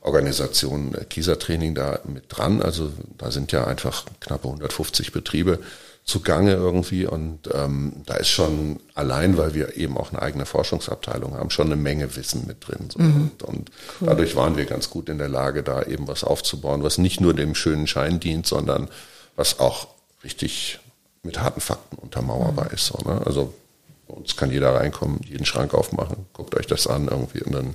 Organisation 0.01 0.95
äh, 0.95 1.05
Kiesertraining 1.05 1.75
da 1.75 2.01
mit 2.05 2.25
dran. 2.29 2.63
Also 2.63 2.93
da 3.19 3.31
sind 3.31 3.53
ja 3.53 3.67
einfach 3.67 4.05
knappe 4.21 4.49
150 4.49 5.13
Betriebe 5.13 5.59
zugange 6.07 6.53
irgendwie 6.53 7.05
und 7.05 7.49
ähm, 7.53 7.93
da 8.07 8.15
ist 8.15 8.29
schon 8.29 8.79
allein, 8.95 9.37
weil 9.37 9.55
wir 9.55 9.77
eben 9.77 9.99
auch 9.99 10.13
eine 10.13 10.23
eigene 10.23 10.47
Forschungsabteilung 10.47 11.35
haben, 11.35 11.51
schon 11.51 11.67
eine 11.67 11.75
Menge 11.75 12.15
Wissen 12.15 12.47
mit 12.47 12.67
drin. 12.67 12.89
So. 12.91 13.03
Mhm. 13.03 13.33
Und, 13.39 13.43
und 13.43 13.71
cool. 14.01 14.09
dadurch 14.09 14.37
waren 14.37 14.57
wir 14.57 14.67
ganz 14.67 14.89
gut 14.89 15.09
in 15.09 15.19
der 15.19 15.29
Lage, 15.29 15.65
da 15.65 15.83
eben 15.83 16.07
was 16.07 16.23
aufzubauen, 16.23 16.85
was 16.85 16.99
nicht 16.99 17.21
nur 17.21 17.35
dem 17.35 17.57
schönen 17.57 17.89
Schein 17.89 18.21
dient, 18.21 18.47
sondern 18.47 18.89
was 19.35 19.59
auch 19.59 19.89
richtig 20.23 20.79
mit 21.25 21.41
harten 21.41 21.61
Fakten 21.61 21.97
untermauerbar 21.97 22.67
mhm. 22.67 22.75
ist. 22.75 22.87
So, 22.87 22.99
ne? 23.05 23.21
Also 23.27 23.53
bei 24.07 24.15
uns 24.15 24.37
kann 24.37 24.53
jeder 24.53 24.77
reinkommen, 24.77 25.21
jeden 25.25 25.45
Schrank 25.45 25.75
aufmachen, 25.75 26.27
guckt 26.33 26.55
euch 26.55 26.69
das 26.69 26.87
an 26.87 27.09
irgendwie 27.09 27.43
und 27.43 27.53
dann 27.53 27.75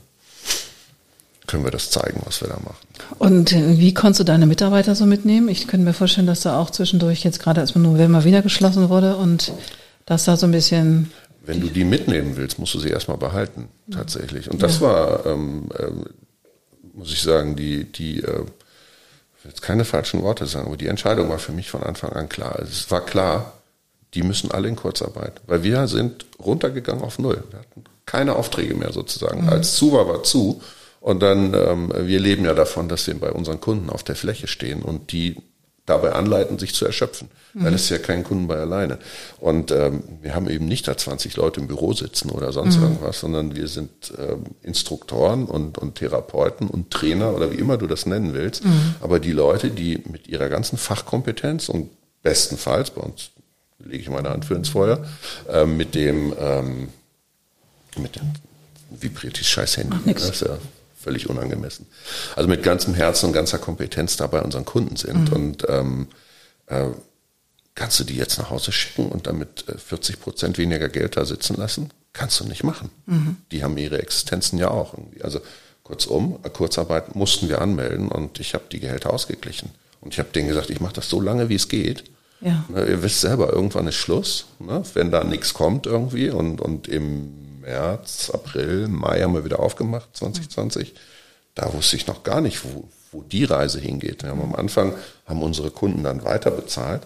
können 1.47 1.63
wir 1.63 1.71
das 1.71 1.89
zeigen, 1.89 2.21
was 2.25 2.41
wir 2.41 2.47
da 2.47 2.55
machen. 2.55 2.77
Und 3.17 3.51
wie 3.51 3.93
konntest 3.93 4.21
du 4.21 4.23
deine 4.23 4.45
Mitarbeiter 4.45 4.95
so 4.95 5.05
mitnehmen? 5.05 5.49
Ich 5.49 5.67
könnte 5.67 5.85
mir 5.85 5.93
vorstellen, 5.93 6.27
dass 6.27 6.41
da 6.41 6.59
auch 6.59 6.69
zwischendurch 6.69 7.23
jetzt 7.23 7.39
gerade 7.39 7.61
als 7.61 7.75
November 7.75 8.23
wieder 8.23 8.41
geschlossen 8.41 8.89
wurde 8.89 9.17
und 9.17 9.51
dass 10.05 10.25
da 10.25 10.37
so 10.37 10.45
ein 10.45 10.51
bisschen. 10.51 11.11
Wenn 11.43 11.59
du 11.59 11.67
die 11.67 11.83
mitnehmen 11.83 12.37
willst, 12.37 12.59
musst 12.59 12.73
du 12.75 12.79
sie 12.79 12.89
erstmal 12.89 13.17
behalten, 13.17 13.67
tatsächlich. 13.91 14.49
Und 14.49 14.61
das 14.61 14.79
ja. 14.79 14.81
war, 14.81 15.25
ähm, 15.25 15.69
äh, 15.77 15.89
muss 16.93 17.11
ich 17.11 17.21
sagen, 17.21 17.55
die, 17.55 17.85
die, 17.85 18.19
äh, 18.19 18.45
jetzt 19.43 19.63
keine 19.63 19.85
falschen 19.85 20.21
Worte 20.21 20.45
sagen, 20.45 20.67
aber 20.67 20.77
die 20.77 20.87
Entscheidung 20.87 21.29
war 21.29 21.39
für 21.39 21.51
mich 21.51 21.71
von 21.71 21.81
Anfang 21.81 22.11
an 22.11 22.29
klar. 22.29 22.59
Es 22.59 22.91
war 22.91 23.01
klar, 23.01 23.53
die 24.13 24.23
müssen 24.23 24.51
alle 24.51 24.67
in 24.67 24.75
Kurzarbeit, 24.75 25.41
weil 25.47 25.63
wir 25.63 25.87
sind 25.87 26.25
runtergegangen 26.39 27.03
auf 27.03 27.17
Null. 27.17 27.43
Wir 27.49 27.59
hatten 27.59 27.83
keine 28.05 28.35
Aufträge 28.35 28.75
mehr 28.75 28.91
sozusagen. 28.91 29.43
Mhm. 29.43 29.49
Als 29.49 29.75
zu 29.75 29.93
war, 29.93 30.07
war 30.07 30.23
zu. 30.23 30.61
Und 31.01 31.21
dann, 31.21 31.53
ähm, 31.55 31.91
wir 31.93 32.19
leben 32.19 32.45
ja 32.45 32.53
davon, 32.53 32.87
dass 32.87 33.07
wir 33.07 33.19
bei 33.19 33.31
unseren 33.31 33.59
Kunden 33.59 33.89
auf 33.89 34.03
der 34.03 34.15
Fläche 34.15 34.47
stehen 34.47 34.83
und 34.83 35.11
die 35.11 35.35
dabei 35.87 36.13
anleiten, 36.13 36.59
sich 36.59 36.75
zu 36.75 36.85
erschöpfen. 36.85 37.29
Mhm. 37.53 37.65
Weil 37.65 37.73
es 37.73 37.83
ist 37.83 37.89
ja 37.89 37.97
kein 37.97 38.23
Kunden 38.23 38.47
bei 38.47 38.57
alleine. 38.57 38.99
Und 39.39 39.71
ähm, 39.71 40.03
wir 40.21 40.35
haben 40.35 40.47
eben 40.47 40.67
nicht 40.67 40.87
da 40.87 40.95
20 40.95 41.35
Leute 41.37 41.59
im 41.59 41.67
Büro 41.67 41.91
sitzen 41.93 42.29
oder 42.29 42.51
sonst 42.51 42.77
mhm. 42.77 42.83
irgendwas, 42.83 43.19
sondern 43.19 43.55
wir 43.55 43.67
sind 43.67 44.13
ähm, 44.17 44.45
Instruktoren 44.61 45.45
und, 45.45 45.79
und 45.79 45.95
Therapeuten 45.95 46.67
und 46.67 46.91
Trainer 46.91 47.33
oder 47.33 47.51
wie 47.51 47.57
immer 47.57 47.77
du 47.77 47.87
das 47.87 48.05
nennen 48.05 48.33
willst. 48.33 48.63
Mhm. 48.63 48.95
Aber 49.01 49.19
die 49.19 49.31
Leute, 49.31 49.71
die 49.71 50.03
mit 50.07 50.27
ihrer 50.27 50.49
ganzen 50.49 50.77
Fachkompetenz 50.77 51.67
und 51.67 51.89
bestenfalls, 52.21 52.91
bei 52.91 53.01
uns 53.01 53.31
lege 53.79 54.03
ich 54.03 54.09
meine 54.09 54.29
Hand 54.29 54.45
für 54.45 54.53
ins 54.53 54.69
Feuer, 54.69 55.03
äh, 55.51 55.65
mit 55.65 55.95
dem, 55.95 56.33
ähm, 56.39 56.89
mit 57.97 58.15
dem 58.15 58.31
vibriert 58.91 59.39
die 59.39 59.43
scheiß 59.43 59.77
Handy. 59.77 59.97
Völlig 61.01 61.29
unangemessen. 61.29 61.87
Also 62.35 62.47
mit 62.47 62.63
ganzem 62.63 62.93
Herzen 62.93 63.27
und 63.27 63.33
ganzer 63.33 63.57
Kompetenz 63.57 64.17
da 64.17 64.27
bei 64.27 64.41
unseren 64.41 64.65
Kunden 64.65 64.95
sind. 64.95 65.29
Mhm. 65.29 65.33
Und 65.33 65.65
ähm, 65.67 66.07
äh, 66.67 66.87
kannst 67.75 67.99
du 67.99 68.03
die 68.03 68.15
jetzt 68.15 68.37
nach 68.37 68.49
Hause 68.49 68.71
schicken 68.71 69.07
und 69.07 69.27
damit 69.27 69.65
40 69.77 70.15
äh, 70.15 70.19
Prozent 70.19 70.57
weniger 70.57 70.89
Geld 70.89 71.17
da 71.17 71.25
sitzen 71.25 71.55
lassen? 71.57 71.89
Kannst 72.13 72.39
du 72.39 72.45
nicht 72.45 72.63
machen. 72.63 72.89
Mhm. 73.05 73.37
Die 73.51 73.63
haben 73.63 73.77
ihre 73.77 73.99
Existenzen 73.99 74.59
ja 74.59 74.69
auch 74.69 74.93
irgendwie. 74.93 75.23
Also 75.23 75.39
kurzum, 75.83 76.39
Kurzarbeit 76.53 77.15
mussten 77.15 77.49
wir 77.49 77.61
anmelden 77.61 78.09
und 78.09 78.39
ich 78.39 78.53
habe 78.53 78.65
die 78.71 78.79
Gehälter 78.79 79.11
ausgeglichen. 79.11 79.69
Und 80.01 80.13
ich 80.13 80.19
habe 80.19 80.29
denen 80.33 80.47
gesagt, 80.47 80.69
ich 80.69 80.81
mache 80.81 80.93
das 80.93 81.09
so 81.09 81.21
lange, 81.21 81.49
wie 81.49 81.55
es 81.55 81.67
geht. 81.67 82.03
Ja. 82.41 82.65
Ne, 82.69 82.85
ihr 82.85 83.03
wisst 83.03 83.21
selber, 83.21 83.53
irgendwann 83.53 83.87
ist 83.87 83.95
Schluss. 83.95 84.47
Ne? 84.59 84.83
Wenn 84.93 85.11
da 85.11 85.23
nichts 85.23 85.53
kommt 85.53 85.85
irgendwie 85.85 86.29
und, 86.29 86.59
und 86.59 86.87
im 86.87 87.50
März, 87.71 88.29
April, 88.33 88.87
Mai 88.87 89.21
haben 89.21 89.33
wir 89.33 89.45
wieder 89.45 89.59
aufgemacht, 89.59 90.09
2020. 90.13 90.93
Da 91.55 91.73
wusste 91.73 91.95
ich 91.95 92.07
noch 92.07 92.23
gar 92.23 92.41
nicht, 92.41 92.63
wo, 92.63 92.89
wo 93.11 93.23
die 93.23 93.45
Reise 93.45 93.79
hingeht. 93.79 94.23
Wir 94.23 94.29
haben 94.29 94.41
am 94.41 94.55
Anfang 94.55 94.93
haben 95.25 95.41
unsere 95.41 95.71
Kunden 95.71 96.03
dann 96.03 96.23
weiter 96.23 96.51
bezahlt. 96.51 97.03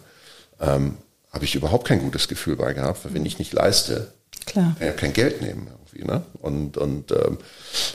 Ähm, 0.60 0.98
habe 1.32 1.46
ich 1.46 1.56
überhaupt 1.56 1.88
kein 1.88 2.00
gutes 2.00 2.28
Gefühl 2.28 2.56
bei 2.56 2.74
gehabt, 2.74 3.06
weil 3.06 3.14
wenn 3.14 3.26
ich 3.26 3.40
nicht 3.40 3.54
leiste, 3.54 4.12
Klar. 4.46 4.74
kann 4.74 4.76
ich 4.80 4.86
ja 4.86 4.92
kein 4.94 5.14
Geld 5.14 5.42
nehmen 5.42 5.68
irgendwie. 5.68 6.08
Ne? 6.08 6.24
Und, 6.42 6.78
und 6.78 7.12
ähm, 7.12 7.38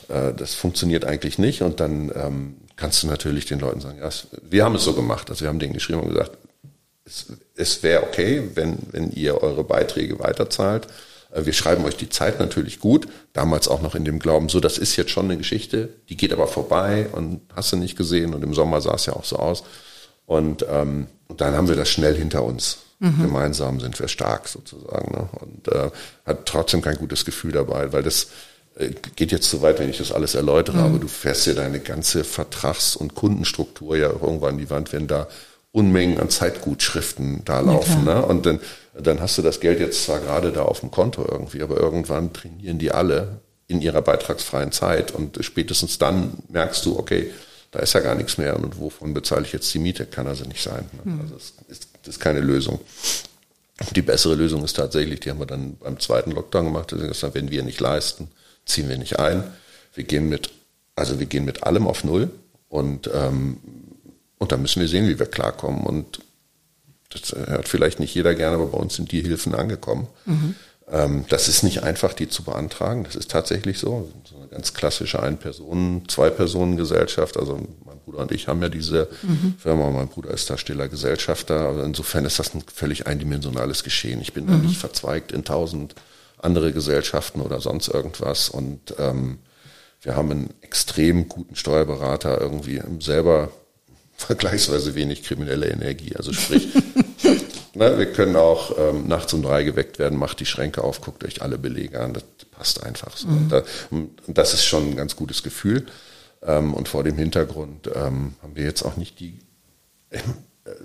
äh, 0.08 0.32
das 0.34 0.54
funktioniert 0.54 1.04
eigentlich 1.04 1.38
nicht. 1.38 1.62
Und 1.62 1.80
dann 1.80 2.12
ähm, 2.14 2.56
kannst 2.76 3.02
du 3.02 3.08
natürlich 3.08 3.46
den 3.46 3.60
Leuten 3.60 3.80
sagen, 3.80 3.98
ja, 3.98 4.10
wir 4.48 4.64
haben 4.64 4.76
es 4.76 4.84
so 4.84 4.94
gemacht. 4.94 5.30
Also 5.30 5.42
wir 5.42 5.48
haben 5.48 5.58
denen 5.58 5.72
geschrieben 5.72 6.00
und 6.00 6.10
gesagt, 6.10 6.32
es, 7.04 7.26
es 7.56 7.82
wäre 7.82 8.04
okay, 8.04 8.42
wenn, 8.54 8.78
wenn 8.90 9.10
ihr 9.10 9.42
eure 9.42 9.64
Beiträge 9.64 10.18
weiterzahlt. 10.20 10.86
Äh, 11.32 11.44
wir 11.46 11.52
schreiben 11.52 11.84
euch 11.84 11.96
die 11.96 12.08
Zeit 12.08 12.40
natürlich 12.40 12.80
gut, 12.80 13.08
damals 13.32 13.68
auch 13.68 13.82
noch 13.82 13.94
in 13.94 14.04
dem 14.04 14.18
Glauben, 14.18 14.48
so 14.48 14.60
das 14.60 14.78
ist 14.78 14.96
jetzt 14.96 15.10
schon 15.10 15.26
eine 15.26 15.36
Geschichte, 15.36 15.90
die 16.08 16.16
geht 16.16 16.32
aber 16.32 16.46
vorbei 16.46 17.08
und 17.12 17.40
hast 17.54 17.72
du 17.72 17.76
nicht 17.76 17.96
gesehen 17.96 18.34
und 18.34 18.42
im 18.42 18.54
Sommer 18.54 18.80
sah 18.80 18.94
es 18.94 19.06
ja 19.06 19.14
auch 19.14 19.24
so 19.24 19.36
aus. 19.36 19.62
Und, 20.26 20.64
ähm, 20.70 21.08
und 21.28 21.40
dann 21.40 21.54
haben 21.54 21.68
wir 21.68 21.76
das 21.76 21.88
schnell 21.88 22.16
hinter 22.16 22.44
uns. 22.44 22.78
Mhm. 23.00 23.22
Gemeinsam 23.22 23.80
sind 23.80 23.98
wir 23.98 24.08
stark 24.08 24.46
sozusagen. 24.46 25.12
Ne? 25.12 25.28
Und 25.40 25.68
äh, 25.68 25.90
hat 26.26 26.46
trotzdem 26.46 26.82
kein 26.82 26.96
gutes 26.96 27.24
Gefühl 27.24 27.52
dabei, 27.52 27.92
weil 27.92 28.02
das 28.02 28.28
äh, 28.76 28.90
geht 29.16 29.32
jetzt 29.32 29.48
zu 29.48 29.62
weit, 29.62 29.78
wenn 29.78 29.88
ich 29.88 29.98
das 29.98 30.12
alles 30.12 30.34
erläutere, 30.34 30.76
mhm. 30.76 30.84
aber 30.84 30.98
du 30.98 31.08
fährst 31.08 31.46
ja 31.46 31.54
deine 31.54 31.80
ganze 31.80 32.24
Vertrags- 32.24 32.94
und 32.94 33.14
Kundenstruktur 33.14 33.96
ja 33.96 34.10
irgendwann 34.10 34.54
an 34.54 34.58
die 34.58 34.70
Wand, 34.70 34.92
wenn 34.92 35.06
da 35.06 35.28
Unmengen 35.72 36.18
an 36.18 36.28
Zeitgutschriften 36.28 37.42
da 37.44 37.60
laufen. 37.60 38.04
Ja, 38.06 38.20
ne? 38.20 38.26
Und 38.26 38.44
dann, 38.44 38.60
dann 38.94 39.20
hast 39.20 39.38
du 39.38 39.42
das 39.42 39.60
Geld 39.60 39.80
jetzt 39.80 40.04
zwar 40.04 40.20
gerade 40.20 40.52
da 40.52 40.62
auf 40.62 40.80
dem 40.80 40.90
Konto 40.90 41.24
irgendwie, 41.28 41.62
aber 41.62 41.76
irgendwann 41.76 42.32
trainieren 42.32 42.78
die 42.78 42.90
alle 42.90 43.40
in 43.68 43.80
ihrer 43.80 44.02
beitragsfreien 44.02 44.72
Zeit 44.72 45.12
und 45.12 45.38
spätestens 45.44 45.98
dann 45.98 46.32
merkst 46.48 46.84
du, 46.86 46.98
okay, 46.98 47.30
da 47.70 47.78
ist 47.78 47.92
ja 47.92 48.00
gar 48.00 48.16
nichts 48.16 48.36
mehr 48.36 48.56
und 48.56 48.80
wovon 48.80 49.14
bezahle 49.14 49.42
ich 49.44 49.52
jetzt 49.52 49.72
die 49.72 49.78
Miete? 49.78 50.06
Kann 50.06 50.26
also 50.26 50.44
nicht 50.44 50.62
sein. 50.62 50.90
Ne? 50.92 51.12
Mhm. 51.12 51.20
Also 51.20 51.34
das 51.34 51.52
ist, 51.68 51.88
das 52.02 52.16
ist 52.16 52.20
keine 52.20 52.40
Lösung. 52.40 52.80
Die 53.94 54.02
bessere 54.02 54.34
Lösung 54.34 54.64
ist 54.64 54.74
tatsächlich, 54.74 55.20
die 55.20 55.30
haben 55.30 55.38
wir 55.38 55.46
dann 55.46 55.76
beim 55.76 56.00
zweiten 56.00 56.32
Lockdown 56.32 56.64
gemacht, 56.66 56.88
gesagt, 56.88 57.34
wenn 57.34 57.50
wir 57.50 57.62
nicht 57.62 57.80
leisten, 57.80 58.28
ziehen 58.66 58.88
wir 58.88 58.98
nicht 58.98 59.18
ein. 59.18 59.44
Wir 59.94 60.04
gehen 60.04 60.28
mit, 60.28 60.50
also 60.96 61.18
wir 61.18 61.26
gehen 61.26 61.44
mit 61.44 61.62
allem 61.62 61.86
auf 61.86 62.02
Null 62.04 62.30
und 62.68 63.08
ähm, 63.14 63.58
und 64.40 64.52
da 64.52 64.56
müssen 64.56 64.80
wir 64.80 64.88
sehen, 64.88 65.06
wie 65.06 65.18
wir 65.18 65.26
klarkommen. 65.26 65.84
Und 65.84 66.20
das 67.10 67.32
hört 67.32 67.68
vielleicht 67.68 68.00
nicht 68.00 68.14
jeder 68.14 68.34
gerne, 68.34 68.56
aber 68.56 68.66
bei 68.66 68.78
uns 68.78 68.94
sind 68.94 69.12
die 69.12 69.22
Hilfen 69.22 69.54
angekommen. 69.54 70.06
Mhm. 70.26 70.54
Ähm, 70.92 71.24
das 71.28 71.48
ist 71.48 71.62
nicht 71.62 71.82
einfach, 71.82 72.12
die 72.12 72.28
zu 72.28 72.42
beantragen. 72.42 73.04
Das 73.04 73.14
ist 73.14 73.30
tatsächlich 73.30 73.78
so. 73.78 74.10
So 74.24 74.36
eine 74.36 74.48
ganz 74.48 74.74
klassische 74.74 75.22
Ein-Personen-, 75.22 76.08
Zwei-Personen-Gesellschaft. 76.08 77.36
Also 77.36 77.60
mein 77.84 77.98
Bruder 78.00 78.18
und 78.18 78.32
ich 78.32 78.48
haben 78.48 78.62
ja 78.62 78.68
diese 78.68 79.08
mhm. 79.22 79.54
Firma. 79.58 79.90
Mein 79.90 80.08
Bruder 80.08 80.30
ist 80.30 80.50
da 80.50 80.58
stiller 80.58 80.88
Gesellschafter. 80.88 81.68
Also 81.68 81.82
insofern 81.82 82.24
ist 82.24 82.38
das 82.38 82.54
ein 82.54 82.64
völlig 82.72 83.06
eindimensionales 83.06 83.84
Geschehen. 83.84 84.20
Ich 84.20 84.32
bin 84.32 84.46
mhm. 84.46 84.48
da 84.48 84.54
nicht 84.56 84.78
verzweigt 84.78 85.32
in 85.32 85.44
tausend 85.44 85.94
andere 86.38 86.72
Gesellschaften 86.72 87.40
oder 87.40 87.60
sonst 87.60 87.88
irgendwas. 87.88 88.48
Und 88.48 88.94
ähm, 88.98 89.38
wir 90.02 90.16
haben 90.16 90.30
einen 90.30 90.54
extrem 90.62 91.28
guten 91.28 91.54
Steuerberater 91.54 92.40
irgendwie 92.40 92.80
selber 93.00 93.50
vergleichsweise 94.16 94.94
wenig 94.94 95.22
kriminelle 95.22 95.68
Energie. 95.68 96.16
Also 96.16 96.32
sprich, 96.32 96.68
ne, 97.80 97.98
wir 97.98 98.12
können 98.12 98.36
auch 98.36 98.78
ähm, 98.78 99.08
nachts 99.08 99.32
um 99.32 99.42
drei 99.42 99.64
geweckt 99.64 99.98
werden, 99.98 100.18
macht 100.18 100.38
die 100.38 100.46
Schränke 100.46 100.84
auf, 100.84 101.00
guckt 101.00 101.24
euch 101.24 101.42
alle 101.42 101.58
Belege 101.58 102.00
an, 102.00 102.14
das 102.14 102.24
passt 102.52 102.82
einfach 102.84 103.16
so. 103.16 103.26
Mhm. 103.26 103.36
Und, 103.36 103.48
da, 103.52 103.62
und, 103.90 104.10
das 104.28 104.54
ist 104.54 104.64
schon 104.64 104.90
ein 104.90 104.96
ganz 104.96 105.16
gutes 105.16 105.42
Gefühl. 105.42 105.86
Ähm, 106.42 106.74
und 106.74 106.88
vor 106.88 107.02
dem 107.02 107.16
Hintergrund 107.16 107.88
ähm, 107.88 108.34
haben 108.42 108.54
wir 108.54 108.64
jetzt 108.64 108.82
auch 108.82 108.96
nicht 108.96 109.18
die 109.18 109.38
äh, 110.10 110.18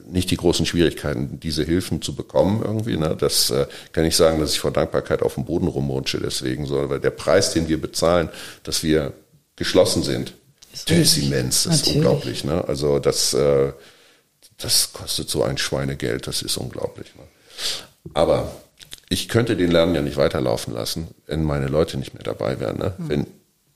nicht 0.08 0.32
die 0.32 0.38
großen 0.38 0.66
Schwierigkeiten, 0.66 1.40
diese 1.40 1.64
Hilfen 1.64 2.02
zu 2.02 2.16
bekommen 2.16 2.62
irgendwie. 2.64 2.96
Ne? 2.96 3.16
Das 3.20 3.50
äh, 3.50 3.68
kann 3.92 4.06
ich 4.06 4.16
sagen, 4.16 4.40
dass 4.40 4.54
ich 4.54 4.60
vor 4.60 4.72
Dankbarkeit 4.72 5.22
auf 5.22 5.36
dem 5.36 5.44
Boden 5.46 5.68
rumrutsche 5.68 6.20
deswegen 6.20 6.66
so, 6.66 6.90
weil 6.90 7.02
der 7.02 7.10
Preis, 7.10 7.52
den 7.52 7.68
wir 7.68 7.80
bezahlen, 7.80 8.30
dass 8.64 8.84
wir 8.84 9.12
geschlossen 9.58 10.04
sind, 10.04 10.34
der 10.90 11.02
ist 11.02 11.18
immens, 11.18 11.64
das 11.64 11.82
ist 11.82 11.88
unglaublich. 11.88 12.44
Ne? 12.44 12.64
Also 12.68 13.00
das, 13.00 13.34
äh, 13.34 13.74
das 14.58 14.94
kostet 14.94 15.30
so 15.30 15.44
ein 15.44 15.58
Schweinegeld, 15.58 16.28
das 16.28 16.42
ist 16.42 16.58
unglaublich. 16.58 17.14
Ne? 17.16 17.24
Aber 18.14 18.52
ich 19.10 19.30
könnte 19.30 19.56
den 19.56 19.72
Lernen 19.72 19.96
ja 19.96 20.02
nicht 20.02 20.18
weiterlaufen 20.18 20.74
lassen, 20.74 21.08
wenn 21.28 21.44
meine 21.44 21.68
Leute 21.68 21.98
nicht 21.98 22.14
mehr 22.14 22.24
dabei 22.24 22.60
wären. 22.60 22.78
Ne? 22.78 22.94
Hm. 22.98 23.10
Wenn, 23.10 23.28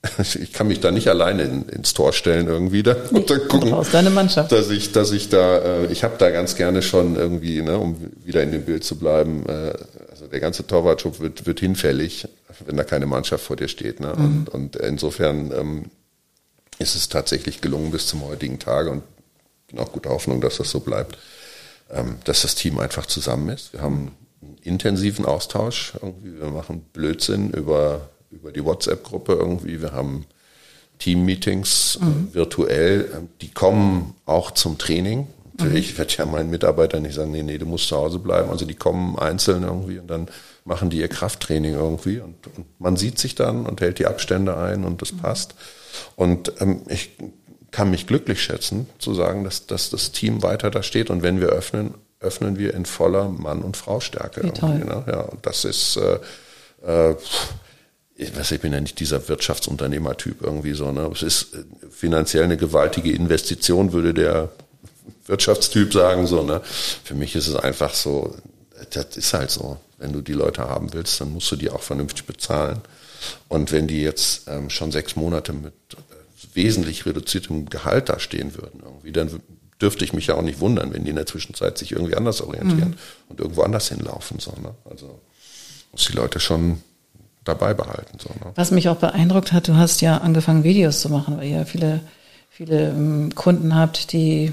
ich 0.40 0.52
kann 0.52 0.68
mich 0.68 0.80
da 0.80 0.90
nicht 0.90 1.08
alleine 1.08 1.42
in, 1.42 1.68
ins 1.68 1.92
Tor 1.92 2.12
stellen 2.12 2.46
irgendwie 2.46 2.82
da 2.82 2.96
und 3.10 3.28
dann 3.30 3.46
gucken, 3.48 3.72
aus 3.72 3.90
deine 3.90 4.10
Mannschaft. 4.10 4.50
dass 4.50 4.70
ich, 4.70 4.92
dass 4.92 5.12
ich 5.12 5.28
da, 5.28 5.58
äh, 5.58 5.86
ich 5.92 6.04
habe 6.04 6.14
da 6.18 6.30
ganz 6.30 6.56
gerne 6.56 6.82
schon 6.82 7.16
irgendwie, 7.16 7.60
ne, 7.62 7.78
um 7.78 7.96
wieder 8.24 8.42
in 8.42 8.50
dem 8.50 8.64
Bild 8.64 8.84
zu 8.84 8.96
bleiben, 8.96 9.44
äh, 9.46 9.74
also 10.10 10.26
der 10.26 10.40
ganze 10.40 10.66
Torwartschub 10.66 11.20
wird, 11.20 11.46
wird 11.46 11.60
hinfällig, 11.60 12.26
wenn 12.66 12.76
da 12.76 12.84
keine 12.84 13.06
Mannschaft 13.06 13.44
vor 13.44 13.56
dir 13.56 13.68
steht. 13.68 14.00
Ne? 14.00 14.12
Mhm. 14.16 14.24
Und, 14.24 14.48
und 14.48 14.76
insofern 14.76 15.52
ähm, 15.52 15.84
ist 16.78 16.94
es 16.94 17.08
tatsächlich 17.08 17.60
gelungen 17.60 17.90
bis 17.90 18.06
zum 18.06 18.24
heutigen 18.24 18.58
Tage 18.58 18.90
und 18.90 19.02
bin 19.70 19.80
auch 19.80 19.92
guter 19.92 20.10
Hoffnung, 20.10 20.40
dass 20.40 20.56
das 20.58 20.70
so 20.70 20.80
bleibt, 20.80 21.18
ähm, 21.90 22.16
dass 22.24 22.42
das 22.42 22.54
Team 22.54 22.78
einfach 22.78 23.06
zusammen 23.06 23.48
ist. 23.48 23.72
Wir 23.72 23.82
haben 23.82 24.12
einen 24.42 24.58
intensiven 24.62 25.24
Austausch 25.24 25.94
irgendwie. 26.00 26.38
Wir 26.38 26.50
machen 26.50 26.82
Blödsinn 26.92 27.50
über, 27.50 28.10
über 28.30 28.52
die 28.52 28.64
WhatsApp-Gruppe 28.64 29.32
irgendwie. 29.32 29.80
Wir 29.80 29.92
haben 29.92 30.26
Team-Meetings 30.98 31.98
äh, 32.00 32.04
mhm. 32.04 32.34
virtuell. 32.34 33.10
Ähm, 33.16 33.28
die 33.40 33.50
kommen 33.50 34.14
auch 34.26 34.52
zum 34.52 34.78
Training. 34.78 35.26
Natürlich 35.56 35.94
mhm. 35.94 35.98
werde 35.98 36.14
ja 36.14 36.26
meinen 36.26 36.50
Mitarbeitern 36.50 37.02
nicht 37.02 37.14
sagen, 37.14 37.32
nee, 37.32 37.42
nee, 37.42 37.58
du 37.58 37.66
musst 37.66 37.88
zu 37.88 37.96
Hause 37.96 38.18
bleiben. 38.18 38.50
Also 38.50 38.64
die 38.64 38.74
kommen 38.74 39.18
einzeln 39.18 39.62
irgendwie 39.62 39.98
und 39.98 40.08
dann 40.08 40.28
machen 40.64 40.90
die 40.90 40.98
ihr 40.98 41.08
Krafttraining 41.08 41.74
irgendwie 41.74 42.20
und, 42.20 42.46
und 42.56 42.66
man 42.78 42.96
sieht 42.96 43.18
sich 43.18 43.34
dann 43.34 43.66
und 43.66 43.80
hält 43.80 43.98
die 43.98 44.06
Abstände 44.06 44.56
ein 44.56 44.84
und 44.84 45.02
das 45.02 45.12
mhm. 45.12 45.18
passt. 45.18 45.54
Und 46.16 46.52
ähm, 46.60 46.82
ich 46.88 47.10
kann 47.70 47.90
mich 47.90 48.06
glücklich 48.06 48.42
schätzen, 48.42 48.88
zu 48.98 49.14
sagen, 49.14 49.44
dass, 49.44 49.66
dass 49.66 49.90
das 49.90 50.12
Team 50.12 50.42
weiter 50.42 50.70
da 50.70 50.82
steht. 50.82 51.10
Und 51.10 51.22
wenn 51.22 51.40
wir 51.40 51.48
öffnen, 51.48 51.94
öffnen 52.20 52.58
wir 52.58 52.74
in 52.74 52.84
voller 52.84 53.28
Mann- 53.28 53.62
und 53.62 53.76
Frau-Stärke. 53.76 54.46
Ne? 54.84 55.04
Ja, 55.06 55.20
und 55.20 55.46
das 55.46 55.64
ist, 55.64 55.96
äh, 55.96 56.18
äh, 56.86 57.16
ich, 58.14 58.36
weiß, 58.36 58.52
ich 58.52 58.60
bin 58.60 58.72
ja 58.72 58.80
nicht 58.80 59.00
dieser 59.00 59.28
Wirtschaftsunternehmertyp 59.28 60.42
irgendwie 60.42 60.74
so. 60.74 60.92
Ne? 60.92 61.10
Es 61.12 61.22
ist 61.22 61.54
äh, 61.54 61.64
finanziell 61.90 62.44
eine 62.44 62.56
gewaltige 62.56 63.12
Investition, 63.12 63.92
würde 63.92 64.12
der 64.14 64.50
Wirtschaftstyp 65.26 65.92
sagen. 65.92 66.26
So, 66.26 66.42
ne? 66.42 66.60
Für 67.04 67.14
mich 67.14 67.34
ist 67.36 67.48
es 67.48 67.56
einfach 67.56 67.94
so, 67.94 68.36
das 68.90 69.16
ist 69.16 69.32
halt 69.32 69.50
so. 69.50 69.78
Wenn 69.98 70.12
du 70.12 70.20
die 70.22 70.32
Leute 70.32 70.62
haben 70.62 70.92
willst, 70.92 71.20
dann 71.20 71.32
musst 71.32 71.50
du 71.52 71.56
die 71.56 71.70
auch 71.70 71.82
vernünftig 71.82 72.24
bezahlen. 72.24 72.80
Und 73.48 73.70
wenn 73.70 73.86
die 73.86 74.02
jetzt 74.02 74.48
ähm, 74.48 74.70
schon 74.70 74.92
sechs 74.92 75.14
Monate 75.16 75.52
mit 75.52 75.74
äh, 75.92 76.19
wesentlich 76.54 77.06
reduziertem 77.06 77.66
Gehalt 77.66 78.08
da 78.08 78.18
stehen 78.18 78.54
würden, 78.54 78.80
irgendwie, 78.84 79.12
dann 79.12 79.40
dürfte 79.80 80.04
ich 80.04 80.12
mich 80.12 80.26
ja 80.26 80.34
auch 80.34 80.42
nicht 80.42 80.60
wundern, 80.60 80.92
wenn 80.92 81.04
die 81.04 81.10
in 81.10 81.16
der 81.16 81.26
Zwischenzeit 81.26 81.78
sich 81.78 81.92
irgendwie 81.92 82.14
anders 82.14 82.40
orientieren 82.42 82.90
mhm. 82.90 82.96
und 83.28 83.40
irgendwo 83.40 83.62
anders 83.62 83.88
hinlaufen. 83.88 84.38
So, 84.38 84.52
ne? 84.52 84.74
Also 84.88 85.20
muss 85.92 86.06
die 86.06 86.12
Leute 86.12 86.38
schon 86.38 86.82
dabei 87.44 87.74
behalten. 87.74 88.18
So, 88.18 88.28
ne? 88.28 88.52
Was 88.54 88.70
mich 88.70 88.88
auch 88.88 88.96
beeindruckt 88.96 89.52
hat, 89.52 89.68
du 89.68 89.76
hast 89.76 90.00
ja 90.00 90.18
angefangen, 90.18 90.64
Videos 90.64 91.00
zu 91.00 91.08
machen, 91.08 91.38
weil 91.38 91.48
ihr 91.48 91.56
ja 91.58 91.64
viele, 91.64 92.00
viele 92.50 92.90
ähm, 92.90 93.34
Kunden 93.34 93.74
habt, 93.74 94.12
die 94.12 94.52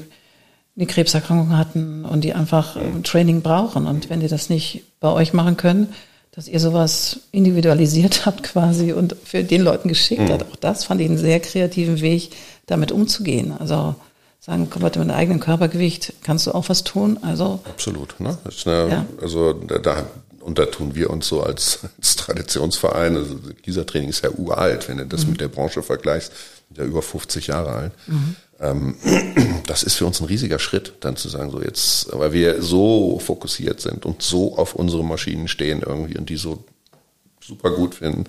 eine 0.78 0.86
Krebserkrankung 0.86 1.58
hatten 1.58 2.06
und 2.06 2.24
die 2.24 2.34
einfach 2.34 2.78
ähm, 2.78 3.04
Training 3.04 3.42
brauchen. 3.42 3.86
Und 3.88 4.10
wenn 4.10 4.20
die 4.20 4.28
das 4.28 4.50
nicht 4.50 4.84
bei 5.00 5.10
euch 5.10 5.34
machen 5.34 5.58
können, 5.58 5.94
dass 6.38 6.48
ihr 6.48 6.60
sowas 6.60 7.20
individualisiert 7.32 8.26
habt 8.28 8.44
quasi 8.44 8.94
und 8.94 9.16
für 9.26 9.44
den 9.44 9.62
Leuten 9.62 9.90
geschickt 9.90 10.22
mhm. 10.22 10.30
habt. 10.30 10.44
Auch 10.44 10.56
das 10.56 10.86
fand 10.86 11.02
ich 11.02 11.10
einen 11.10 11.18
sehr 11.18 11.40
kreativen 11.40 12.00
Weg, 12.00 12.30
damit 12.68 12.92
umzugehen. 12.92 13.54
Also 13.58 13.96
sagen, 14.40 14.68
komm, 14.70 14.84
mit 14.84 14.96
deinem 14.96 15.10
eigenen 15.10 15.40
Körpergewicht 15.40 16.14
kannst 16.24 16.46
du 16.46 16.52
auch 16.52 16.70
was 16.70 16.84
tun. 16.84 17.18
Also 17.24 17.60
absolut. 17.66 18.20
Ne? 18.20 18.38
Eine, 18.66 18.90
ja. 18.90 19.06
Also 19.20 19.54
da 19.54 20.06
und 20.42 20.60
da 20.60 20.68
tun 20.68 20.94
wir 20.94 21.10
uns 21.10 21.28
so 21.28 21.42
als, 21.42 21.80
als 21.98 22.16
Traditionsverein, 22.18 23.18
also 23.18 23.36
dieser 23.66 23.88
Training 23.88 24.10
ist 24.10 24.24
ja 24.24 24.30
uralt, 24.30 24.88
wenn 24.88 24.98
du 24.98 25.08
das 25.08 25.26
mhm. 25.26 25.32
mit 25.32 25.42
der 25.42 25.48
Branche 25.48 25.82
vergleichst. 25.82 26.32
ja 26.78 26.86
über 26.86 27.02
50 27.02 27.48
Jahre 27.48 27.72
alt. 27.72 27.94
Mhm. 28.06 28.36
Ähm, 28.60 28.96
das 29.68 29.84
ist 29.84 29.96
für 29.96 30.06
uns 30.06 30.20
ein 30.20 30.28
riesiger 30.28 30.60
Schritt, 30.60 30.94
dann 31.02 31.16
zu 31.16 31.30
sagen, 31.30 31.52
so 31.52 31.62
jetzt, 31.62 32.10
weil 32.12 32.34
wir 32.34 32.62
so 32.62 33.20
fokussiert 33.20 33.82
sind 33.82 34.06
und 34.06 34.22
so 34.22 34.58
auf 34.58 34.76
unsere 34.76 35.04
Maschinen 35.04 35.48
stehen 35.48 35.82
irgendwie 35.86 36.18
und 36.18 36.30
die 36.30 36.38
so 36.38 36.64
super 37.40 37.72
gut 37.72 37.96
finden, 37.96 38.26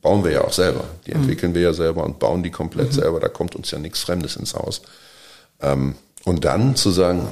bauen 0.00 0.24
wir 0.24 0.32
ja 0.32 0.44
auch 0.44 0.52
selber. 0.52 0.84
Die 1.06 1.12
mhm. 1.12 1.22
entwickeln 1.22 1.54
wir 1.54 1.62
ja 1.62 1.72
selber 1.72 2.04
und 2.04 2.18
bauen 2.18 2.42
die 2.42 2.50
komplett 2.50 2.88
mhm. 2.88 3.00
selber. 3.00 3.20
Da 3.20 3.28
kommt 3.28 3.54
uns 3.54 3.70
ja 3.70 3.78
nichts 3.78 4.00
Fremdes 4.00 4.36
ins 4.36 4.54
Haus. 4.54 4.82
Ähm, 5.60 5.94
und 6.24 6.44
dann 6.44 6.76
zu 6.76 6.90
sagen, 6.90 7.26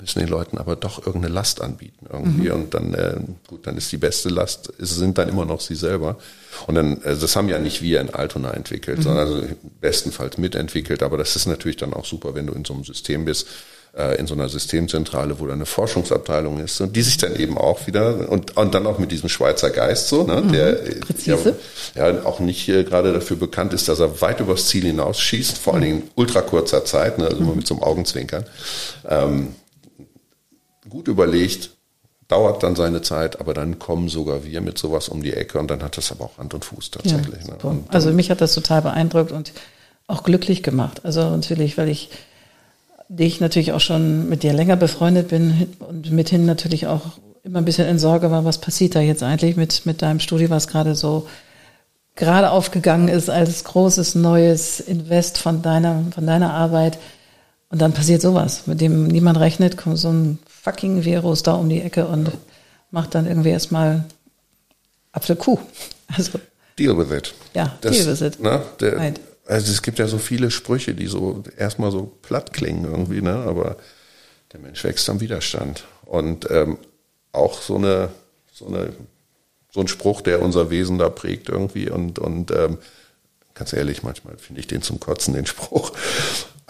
müssen 0.00 0.20
den 0.20 0.28
Leuten 0.28 0.58
aber 0.58 0.76
doch 0.76 1.04
irgendeine 1.06 1.34
Last 1.34 1.60
anbieten 1.60 2.06
irgendwie 2.10 2.48
mhm. 2.48 2.54
und 2.54 2.74
dann 2.74 2.94
äh, 2.94 3.16
gut, 3.46 3.66
dann 3.66 3.76
ist 3.76 3.90
die 3.92 3.96
beste 3.96 4.28
Last, 4.28 4.72
sind 4.78 5.18
dann 5.18 5.28
immer 5.28 5.44
noch 5.44 5.60
sie 5.60 5.74
selber 5.74 6.18
und 6.66 6.74
dann 6.74 7.00
also 7.04 7.22
das 7.22 7.36
haben 7.36 7.48
ja 7.48 7.58
nicht 7.58 7.82
wir 7.82 8.00
in 8.00 8.10
Altona 8.10 8.52
entwickelt, 8.52 8.98
mhm. 8.98 9.02
sondern 9.02 9.26
also 9.26 9.42
bestenfalls 9.80 10.38
mitentwickelt, 10.38 11.02
aber 11.02 11.16
das 11.18 11.36
ist 11.36 11.46
natürlich 11.46 11.76
dann 11.76 11.94
auch 11.94 12.04
super, 12.04 12.34
wenn 12.34 12.46
du 12.46 12.52
in 12.52 12.64
so 12.64 12.74
einem 12.74 12.84
System 12.84 13.24
bist, 13.24 13.46
äh, 13.96 14.18
in 14.18 14.26
so 14.26 14.34
einer 14.34 14.48
Systemzentrale, 14.48 15.40
wo 15.40 15.46
da 15.46 15.52
eine 15.52 15.66
Forschungsabteilung 15.66 16.60
ist 16.60 16.80
und 16.80 16.94
die 16.94 17.02
sich 17.02 17.16
dann 17.16 17.34
eben 17.36 17.58
auch 17.58 17.86
wieder 17.86 18.30
und, 18.30 18.56
und 18.56 18.74
dann 18.74 18.86
auch 18.86 18.98
mit 18.98 19.10
diesem 19.10 19.28
Schweizer 19.28 19.70
Geist 19.70 20.08
so, 20.08 20.24
ne, 20.24 20.42
mhm, 20.42 20.52
der 20.52 20.72
Präzise. 21.00 21.56
Ja, 21.94 22.10
ja 22.10 22.24
auch 22.24 22.40
nicht 22.40 22.68
äh, 22.68 22.84
gerade 22.84 23.12
dafür 23.12 23.36
bekannt 23.36 23.72
ist, 23.72 23.88
dass 23.88 24.00
er 24.00 24.20
weit 24.20 24.40
übers 24.40 24.66
Ziel 24.66 24.84
hinausschießt, 24.84 25.58
vor 25.58 25.74
allen 25.74 25.82
Dingen 25.82 26.02
in 26.02 26.10
ultra 26.14 26.40
kurzer 26.40 26.84
Zeit, 26.84 27.18
ne, 27.18 27.26
also 27.26 27.42
mhm. 27.42 27.56
mit 27.56 27.66
so 27.66 27.74
einem 27.74 27.82
Augenzwinkern. 27.82 28.44
Ähm, 29.08 29.54
gut 30.90 31.08
überlegt, 31.08 31.70
dauert 32.28 32.62
dann 32.62 32.76
seine 32.76 33.02
Zeit, 33.02 33.40
aber 33.40 33.54
dann 33.54 33.78
kommen 33.78 34.08
sogar 34.08 34.44
wir 34.44 34.60
mit 34.60 34.78
sowas 34.78 35.08
um 35.08 35.22
die 35.22 35.32
Ecke 35.32 35.58
und 35.58 35.70
dann 35.70 35.82
hat 35.82 35.96
das 35.96 36.12
aber 36.12 36.26
auch 36.26 36.38
Hand 36.38 36.54
und 36.54 36.64
Fuß 36.64 36.90
tatsächlich. 36.92 37.44
Ja, 37.46 37.72
ne? 37.72 37.84
also 37.88 38.12
mich 38.12 38.30
hat 38.30 38.40
das 38.40 38.54
total 38.54 38.82
beeindruckt 38.82 39.32
und 39.32 39.52
auch 40.06 40.22
glücklich 40.22 40.62
gemacht. 40.62 41.04
Also 41.04 41.30
natürlich, 41.30 41.78
weil 41.78 41.88
ich 41.88 42.10
dich 43.08 43.40
natürlich 43.40 43.72
auch 43.72 43.80
schon 43.80 44.28
mit 44.28 44.42
dir 44.44 44.52
länger 44.52 44.76
befreundet 44.76 45.28
bin 45.28 45.66
und 45.80 46.12
mithin 46.12 46.46
natürlich 46.46 46.86
auch 46.86 47.02
immer 47.42 47.58
ein 47.58 47.64
bisschen 47.64 47.88
in 47.88 47.98
Sorge 47.98 48.30
war, 48.30 48.44
was 48.44 48.58
passiert 48.58 48.94
da 48.94 49.00
jetzt 49.00 49.22
eigentlich 49.22 49.56
mit, 49.56 49.86
mit 49.86 50.02
deinem 50.02 50.20
Studio, 50.20 50.50
was 50.50 50.68
gerade 50.68 50.94
so 50.94 51.26
gerade 52.14 52.50
aufgegangen 52.50 53.08
ist 53.08 53.30
als 53.30 53.64
großes 53.64 54.14
neues 54.14 54.78
Invest 54.78 55.38
von 55.38 55.62
deiner, 55.62 56.04
von 56.14 56.26
deiner 56.26 56.52
Arbeit. 56.52 56.98
Und 57.70 57.80
dann 57.80 57.92
passiert 57.92 58.20
sowas, 58.20 58.66
mit 58.66 58.80
dem 58.80 59.06
niemand 59.06 59.38
rechnet, 59.38 59.76
kommt 59.76 59.98
so 59.98 60.08
ein 60.08 60.38
fucking 60.46 61.04
Virus 61.04 61.42
da 61.42 61.54
um 61.54 61.68
die 61.68 61.80
Ecke 61.80 62.06
und 62.06 62.26
ja. 62.26 62.32
macht 62.90 63.14
dann 63.14 63.26
irgendwie 63.26 63.50
erstmal 63.50 64.04
Apfelkuh. 65.12 65.58
Also. 66.12 66.40
Deal 66.76 66.98
with 66.98 67.16
it. 67.16 67.32
Ja, 67.54 67.78
das, 67.82 67.92
deal 67.92 68.06
with 68.08 68.20
it. 68.20 68.40
Ne, 68.40 68.60
der, 68.80 68.96
right. 68.96 69.20
Also 69.46 69.70
es 69.70 69.80
gibt 69.82 70.00
ja 70.00 70.08
so 70.08 70.18
viele 70.18 70.50
Sprüche, 70.50 70.92
die 70.92 71.06
so 71.06 71.44
erstmal 71.56 71.92
so 71.92 72.12
platt 72.22 72.52
klingen 72.52 72.84
irgendwie, 72.84 73.20
ne? 73.20 73.34
aber 73.34 73.76
der 74.52 74.58
Mensch 74.60 74.82
wächst 74.82 75.08
am 75.08 75.20
Widerstand. 75.20 75.84
Und 76.04 76.50
ähm, 76.50 76.78
auch 77.32 77.62
so 77.62 77.76
eine, 77.76 78.10
so 78.52 78.66
eine, 78.66 78.92
so 79.72 79.80
ein 79.80 79.86
Spruch, 79.88 80.20
der 80.20 80.42
unser 80.42 80.70
Wesen 80.70 80.98
da 80.98 81.08
prägt 81.08 81.48
irgendwie 81.48 81.90
und, 81.90 82.18
und 82.18 82.50
ähm, 82.50 82.78
ganz 83.54 83.72
ehrlich, 83.72 84.02
manchmal 84.02 84.36
finde 84.38 84.60
ich 84.60 84.66
den 84.66 84.82
zum 84.82 85.00
Kotzen, 85.00 85.34
den 85.34 85.46
Spruch. 85.46 85.92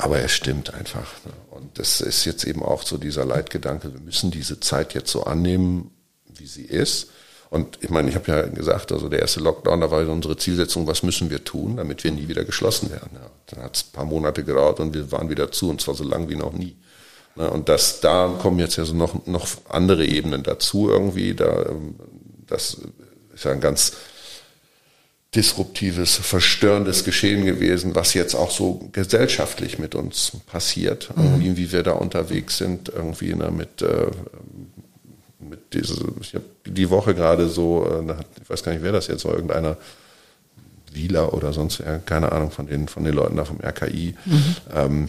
Aber 0.01 0.19
er 0.19 0.29
stimmt 0.29 0.73
einfach. 0.73 1.13
Ne? 1.25 1.33
Und 1.51 1.79
das 1.79 2.01
ist 2.01 2.25
jetzt 2.25 2.45
eben 2.45 2.63
auch 2.63 2.83
so 2.83 2.97
dieser 2.97 3.25
Leitgedanke, 3.25 3.93
wir 3.93 4.01
müssen 4.01 4.31
diese 4.31 4.59
Zeit 4.61 4.95
jetzt 4.95 5.11
so 5.11 5.25
annehmen, 5.25 5.91
wie 6.27 6.47
sie 6.47 6.65
ist. 6.65 7.11
Und 7.51 7.79
ich 7.83 7.91
meine, 7.91 8.09
ich 8.09 8.15
habe 8.15 8.31
ja 8.31 8.43
gesagt, 8.43 8.93
also 8.93 9.09
der 9.09 9.21
erste 9.21 9.41
Lockdown, 9.41 9.81
da 9.81 9.91
war 9.91 10.09
unsere 10.09 10.37
Zielsetzung, 10.37 10.87
was 10.87 11.03
müssen 11.03 11.31
wir 11.31 11.45
tun, 11.45 11.77
damit 11.77 12.03
wir 12.05 12.13
nie 12.13 12.29
wieder 12.29 12.45
geschlossen 12.45 12.91
werden. 12.91 13.11
Ja, 13.13 13.31
dann 13.47 13.65
hat 13.65 13.77
es 13.77 13.85
ein 13.85 13.93
paar 13.93 14.05
Monate 14.05 14.45
gedauert 14.45 14.81
und 14.81 14.95
wir 14.95 15.11
waren 15.13 15.29
wieder 15.29 15.51
zu, 15.53 15.69
und 15.69 15.81
zwar 15.81 15.95
so 15.95 16.05
lang 16.05 16.29
wie 16.29 16.37
noch 16.37 16.53
nie. 16.53 16.77
Ne? 17.37 17.51
Und 17.51 17.69
das, 17.69 18.01
da 18.01 18.39
kommen 18.41 18.59
jetzt 18.59 18.77
ja 18.77 18.85
so 18.85 18.95
noch, 18.95 19.27
noch 19.27 19.49
andere 19.69 20.07
Ebenen 20.07 20.43
dazu 20.45 20.89
irgendwie. 20.89 21.35
Da, 21.35 21.67
ähm, 21.67 21.97
das 22.47 22.79
ist 23.35 23.45
ja 23.45 23.53
ein 23.53 23.61
ganz 23.61 23.93
disruptives, 25.35 26.17
verstörendes 26.17 27.05
Geschehen 27.05 27.45
gewesen, 27.45 27.95
was 27.95 28.15
jetzt 28.15 28.35
auch 28.35 28.51
so 28.51 28.89
gesellschaftlich 28.93 29.79
mit 29.79 29.95
uns 29.95 30.33
passiert, 30.47 31.17
mhm. 31.17 31.25
irgendwie, 31.25 31.57
wie 31.57 31.73
wir 31.73 31.83
da 31.85 31.93
unterwegs 31.93 32.59
sind, 32.59 32.89
irgendwie 32.89 33.35
ne, 33.35 33.51
mit, 33.51 33.81
äh, 33.81 34.11
mit 35.39 35.73
diese, 35.73 36.05
ich 36.21 36.35
habe 36.35 36.45
die 36.67 36.91
Woche 36.91 37.15
gerade 37.15 37.49
so, 37.49 37.87
äh, 37.87 38.15
ich 38.43 38.51
weiß 38.51 38.65
gar 38.65 38.73
nicht, 38.73 38.83
wer 38.83 38.93
das 38.93 39.07
jetzt 39.07 39.25
war, 39.25 39.35
irgendeiner 39.35 39.77
Wieler 40.93 41.33
oder 41.33 41.53
sonst, 41.53 41.81
keine 42.07 42.33
Ahnung 42.33 42.51
von 42.51 42.67
den, 42.67 42.89
von 42.89 43.05
den 43.05 43.15
Leuten 43.15 43.37
da 43.37 43.45
vom 43.45 43.61
RKI, 43.61 44.17
mhm. 44.25 44.57
ähm, 44.75 45.09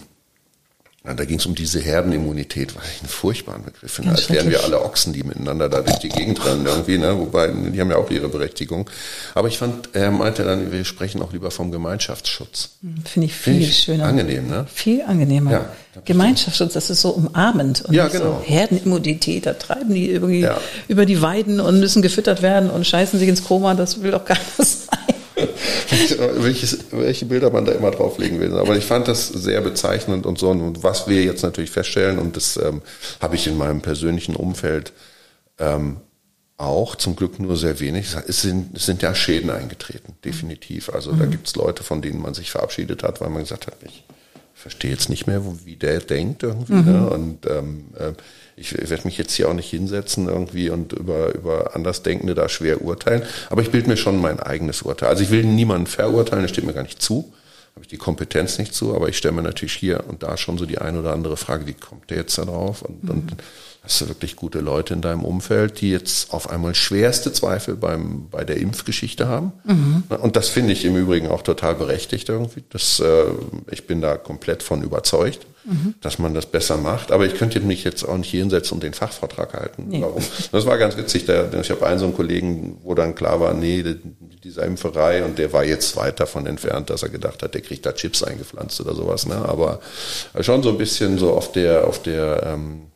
ja, 1.04 1.16
da 1.16 1.26
ging 1.26 1.40
es 1.40 1.48
um 1.48 1.56
diese 1.56 1.80
Herdenimmunität, 1.80 2.76
was 2.76 2.84
ich 2.86 3.00
einen 3.00 3.10
furchtbaren 3.10 3.64
Begriff 3.64 3.92
finde. 3.92 4.12
Als 4.12 4.30
wären 4.30 4.52
wir 4.52 4.64
alle 4.64 4.84
Ochsen, 4.84 5.14
die 5.14 5.24
miteinander 5.24 5.68
da 5.68 5.82
durch 5.82 5.98
die 5.98 6.10
Gegend 6.10 6.46
rennen 6.46 6.68
irgendwie, 6.68 7.00
ne? 7.00 7.18
Wobei, 7.18 7.48
die 7.48 7.82
haben 7.82 7.90
ja 7.90 7.98
auch 7.98 8.12
ihre 8.12 8.30
Berechtigung. 8.30 8.88
Aber 9.34 9.48
ich 9.48 9.58
fand, 9.58 9.90
er 9.94 10.12
meinte 10.12 10.44
dann, 10.44 10.72
wir 10.72 10.86
sprechen 10.86 11.24
auch 11.24 11.34
lieber 11.34 11.50
vom 11.50 11.72
Gemeinschaftsschutz. 11.72 12.70
Hm, 12.84 13.04
finde 13.04 13.26
ich 13.26 13.34
viel 13.34 13.54
Find 13.54 13.66
ich 13.66 13.78
schöner. 13.80 14.06
Angenehm, 14.06 14.48
ne? 14.48 14.68
Viel 14.72 15.02
angenehmer. 15.02 15.52
Ja, 15.52 15.66
Gemeinschaftsschutz, 16.06 16.74
das 16.74 16.92
ist 16.92 17.02
so 17.02 17.10
umarmend. 17.10 17.82
Und 17.82 17.96
ja, 17.96 18.08
genau. 18.08 18.40
So 18.40 18.42
Herdenimmunität, 18.46 19.48
da 19.48 19.54
treiben 19.54 19.96
die 19.96 20.08
irgendwie 20.08 20.42
ja. 20.42 20.58
über 20.88 21.08
die 21.08 21.20
Weiden 21.24 21.60
und 21.60 21.80
müssen 21.80 22.04
gefüttert 22.04 22.44
werden 22.44 22.70
und 22.70 22.86
scheißen 22.86 23.18
sich 23.18 23.28
ins 23.28 23.44
Koma, 23.44 23.74
das 23.74 24.04
will 24.04 24.12
doch 24.12 24.24
keiner 24.24 24.40
sein. 24.60 25.00
welches, 26.38 26.86
welche 26.92 27.26
Bilder 27.26 27.50
man 27.50 27.66
da 27.66 27.72
immer 27.74 27.92
drauflegen 27.92 28.40
will. 28.40 28.58
Aber 28.58 28.78
ich 28.78 28.86
fand 28.86 29.08
das 29.08 29.28
sehr 29.28 29.62
bezeichnend 29.62 30.26
und 30.26 30.38
so. 30.38 30.50
Und 30.50 30.84
was 30.84 31.08
wir 31.08 31.24
jetzt 31.24 31.44
natürlich 31.44 31.72
feststellen, 31.72 32.20
und 32.20 32.36
das 32.36 32.58
ähm, 32.58 32.82
habe 33.20 33.36
ich 33.36 33.48
in 33.48 33.58
meinem 33.58 33.82
persönlichen 33.82 34.36
Umfeld 34.36 34.94
ähm, 35.60 35.98
auch, 36.58 36.96
zum 36.96 37.16
Glück 37.16 37.40
nur 37.40 37.58
sehr 37.58 37.80
wenig, 37.80 38.16
es 38.28 38.42
sind, 38.42 38.76
es 38.76 38.86
sind 38.86 39.02
ja 39.02 39.16
Schäden 39.16 39.50
eingetreten, 39.50 40.16
definitiv. 40.24 40.90
Also 40.90 41.12
mhm. 41.12 41.20
da 41.20 41.26
gibt 41.26 41.48
es 41.48 41.56
Leute, 41.56 41.84
von 41.84 42.02
denen 42.02 42.22
man 42.22 42.34
sich 42.34 42.52
verabschiedet 42.52 43.04
hat, 43.04 43.20
weil 43.22 43.30
man 43.30 43.42
gesagt 43.42 43.68
hat, 43.68 43.78
ich 43.84 44.04
verstehe 44.54 44.92
jetzt 44.92 45.10
nicht 45.10 45.28
mehr, 45.28 45.42
wie 45.66 45.76
der 45.76 46.00
denkt 46.00 46.44
irgendwie. 46.44 46.74
Mhm. 46.74 46.92
Ne? 46.92 47.10
Und 47.10 47.46
ähm, 47.48 47.86
äh, 47.98 48.14
ich 48.56 48.74
werde 48.74 49.06
mich 49.06 49.18
jetzt 49.18 49.34
hier 49.34 49.50
auch 49.50 49.54
nicht 49.54 49.70
hinsetzen 49.70 50.28
irgendwie 50.28 50.70
und 50.70 50.94
über, 50.94 51.34
über 51.34 51.76
Andersdenkende 51.76 52.36
da 52.36 52.50
schwer 52.50 52.82
urteilen. 52.82 53.24
Aber 53.50 53.62
ich 53.62 53.72
bilde 53.72 53.90
mir 53.90 53.98
schon 53.98 54.20
mein 54.20 54.40
eigenes 54.40 54.82
Urteil. 54.82 55.10
Also 55.10 55.24
ich 55.24 55.32
will 55.32 55.44
niemanden 55.44 55.88
verurteilen, 55.88 56.44
das 56.44 56.52
steht 56.52 56.66
mir 56.66 56.74
gar 56.74 56.84
nicht 56.84 57.02
zu. 57.02 57.34
Habe 57.74 57.84
ich 57.84 57.88
die 57.88 57.98
Kompetenz 57.98 58.58
nicht 58.58 58.76
zu, 58.76 58.96
aber 58.96 59.08
ich 59.08 59.18
stelle 59.18 59.34
mir 59.34 59.44
natürlich 59.44 59.74
hier 59.74 60.04
und 60.08 60.24
da 60.24 60.36
schon 60.36 60.58
so 60.58 60.66
die 60.66 60.80
ein 60.80 60.98
oder 60.98 61.14
andere 61.14 61.38
Frage, 61.38 61.68
wie 61.68 61.74
kommt 61.74 62.10
der 62.10 62.18
jetzt 62.18 62.38
da 62.38 62.44
drauf? 62.44 62.82
Und, 62.82 63.04
mhm. 63.04 63.10
und 63.10 63.34
hast 63.84 64.00
du 64.00 64.08
wirklich 64.08 64.36
gute 64.36 64.60
Leute 64.60 64.94
in 64.94 65.02
deinem 65.02 65.26
Umfeld, 65.26 65.82
die 65.82 65.90
jetzt 65.90 66.34
auf 66.34 66.50
einmal 66.50 66.76
schwerste 66.76 67.34
Zweifel 67.34 67.76
beim, 67.76 68.28
bei 68.30 68.44
der 68.44 68.58
Impfgeschichte 68.58 69.28
haben. 69.28 69.54
Mhm. 69.64 70.04
Und 70.22 70.36
das 70.36 70.50
finde 70.50 70.74
ich 70.74 70.86
im 70.86 70.96
Übrigen 70.96 71.28
auch 71.30 71.42
total 71.42 71.74
berechtigt 71.74 72.30
irgendwie. 72.30 72.64
Das, 72.70 73.00
äh, 73.00 73.24
ich 73.72 73.88
bin 73.88 74.00
da 74.00 74.18
komplett 74.18 74.62
von 74.62 74.84
überzeugt, 74.84 75.48
mhm. 75.66 75.96
dass 76.00 76.20
man 76.20 76.36
das 76.36 76.46
besser 76.46 76.78
macht. 76.78 77.12
Aber 77.12 77.26
ich 77.26 77.34
könnte 77.34 77.60
mich 77.60 77.84
jetzt 77.84 78.04
auch 78.04 78.18
nicht 78.18 78.30
hinsetzen 78.30 78.76
und 78.76 78.84
den 78.84 78.94
Fachvortrag 78.94 79.56
halten. 79.56 79.86
Nee. 79.88 80.02
Warum? 80.02 80.24
Das 80.52 80.68
war 80.68 80.78
ganz 80.78 80.96
witzig. 80.96 81.26
Der, 81.26 81.52
ich 81.52 81.72
habe 81.72 81.84
einen 81.88 81.98
so 81.98 82.06
einen 82.06 82.16
Kollegen, 82.16 82.78
wo 82.84 82.94
dann 82.94 83.16
klar 83.16 83.40
war, 83.40 83.56
nee, 83.56 83.84
dieser 84.44 84.66
Impferei 84.66 85.26
und 85.26 85.40
der 85.40 85.54
war 85.54 85.64
jetzt 85.64 85.96
weit 85.96 86.20
davon 86.20 86.46
entfernt, 86.46 86.92
dass 86.92 87.02
er 87.02 87.10
gedacht 87.10 87.42
hat, 87.42 87.56
der 87.56 87.62
kriegt 87.62 87.84
da 87.88 87.94
Chips 87.94 88.22
eingepflanzt 88.22 88.80
oder 88.80 88.94
sowas. 88.94 89.26
Ne? 89.26 89.38
Aber 89.38 89.80
schon 90.40 90.62
so 90.62 90.70
ein 90.70 90.78
bisschen 90.78 91.18
so 91.18 91.32
auf 91.32 91.52
der, 91.52 91.88
auf 91.88 92.04
der 92.04 92.44
ähm, 92.46 92.91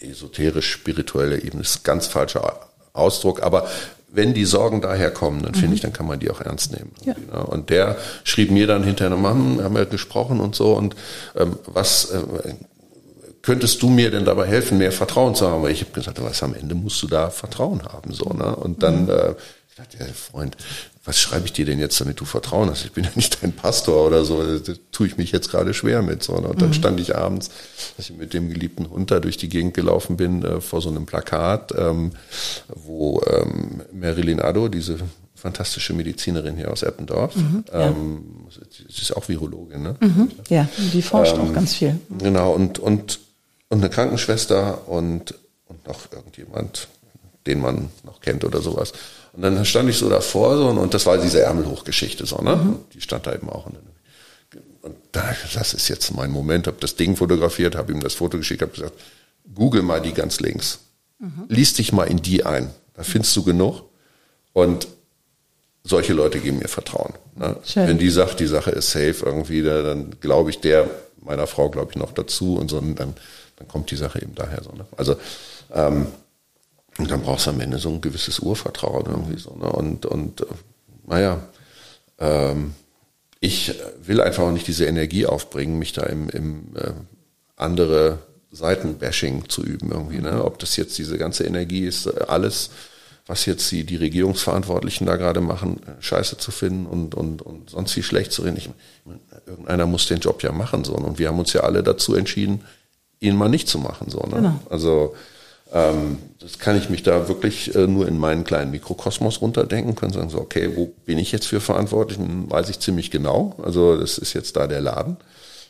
esoterisch-spirituelle 0.00 1.42
Ebene 1.42 1.62
ist 1.62 1.78
ein 1.78 1.84
ganz 1.84 2.06
falscher 2.06 2.68
Ausdruck, 2.92 3.42
aber 3.42 3.68
wenn 4.10 4.32
die 4.32 4.44
Sorgen 4.44 4.80
daher 4.80 5.10
kommen, 5.10 5.42
dann 5.42 5.54
finde 5.54 5.68
mhm. 5.68 5.74
ich, 5.74 5.80
dann 5.80 5.92
kann 5.92 6.06
man 6.06 6.18
die 6.18 6.30
auch 6.30 6.40
ernst 6.40 6.72
nehmen. 6.72 6.92
Ja. 7.04 7.14
Ne? 7.14 7.44
Und 7.44 7.70
der 7.70 7.96
schrieb 8.24 8.50
mir 8.50 8.66
dann 8.66 8.82
hinterher, 8.82 9.16
Mann, 9.16 9.62
haben 9.62 9.74
wir 9.74 9.86
gesprochen 9.86 10.40
und 10.40 10.54
so, 10.54 10.72
und 10.72 10.96
ähm, 11.36 11.58
was 11.66 12.10
äh, 12.10 12.22
könntest 13.42 13.82
du 13.82 13.88
mir 13.88 14.10
denn 14.10 14.24
dabei 14.24 14.46
helfen, 14.46 14.78
mehr 14.78 14.92
Vertrauen 14.92 15.34
zu 15.34 15.48
haben? 15.48 15.62
Weil 15.62 15.72
ich 15.72 15.82
habe 15.82 15.92
gesagt, 15.92 16.22
was 16.22 16.42
am 16.42 16.54
Ende 16.54 16.74
musst 16.74 17.02
du 17.02 17.06
da 17.06 17.30
Vertrauen 17.30 17.82
haben, 17.82 18.12
so, 18.12 18.24
ne? 18.30 18.56
Und 18.56 18.82
dann, 18.82 19.04
mhm. 19.04 19.10
äh, 19.10 19.34
dachte, 19.78 19.98
ja, 19.98 20.06
Freund, 20.12 20.56
was 21.04 21.20
schreibe 21.20 21.46
ich 21.46 21.52
dir 21.52 21.64
denn 21.64 21.78
jetzt, 21.78 22.00
damit 22.00 22.20
du 22.20 22.24
Vertrauen 22.24 22.68
hast? 22.70 22.84
Ich 22.84 22.92
bin 22.92 23.04
ja 23.04 23.10
nicht 23.14 23.42
dein 23.42 23.52
Pastor 23.52 24.06
oder 24.06 24.24
so, 24.24 24.58
da 24.58 24.72
tue 24.92 25.06
ich 25.06 25.16
mich 25.16 25.32
jetzt 25.32 25.50
gerade 25.50 25.72
schwer 25.74 26.02
mit. 26.02 26.22
So. 26.22 26.34
Und 26.34 26.60
dann 26.60 26.68
mhm. 26.68 26.74
stand 26.74 27.00
ich 27.00 27.16
abends, 27.16 27.50
als 27.96 28.10
ich 28.10 28.16
mit 28.16 28.34
dem 28.34 28.50
geliebten 28.50 28.90
Hund 28.90 29.10
da 29.10 29.20
durch 29.20 29.36
die 29.36 29.48
Gegend 29.48 29.74
gelaufen 29.74 30.16
bin, 30.16 30.44
äh, 30.44 30.60
vor 30.60 30.80
so 30.80 30.88
einem 30.88 31.06
Plakat, 31.06 31.72
ähm, 31.76 32.12
wo 32.74 33.22
ähm, 33.26 33.82
Marilyn 33.92 34.40
Addo, 34.40 34.68
diese 34.68 34.98
fantastische 35.34 35.92
Medizinerin 35.92 36.56
hier 36.56 36.72
aus 36.72 36.82
Eppendorf, 36.82 37.36
mhm, 37.36 37.64
ja. 37.72 37.88
ähm, 37.88 38.24
sie 38.88 39.02
ist 39.02 39.16
auch 39.16 39.28
Virologin, 39.28 39.82
ne? 39.82 39.96
Mhm, 40.00 40.32
ja, 40.48 40.68
die 40.92 41.00
forscht 41.00 41.34
auch 41.34 41.46
ähm, 41.46 41.54
ganz 41.54 41.74
viel. 41.74 41.98
Genau, 42.18 42.52
und, 42.52 42.80
und, 42.80 43.20
und 43.68 43.78
eine 43.78 43.88
Krankenschwester 43.88 44.88
und, 44.88 45.34
und 45.66 45.86
noch 45.86 46.10
irgendjemand, 46.10 46.88
den 47.46 47.60
man 47.60 47.90
noch 48.02 48.20
kennt 48.20 48.44
oder 48.44 48.60
sowas. 48.60 48.92
Und 49.38 49.42
dann 49.42 49.64
stand 49.64 49.88
ich 49.88 49.96
so 49.96 50.08
davor 50.08 50.56
so, 50.56 50.66
und 50.66 50.94
das 50.94 51.06
war 51.06 51.16
diese 51.16 51.40
Ärmelhochgeschichte 51.42 52.26
so, 52.26 52.38
ne? 52.38 52.56
Mhm. 52.56 52.76
Die 52.92 53.00
stand 53.00 53.24
da 53.24 53.32
eben 53.32 53.48
auch. 53.48 53.66
Und 53.66 53.76
da, 55.12 55.32
das 55.54 55.74
ist 55.74 55.86
jetzt 55.86 56.12
mein 56.12 56.32
Moment, 56.32 56.66
habe 56.66 56.78
das 56.80 56.96
Ding 56.96 57.14
fotografiert, 57.14 57.76
habe 57.76 57.92
ihm 57.92 58.00
das 58.00 58.14
Foto 58.14 58.36
geschickt, 58.36 58.62
habe 58.62 58.72
gesagt, 58.72 58.94
google 59.54 59.82
mal 59.82 60.02
die 60.02 60.12
ganz 60.12 60.40
links. 60.40 60.80
Mhm. 61.20 61.44
Lies 61.46 61.72
dich 61.74 61.92
mal 61.92 62.08
in 62.08 62.20
die 62.20 62.44
ein. 62.44 62.70
Da 62.94 63.04
findest 63.04 63.36
du 63.36 63.44
genug. 63.44 63.84
Und 64.54 64.88
solche 65.84 66.14
Leute 66.14 66.40
geben 66.40 66.58
mir 66.58 66.66
Vertrauen. 66.66 67.14
Ne? 67.36 67.54
Wenn 67.76 67.98
die 67.98 68.10
sagt, 68.10 68.40
die 68.40 68.46
Sache 68.48 68.72
ist 68.72 68.90
safe 68.90 69.24
irgendwie, 69.24 69.62
dann 69.62 70.16
glaube 70.20 70.50
ich 70.50 70.60
der 70.60 70.90
meiner 71.22 71.46
Frau, 71.46 71.70
glaube 71.70 71.92
ich, 71.92 71.96
noch 71.96 72.10
dazu 72.10 72.56
und 72.56 72.70
so, 72.70 72.78
und 72.78 72.98
dann, 72.98 73.14
dann 73.54 73.68
kommt 73.68 73.92
die 73.92 73.96
Sache 73.96 74.20
eben 74.20 74.34
daher 74.34 74.64
so. 74.64 74.72
Ne? 74.72 74.84
Also 74.96 75.14
ähm, 75.72 76.08
und 76.98 77.10
dann 77.10 77.22
brauchst 77.22 77.46
du 77.46 77.50
am 77.50 77.60
Ende 77.60 77.78
so 77.78 77.88
ein 77.88 78.00
gewisses 78.00 78.40
Urvertrauen 78.40 79.06
irgendwie 79.06 79.38
so. 79.38 79.54
Ne? 79.54 79.70
Und, 79.70 80.04
und 80.04 80.40
äh, 80.40 80.46
naja, 81.06 81.40
ähm, 82.18 82.74
ich 83.40 83.72
will 84.02 84.20
einfach 84.20 84.42
auch 84.42 84.50
nicht 84.50 84.66
diese 84.66 84.86
Energie 84.86 85.26
aufbringen, 85.26 85.78
mich 85.78 85.92
da 85.92 86.02
im, 86.02 86.28
im 86.28 86.76
äh, 86.76 86.90
andere 87.56 88.18
Seitenbashing 88.50 89.48
zu 89.48 89.62
üben 89.62 89.92
irgendwie. 89.92 90.18
Ne? 90.18 90.44
Ob 90.44 90.58
das 90.58 90.76
jetzt 90.76 90.98
diese 90.98 91.18
ganze 91.18 91.44
Energie 91.44 91.86
ist, 91.86 92.08
alles, 92.28 92.70
was 93.26 93.46
jetzt 93.46 93.70
die, 93.70 93.84
die 93.84 93.96
Regierungsverantwortlichen 93.96 95.06
da 95.06 95.16
gerade 95.16 95.40
machen, 95.40 95.80
äh, 95.84 96.02
scheiße 96.02 96.38
zu 96.38 96.50
finden 96.50 96.86
und, 96.86 97.14
und, 97.14 97.42
und 97.42 97.70
sonst 97.70 97.96
wie 97.96 98.02
schlecht 98.02 98.32
zu 98.32 98.42
reden. 98.42 98.56
Ich, 98.56 98.70
irgendeiner 99.46 99.86
muss 99.86 100.08
den 100.08 100.18
Job 100.18 100.42
ja 100.42 100.50
machen. 100.50 100.82
So. 100.82 100.94
Und 100.94 101.20
wir 101.20 101.28
haben 101.28 101.38
uns 101.38 101.52
ja 101.52 101.60
alle 101.60 101.84
dazu 101.84 102.16
entschieden, 102.16 102.64
ihn 103.20 103.36
mal 103.36 103.48
nicht 103.48 103.68
zu 103.68 103.78
machen. 103.78 104.10
So, 104.10 104.18
ne? 104.20 104.36
Genau. 104.36 104.60
Also 104.68 105.14
ähm, 105.72 106.18
das 106.38 106.58
kann 106.58 106.78
ich 106.78 106.88
mich 106.88 107.02
da 107.02 107.28
wirklich 107.28 107.74
äh, 107.74 107.86
nur 107.86 108.08
in 108.08 108.18
meinen 108.18 108.44
kleinen 108.44 108.70
Mikrokosmos 108.70 109.40
runterdenken, 109.40 109.94
können 109.94 110.12
sagen 110.12 110.30
so, 110.30 110.38
okay, 110.38 110.70
wo 110.74 110.86
bin 111.04 111.18
ich 111.18 111.32
jetzt 111.32 111.46
für 111.46 111.60
verantwortlich? 111.60 112.18
Weiß 112.20 112.68
ich 112.70 112.80
ziemlich 112.80 113.10
genau. 113.10 113.54
Also 113.62 113.98
das 113.98 114.18
ist 114.18 114.32
jetzt 114.32 114.56
da 114.56 114.66
der 114.66 114.80
Laden. 114.80 115.16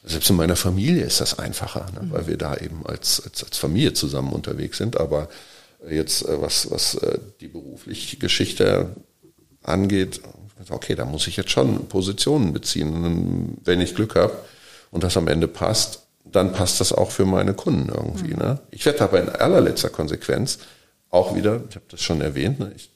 Selbst 0.05 0.30
in 0.30 0.36
meiner 0.36 0.57
Familie 0.57 1.05
ist 1.05 1.20
das 1.20 1.38
einfacher, 1.38 1.86
ne? 1.92 2.09
Weil 2.11 2.28
wir 2.28 2.36
da 2.36 2.57
eben 2.57 2.86
als, 2.86 3.20
als, 3.24 3.42
als 3.42 3.59
Familie 3.59 3.92
zusammen 3.92 4.32
unterwegs 4.32 4.78
sind. 4.78 4.96
Aber 4.99 5.28
jetzt, 5.90 6.24
äh, 6.26 6.40
was, 6.40 6.70
was 6.70 6.94
äh, 6.96 7.18
die 7.40 7.49
berufliche 7.49 8.16
Geschichte 8.16 8.94
angeht, 9.62 10.20
okay, 10.70 10.94
da 10.94 11.05
muss 11.05 11.26
ich 11.26 11.36
jetzt 11.36 11.51
schon 11.51 11.88
Positionen 11.88 12.53
beziehen. 12.53 13.59
wenn 13.64 13.80
ich 13.80 13.94
Glück 13.94 14.14
habe 14.14 14.38
und 14.90 15.03
das 15.03 15.16
am 15.16 15.28
Ende 15.28 15.49
passt, 15.49 16.08
dann 16.25 16.53
passt 16.53 16.81
das 16.81 16.93
auch 16.93 17.11
für 17.11 17.25
meine 17.25 17.55
Kunden 17.55 17.89
irgendwie. 17.89 18.35
Mhm. 18.35 18.41
Ne? 18.41 18.59
Ich 18.71 18.85
werde 18.87 19.03
aber 19.03 19.21
in 19.21 19.29
allerletzter 19.29 19.89
Konsequenz 19.89 20.59
auch 21.11 21.35
wieder, 21.35 21.62
ich 21.69 21.77
habe 21.77 21.87
das 21.91 22.03
schon 22.03 22.21
erwähnt, 22.21 22.61
ne, 22.61 22.73
ich 22.77 22.91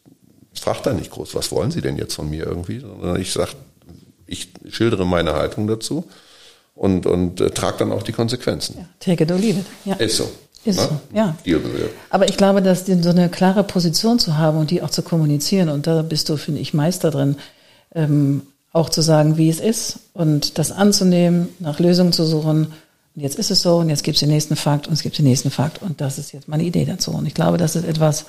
frage 0.61 0.81
da 0.85 0.93
nicht 0.93 1.11
groß, 1.11 1.35
was 1.35 1.51
wollen 1.51 1.70
Sie 1.70 1.81
denn 1.81 1.97
jetzt 1.97 2.14
von 2.14 2.29
mir 2.29 2.47
irgendwie, 2.47 2.81
sondern 2.81 3.20
ich 3.20 3.33
sage, 3.33 3.53
ich 4.27 4.49
schildere 4.68 5.07
meine 5.07 5.33
Haltung 5.33 5.66
dazu 5.66 6.05
und, 6.75 7.07
und 7.07 7.41
äh, 7.41 7.51
trage 7.51 7.79
dann 7.79 7.93
auch 7.93 8.03
die 8.03 8.12
Konsequenzen. 8.12 8.77
Ja, 8.79 8.89
take 9.01 9.25
it 9.25 9.31
or 9.31 9.39
leave 9.39 9.61
it. 9.61 9.66
Ja. 9.85 9.95
Ist 9.95 10.16
so. 10.16 10.31
Ist 10.64 10.79
ne? 10.79 10.89
so, 10.89 11.16
ja. 11.16 11.35
Aber 12.11 12.29
ich 12.29 12.37
glaube, 12.37 12.62
dass 12.62 12.87
so 12.87 13.09
eine 13.09 13.29
klare 13.29 13.64
Position 13.64 14.18
zu 14.18 14.37
haben 14.37 14.59
und 14.59 14.70
die 14.70 14.83
auch 14.83 14.91
zu 14.91 15.03
kommunizieren, 15.03 15.68
und 15.68 15.87
da 15.87 16.03
bist 16.03 16.29
du, 16.29 16.37
finde 16.37 16.61
ich, 16.61 16.73
Meister 16.73 17.11
drin, 17.11 17.37
ähm, 17.95 18.43
auch 18.73 18.89
zu 18.89 19.03
sagen, 19.03 19.37
wie 19.37 19.51
es 19.51 19.61
ist 19.61 19.99
und 20.14 20.59
das 20.59 20.70
anzunehmen, 20.73 21.49
nach 21.59 21.79
Lösungen 21.79 22.12
zu 22.12 22.25
suchen 22.25 22.73
und 23.15 23.23
jetzt 23.23 23.39
ist 23.39 23.51
es 23.51 23.63
so 23.63 23.77
und 23.77 23.91
jetzt 23.91 24.05
gibt 24.05 24.17
es 24.17 24.21
den 24.21 24.31
nächsten 24.31 24.57
Fakt 24.57 24.87
und 24.87 24.95
es 24.95 25.03
gibt 25.03 25.19
den 25.19 25.27
nächsten 25.27 25.51
Fakt 25.51 25.83
und 25.83 26.01
das 26.01 26.19
ist 26.19 26.33
jetzt 26.33 26.49
meine 26.49 26.63
Idee 26.63 26.87
dazu. 26.87 27.11
Und 27.11 27.27
ich 27.27 27.35
glaube, 27.35 27.59
das 27.59 27.77
ist 27.77 27.85
etwas, 27.85 28.25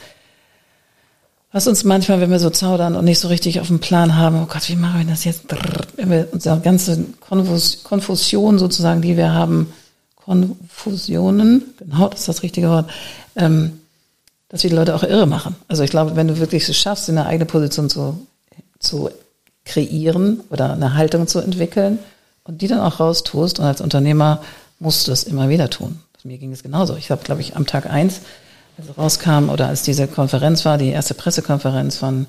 was 1.54 1.68
uns 1.68 1.84
manchmal, 1.84 2.20
wenn 2.20 2.32
wir 2.32 2.40
so 2.40 2.50
zaudern 2.50 2.96
und 2.96 3.06
nicht 3.06 3.20
so 3.20 3.28
richtig 3.28 3.62
auf 3.62 3.68
dem 3.68 3.80
Plan 3.80 4.18
haben, 4.18 4.42
oh 4.42 4.48
Gott, 4.48 4.68
wie 4.68 4.76
machen 4.76 5.00
wir 5.00 5.08
das 5.08 5.24
jetzt? 5.24 5.46
Wenn 5.96 6.10
wir 6.10 6.28
unsere 6.32 6.60
ganze 6.60 7.06
Konfus 7.22 7.84
Konfusion 7.84 8.60
sozusagen, 8.60 9.02
die 9.02 9.16
wir 9.16 9.32
haben, 9.32 9.72
Konfusionen, 10.16 11.64
genau, 11.78 12.10
das 12.10 12.22
ist 12.22 12.30
das 12.30 12.44
richtige 12.44 12.70
Wort, 12.70 12.90
ähm, 13.36 13.80
dass 14.50 14.64
wir 14.64 14.70
die 14.70 14.76
Leute 14.76 14.96
auch 14.96 15.04
irre 15.04 15.28
machen. 15.28 15.56
Also 15.68 15.84
ich 15.84 15.92
glaube, 15.92 16.16
wenn 16.16 16.28
du 16.28 16.40
wirklich 16.40 16.68
es 16.68 16.78
schaffst, 16.78 17.10
eine 17.10 17.26
eigene 17.26 17.46
Position 17.46 17.90
zu, 17.90 18.26
zu 18.80 19.10
kreieren 19.64 20.42
oder 20.50 20.74
eine 20.74 20.94
Haltung 20.96 21.28
zu 21.28 21.40
entwickeln 21.40 22.00
und 22.44 22.62
die 22.62 22.68
dann 22.68 22.80
auch 22.80 23.00
raustust 23.00 23.60
und 23.60 23.66
als 23.66 23.82
Unternehmer 23.82 24.42
musst 24.84 25.08
du 25.08 25.12
es 25.12 25.24
immer 25.24 25.50
wieder 25.50 25.70
tun. 25.70 26.00
Mir 26.24 26.38
ging 26.38 26.52
es 26.52 26.62
genauso. 26.62 26.96
Ich 26.96 27.10
habe, 27.10 27.24
glaube 27.24 27.42
ich, 27.42 27.56
am 27.56 27.66
Tag 27.66 27.90
eins, 27.90 28.22
als 28.78 28.98
rauskam 28.98 29.50
oder 29.50 29.68
als 29.68 29.84
diese 29.84 30.08
Konferenz 30.08 30.64
war, 30.66 30.78
die 30.78 30.90
erste 30.90 31.14
Pressekonferenz 31.14 31.98
von, 31.98 32.28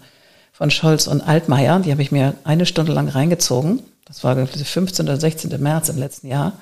von 0.53 0.71
Scholz 0.71 1.07
und 1.07 1.21
Altmaier, 1.21 1.81
die 1.81 1.93
habe 1.93 2.03
ich 2.03 2.11
mir 2.11 2.35
eine 2.45 2.67
Stunde 2.67 2.93
lang 2.93 3.09
reingezogen. 3.09 3.81
Das 4.05 4.25
war 4.25 4.35
der 4.35 4.47
15. 4.47 5.07
oder 5.07 5.19
16. 5.19 5.61
März 5.63 5.89
im 5.89 5.99
letzten 5.99 6.29
Jahr. 6.29 6.53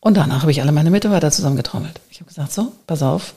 Und 0.00 0.16
danach 0.16 0.42
habe 0.42 0.50
ich 0.50 0.62
alle 0.62 0.72
meine 0.72 0.90
Mitarbeiter 0.90 1.30
zusammengetrommelt. 1.30 2.00
Ich 2.10 2.20
habe 2.20 2.28
gesagt, 2.28 2.52
so, 2.52 2.72
pass 2.86 3.02
auf, 3.02 3.34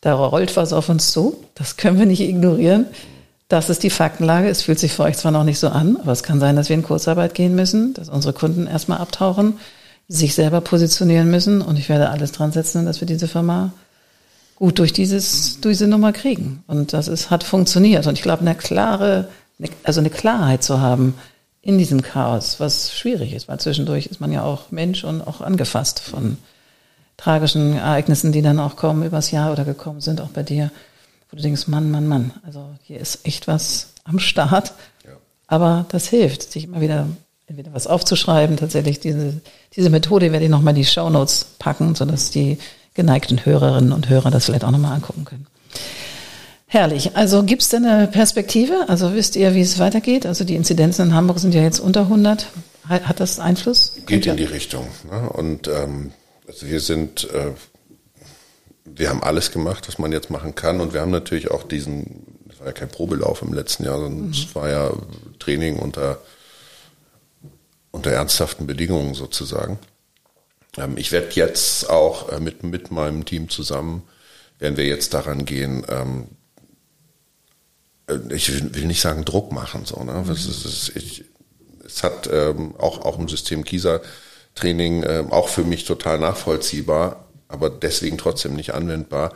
da 0.00 0.14
rollt 0.14 0.56
was 0.56 0.72
auf 0.72 0.88
uns 0.88 1.12
zu, 1.12 1.44
das 1.54 1.76
können 1.76 1.98
wir 1.98 2.06
nicht 2.06 2.20
ignorieren. 2.20 2.86
Das 3.48 3.70
ist 3.70 3.82
die 3.82 3.90
Faktenlage. 3.90 4.48
Es 4.48 4.62
fühlt 4.62 4.78
sich 4.78 4.92
für 4.92 5.04
euch 5.04 5.16
zwar 5.18 5.30
noch 5.30 5.44
nicht 5.44 5.58
so 5.58 5.68
an, 5.68 5.98
aber 5.98 6.12
es 6.12 6.22
kann 6.22 6.40
sein, 6.40 6.56
dass 6.56 6.68
wir 6.68 6.74
in 6.74 6.82
Kurzarbeit 6.82 7.34
gehen 7.34 7.54
müssen, 7.54 7.94
dass 7.94 8.08
unsere 8.08 8.32
Kunden 8.32 8.66
erstmal 8.66 8.98
abtauchen, 8.98 9.58
sich 10.08 10.34
selber 10.34 10.60
positionieren 10.60 11.30
müssen 11.30 11.62
und 11.62 11.76
ich 11.78 11.88
werde 11.88 12.10
alles 12.10 12.32
dran 12.32 12.52
setzen, 12.52 12.86
dass 12.86 13.00
wir 13.00 13.06
diese 13.06 13.28
Firma 13.28 13.72
gut 14.54 14.78
durch 14.78 14.92
dieses, 14.92 15.60
durch 15.60 15.78
diese 15.78 15.88
Nummer 15.88 16.12
kriegen. 16.12 16.64
Und 16.66 16.92
das 16.92 17.08
ist, 17.08 17.30
hat 17.30 17.44
funktioniert. 17.44 18.06
Und 18.06 18.14
ich 18.14 18.22
glaube, 18.22 18.40
eine 18.40 18.54
klare, 18.54 19.28
also 19.82 20.00
eine 20.00 20.10
Klarheit 20.10 20.62
zu 20.62 20.80
haben 20.80 21.14
in 21.60 21.78
diesem 21.78 22.02
Chaos, 22.02 22.60
was 22.60 22.94
schwierig 22.94 23.32
ist, 23.32 23.48
weil 23.48 23.58
zwischendurch 23.58 24.06
ist 24.06 24.20
man 24.20 24.32
ja 24.32 24.44
auch 24.44 24.70
Mensch 24.70 25.02
und 25.04 25.20
auch 25.20 25.40
angefasst 25.40 25.98
von 26.00 26.38
tragischen 27.16 27.76
Ereignissen, 27.76 28.30
die 28.30 28.42
dann 28.42 28.60
auch 28.60 28.76
kommen 28.76 29.02
übers 29.02 29.30
Jahr 29.30 29.52
oder 29.52 29.64
gekommen 29.64 30.00
sind, 30.00 30.20
auch 30.20 30.28
bei 30.28 30.42
dir, 30.42 30.70
wo 31.30 31.36
du 31.36 31.42
denkst, 31.42 31.66
Mann, 31.66 31.90
Mann, 31.90 32.06
Mann, 32.06 32.30
also 32.44 32.68
hier 32.82 33.00
ist 33.00 33.26
echt 33.26 33.48
was 33.48 33.88
am 34.04 34.20
Start. 34.20 34.74
Ja. 35.04 35.10
Aber 35.48 35.86
das 35.88 36.08
hilft, 36.08 36.52
sich 36.52 36.64
immer 36.64 36.80
wieder 36.80 37.08
entweder 37.46 37.72
was 37.72 37.86
aufzuschreiben, 37.86 38.56
tatsächlich 38.56 39.00
diese, 39.00 39.40
diese 39.74 39.90
Methode 39.90 40.32
werde 40.32 40.44
ich 40.44 40.50
nochmal 40.50 40.74
in 40.74 40.82
die 40.82 40.84
Show 40.84 41.08
Notes 41.10 41.46
packen, 41.58 41.94
sodass 41.94 42.30
die 42.30 42.58
geneigten 42.94 43.44
Hörerinnen 43.44 43.92
und 43.92 44.08
Hörer 44.08 44.30
das 44.30 44.46
vielleicht 44.46 44.64
auch 44.64 44.70
nochmal 44.70 44.94
angucken 44.94 45.24
können. 45.24 45.46
Herrlich. 46.66 47.16
Also 47.16 47.44
gibt 47.44 47.62
es 47.62 47.68
denn 47.68 47.84
eine 47.84 48.08
Perspektive? 48.08 48.86
Also 48.88 49.14
wisst 49.14 49.36
ihr, 49.36 49.54
wie 49.54 49.60
es 49.60 49.78
weitergeht? 49.78 50.26
Also 50.26 50.44
die 50.44 50.56
Inzidenzen 50.56 51.06
in 51.06 51.14
Hamburg 51.14 51.38
sind 51.38 51.54
ja 51.54 51.62
jetzt 51.62 51.78
unter 51.78 52.02
100. 52.02 52.48
Hat 52.88 53.20
das 53.20 53.38
Einfluss? 53.38 53.94
Geht 54.06 54.26
in 54.26 54.36
die 54.36 54.44
Richtung. 54.44 54.86
Ne? 55.10 55.28
Und 55.30 55.68
ähm, 55.68 56.12
also 56.48 56.66
wir 56.66 56.80
sind, 56.80 57.28
äh, 57.32 57.52
wir 58.84 59.10
haben 59.10 59.22
alles 59.22 59.52
gemacht, 59.52 59.86
was 59.86 59.98
man 59.98 60.10
jetzt 60.10 60.30
machen 60.30 60.54
kann. 60.54 60.80
Und 60.80 60.92
wir 60.92 61.00
haben 61.00 61.10
natürlich 61.10 61.50
auch 61.50 61.62
diesen, 61.62 62.24
das 62.48 62.58
war 62.58 62.66
ja 62.66 62.72
kein 62.72 62.88
Probelauf 62.88 63.42
im 63.42 63.52
letzten 63.52 63.84
Jahr, 63.84 63.98
sondern 63.98 64.30
es 64.30 64.46
mhm. 64.46 64.54
war 64.54 64.68
ja 64.68 64.90
Training 65.38 65.76
unter 65.76 66.18
unter 67.96 68.12
ernsthaften 68.12 68.66
Bedingungen 68.66 69.14
sozusagen. 69.14 69.78
Ähm, 70.76 70.96
ich 70.96 71.12
werde 71.12 71.28
jetzt 71.32 71.90
auch 71.90 72.30
äh, 72.30 72.38
mit, 72.38 72.62
mit 72.62 72.90
meinem 72.90 73.24
Team 73.24 73.48
zusammen, 73.48 74.02
werden 74.58 74.76
wir 74.76 74.86
jetzt 74.86 75.14
daran 75.14 75.44
gehen, 75.44 75.84
ähm, 75.88 76.28
äh, 78.08 78.18
ich 78.34 78.74
will 78.74 78.86
nicht 78.86 79.00
sagen 79.00 79.24
Druck 79.24 79.50
machen, 79.52 79.84
so, 79.84 80.02
ne? 80.04 80.22
Mhm. 80.24 80.30
Es, 80.30 80.46
ist, 80.46 80.92
ich, 80.94 81.24
es 81.84 82.02
hat 82.02 82.28
ähm, 82.30 82.74
auch, 82.76 83.04
auch 83.04 83.18
im 83.18 83.28
System 83.28 83.64
Kisa-Training 83.64 85.02
äh, 85.02 85.24
auch 85.30 85.48
für 85.48 85.64
mich 85.64 85.84
total 85.84 86.18
nachvollziehbar, 86.18 87.24
aber 87.48 87.70
deswegen 87.70 88.18
trotzdem 88.18 88.54
nicht 88.54 88.74
anwendbar, 88.74 89.32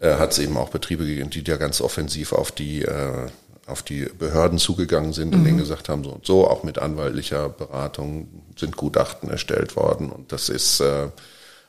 äh, 0.00 0.14
hat 0.14 0.32
es 0.32 0.38
eben 0.38 0.56
auch 0.56 0.70
Betriebe 0.70 1.04
gegeben, 1.04 1.30
die 1.30 1.44
da 1.44 1.56
ganz 1.56 1.80
offensiv 1.80 2.32
auf 2.32 2.52
die 2.52 2.82
äh, 2.82 3.26
auf 3.68 3.82
die 3.82 4.06
Behörden 4.18 4.58
zugegangen 4.58 5.12
sind 5.12 5.34
und 5.34 5.40
mhm. 5.40 5.44
denen 5.44 5.58
gesagt 5.58 5.88
haben, 5.88 6.04
so 6.04 6.10
und 6.10 6.26
so, 6.26 6.48
auch 6.48 6.62
mit 6.62 6.78
anwaltlicher 6.78 7.48
Beratung 7.48 8.28
sind 8.56 8.76
Gutachten 8.76 9.30
erstellt 9.30 9.76
worden. 9.76 10.10
Und 10.10 10.32
das 10.32 10.48
ist 10.48 10.80
äh, 10.80 11.08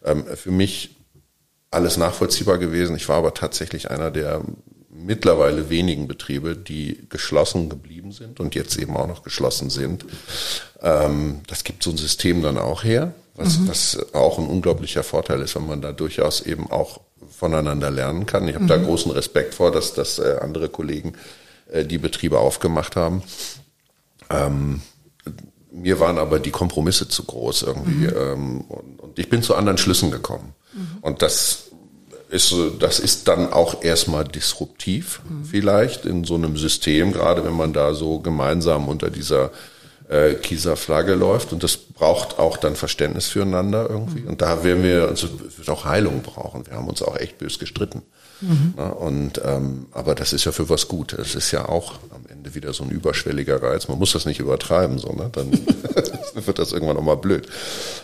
ähm, 0.03 0.25
für 0.35 0.51
mich 0.51 0.95
alles 1.71 1.97
nachvollziehbar 1.97 2.57
gewesen. 2.57 2.95
Ich 2.95 3.09
war 3.09 3.17
aber 3.17 3.33
tatsächlich 3.33 3.91
einer 3.91 4.11
der 4.11 4.41
mittlerweile 4.89 5.69
wenigen 5.69 6.07
Betriebe, 6.07 6.55
die 6.55 7.05
geschlossen 7.09 7.69
geblieben 7.69 8.11
sind 8.11 8.39
und 8.39 8.55
jetzt 8.55 8.77
eben 8.77 8.97
auch 8.97 9.07
noch 9.07 9.23
geschlossen 9.23 9.69
sind. 9.69 10.05
Ähm, 10.81 11.41
das 11.47 11.63
gibt 11.63 11.83
so 11.83 11.91
ein 11.91 11.97
System 11.97 12.41
dann 12.41 12.57
auch 12.57 12.83
her, 12.83 13.13
was, 13.35 13.59
mhm. 13.59 13.67
was 13.67 14.13
auch 14.13 14.39
ein 14.39 14.47
unglaublicher 14.47 15.03
Vorteil 15.03 15.41
ist, 15.41 15.55
wenn 15.55 15.67
man 15.67 15.81
da 15.81 15.91
durchaus 15.91 16.41
eben 16.41 16.69
auch 16.71 17.01
voneinander 17.29 17.91
lernen 17.91 18.25
kann. 18.25 18.47
Ich 18.47 18.55
habe 18.55 18.65
mhm. 18.65 18.69
da 18.69 18.77
großen 18.77 19.11
Respekt 19.11 19.53
vor, 19.53 19.71
dass, 19.71 19.93
dass 19.93 20.19
äh, 20.19 20.37
andere 20.41 20.69
Kollegen 20.69 21.13
äh, 21.13 21.38
die 21.74 21.97
Betriebe 21.97 22.39
aufgemacht 22.39 22.95
haben. 22.95 23.24
Ähm, 24.30 24.82
mir 25.72 25.99
waren 25.99 26.17
aber 26.17 26.39
die 26.39 26.51
Kompromisse 26.51 27.07
zu 27.07 27.24
groß 27.24 27.63
irgendwie. 27.63 28.07
Mhm. 28.07 28.13
Ähm, 28.17 28.61
und, 28.61 28.99
und, 28.99 29.20
ich 29.20 29.30
bin 29.30 29.43
zu 29.43 29.55
anderen 29.55 29.78
Schlüssen 29.78 30.11
gekommen. 30.11 30.53
Mhm. 30.74 30.97
Und 31.01 31.22
das 31.22 31.65
ist, 32.30 32.53
das 32.80 32.99
ist 32.99 33.28
dann 33.28 33.51
auch 33.51 33.84
erstmal 33.84 34.24
disruptiv 34.24 35.22
mhm. 35.28 35.45
vielleicht 35.45 36.05
in 36.05 36.24
so 36.24 36.36
einem 36.36 36.57
System, 36.57 37.11
gerade 37.11 37.43
wenn 37.43 37.55
man 37.55 37.74
da 37.74 37.93
so 37.93 38.20
gemeinsam 38.20 38.88
unter 38.88 39.09
dieser 39.09 39.51
äh, 40.09 40.34
Kieser 40.36 40.76
Flagge 40.76 41.15
läuft 41.15 41.53
und 41.53 41.63
das 41.63 41.78
braucht 41.78 42.39
auch 42.39 42.57
dann 42.57 42.76
Verständnis 42.76 43.28
füreinander 43.28 43.88
irgendwie. 43.89 44.24
Und 44.24 44.41
da 44.41 44.63
werden 44.63 44.84
wir, 44.84 45.07
also 45.07 45.28
wird 45.57 45.70
auch 45.70 45.86
Heilung 45.86 46.22
brauchen. 46.22 46.65
Wir 46.65 46.74
haben 46.74 46.88
uns 46.88 47.01
auch 47.01 47.15
echt 47.15 47.38
bös 47.38 47.59
gestritten. 47.59 48.03
Mhm. 48.41 48.73
Na, 48.77 48.89
und 48.89 49.41
ähm, 49.43 49.87
aber 49.91 50.15
das 50.15 50.33
ist 50.33 50.45
ja 50.45 50.51
für 50.51 50.69
was 50.69 50.87
gut. 50.87 51.13
Es 51.13 51.35
ist 51.35 51.51
ja 51.51 51.67
auch 51.67 51.99
am 52.11 52.25
Ende 52.29 52.55
wieder 52.55 52.73
so 52.73 52.83
ein 52.83 52.89
überschwelliger 52.89 53.61
Reiz. 53.61 53.87
Man 53.87 53.99
muss 53.99 54.13
das 54.13 54.25
nicht 54.25 54.39
übertreiben, 54.39 54.97
so, 54.97 55.11
ne? 55.11 55.29
dann 55.31 55.51
wird 56.33 56.59
das 56.59 56.71
irgendwann 56.71 56.95
nochmal 56.95 57.17
blöd. 57.17 57.47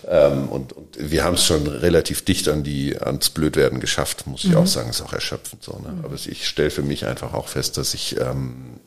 Ähm, 0.07 0.49
und, 0.49 0.73
und 0.73 0.97
wir 0.99 1.23
haben 1.23 1.35
es 1.35 1.45
schon 1.45 1.67
relativ 1.67 2.23
dicht 2.23 2.47
an 2.47 2.63
die 2.63 2.97
ans 2.99 3.29
Blödwerden 3.29 3.79
geschafft, 3.79 4.27
muss 4.27 4.43
ich 4.43 4.51
mhm. 4.51 4.57
auch 4.57 4.67
sagen. 4.67 4.89
Ist 4.89 5.01
auch 5.01 5.13
erschöpfend 5.13 5.63
so. 5.63 5.73
Ne? 5.79 6.03
Aber 6.03 6.15
ich 6.15 6.47
stelle 6.47 6.71
für 6.71 6.83
mich 6.83 7.05
einfach 7.05 7.33
auch 7.33 7.47
fest, 7.47 7.77
dass 7.77 7.93
ich 7.93 8.19
ähm, 8.19 8.79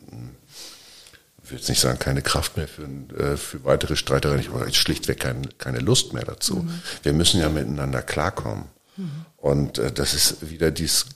ich 1.48 1.52
will 1.52 1.58
jetzt 1.60 1.68
nicht 1.70 1.80
sagen, 1.80 1.98
keine 1.98 2.20
Kraft 2.20 2.58
mehr 2.58 2.68
für, 2.68 2.82
äh, 2.82 3.38
für 3.38 3.64
weitere 3.64 3.96
Streitereien, 3.96 4.38
ich 4.38 4.50
habe 4.50 4.70
schlichtweg 4.74 5.20
kein, 5.20 5.48
keine 5.56 5.78
Lust 5.78 6.12
mehr 6.12 6.24
dazu. 6.24 6.56
Mhm. 6.56 6.82
Wir 7.02 7.14
müssen 7.14 7.40
ja 7.40 7.48
miteinander 7.48 8.02
klarkommen. 8.02 8.64
Mhm. 8.98 9.10
Und 9.38 9.78
äh, 9.78 9.90
das 9.90 10.12
ist 10.12 10.50
wieder 10.50 10.70
dieses 10.70 11.06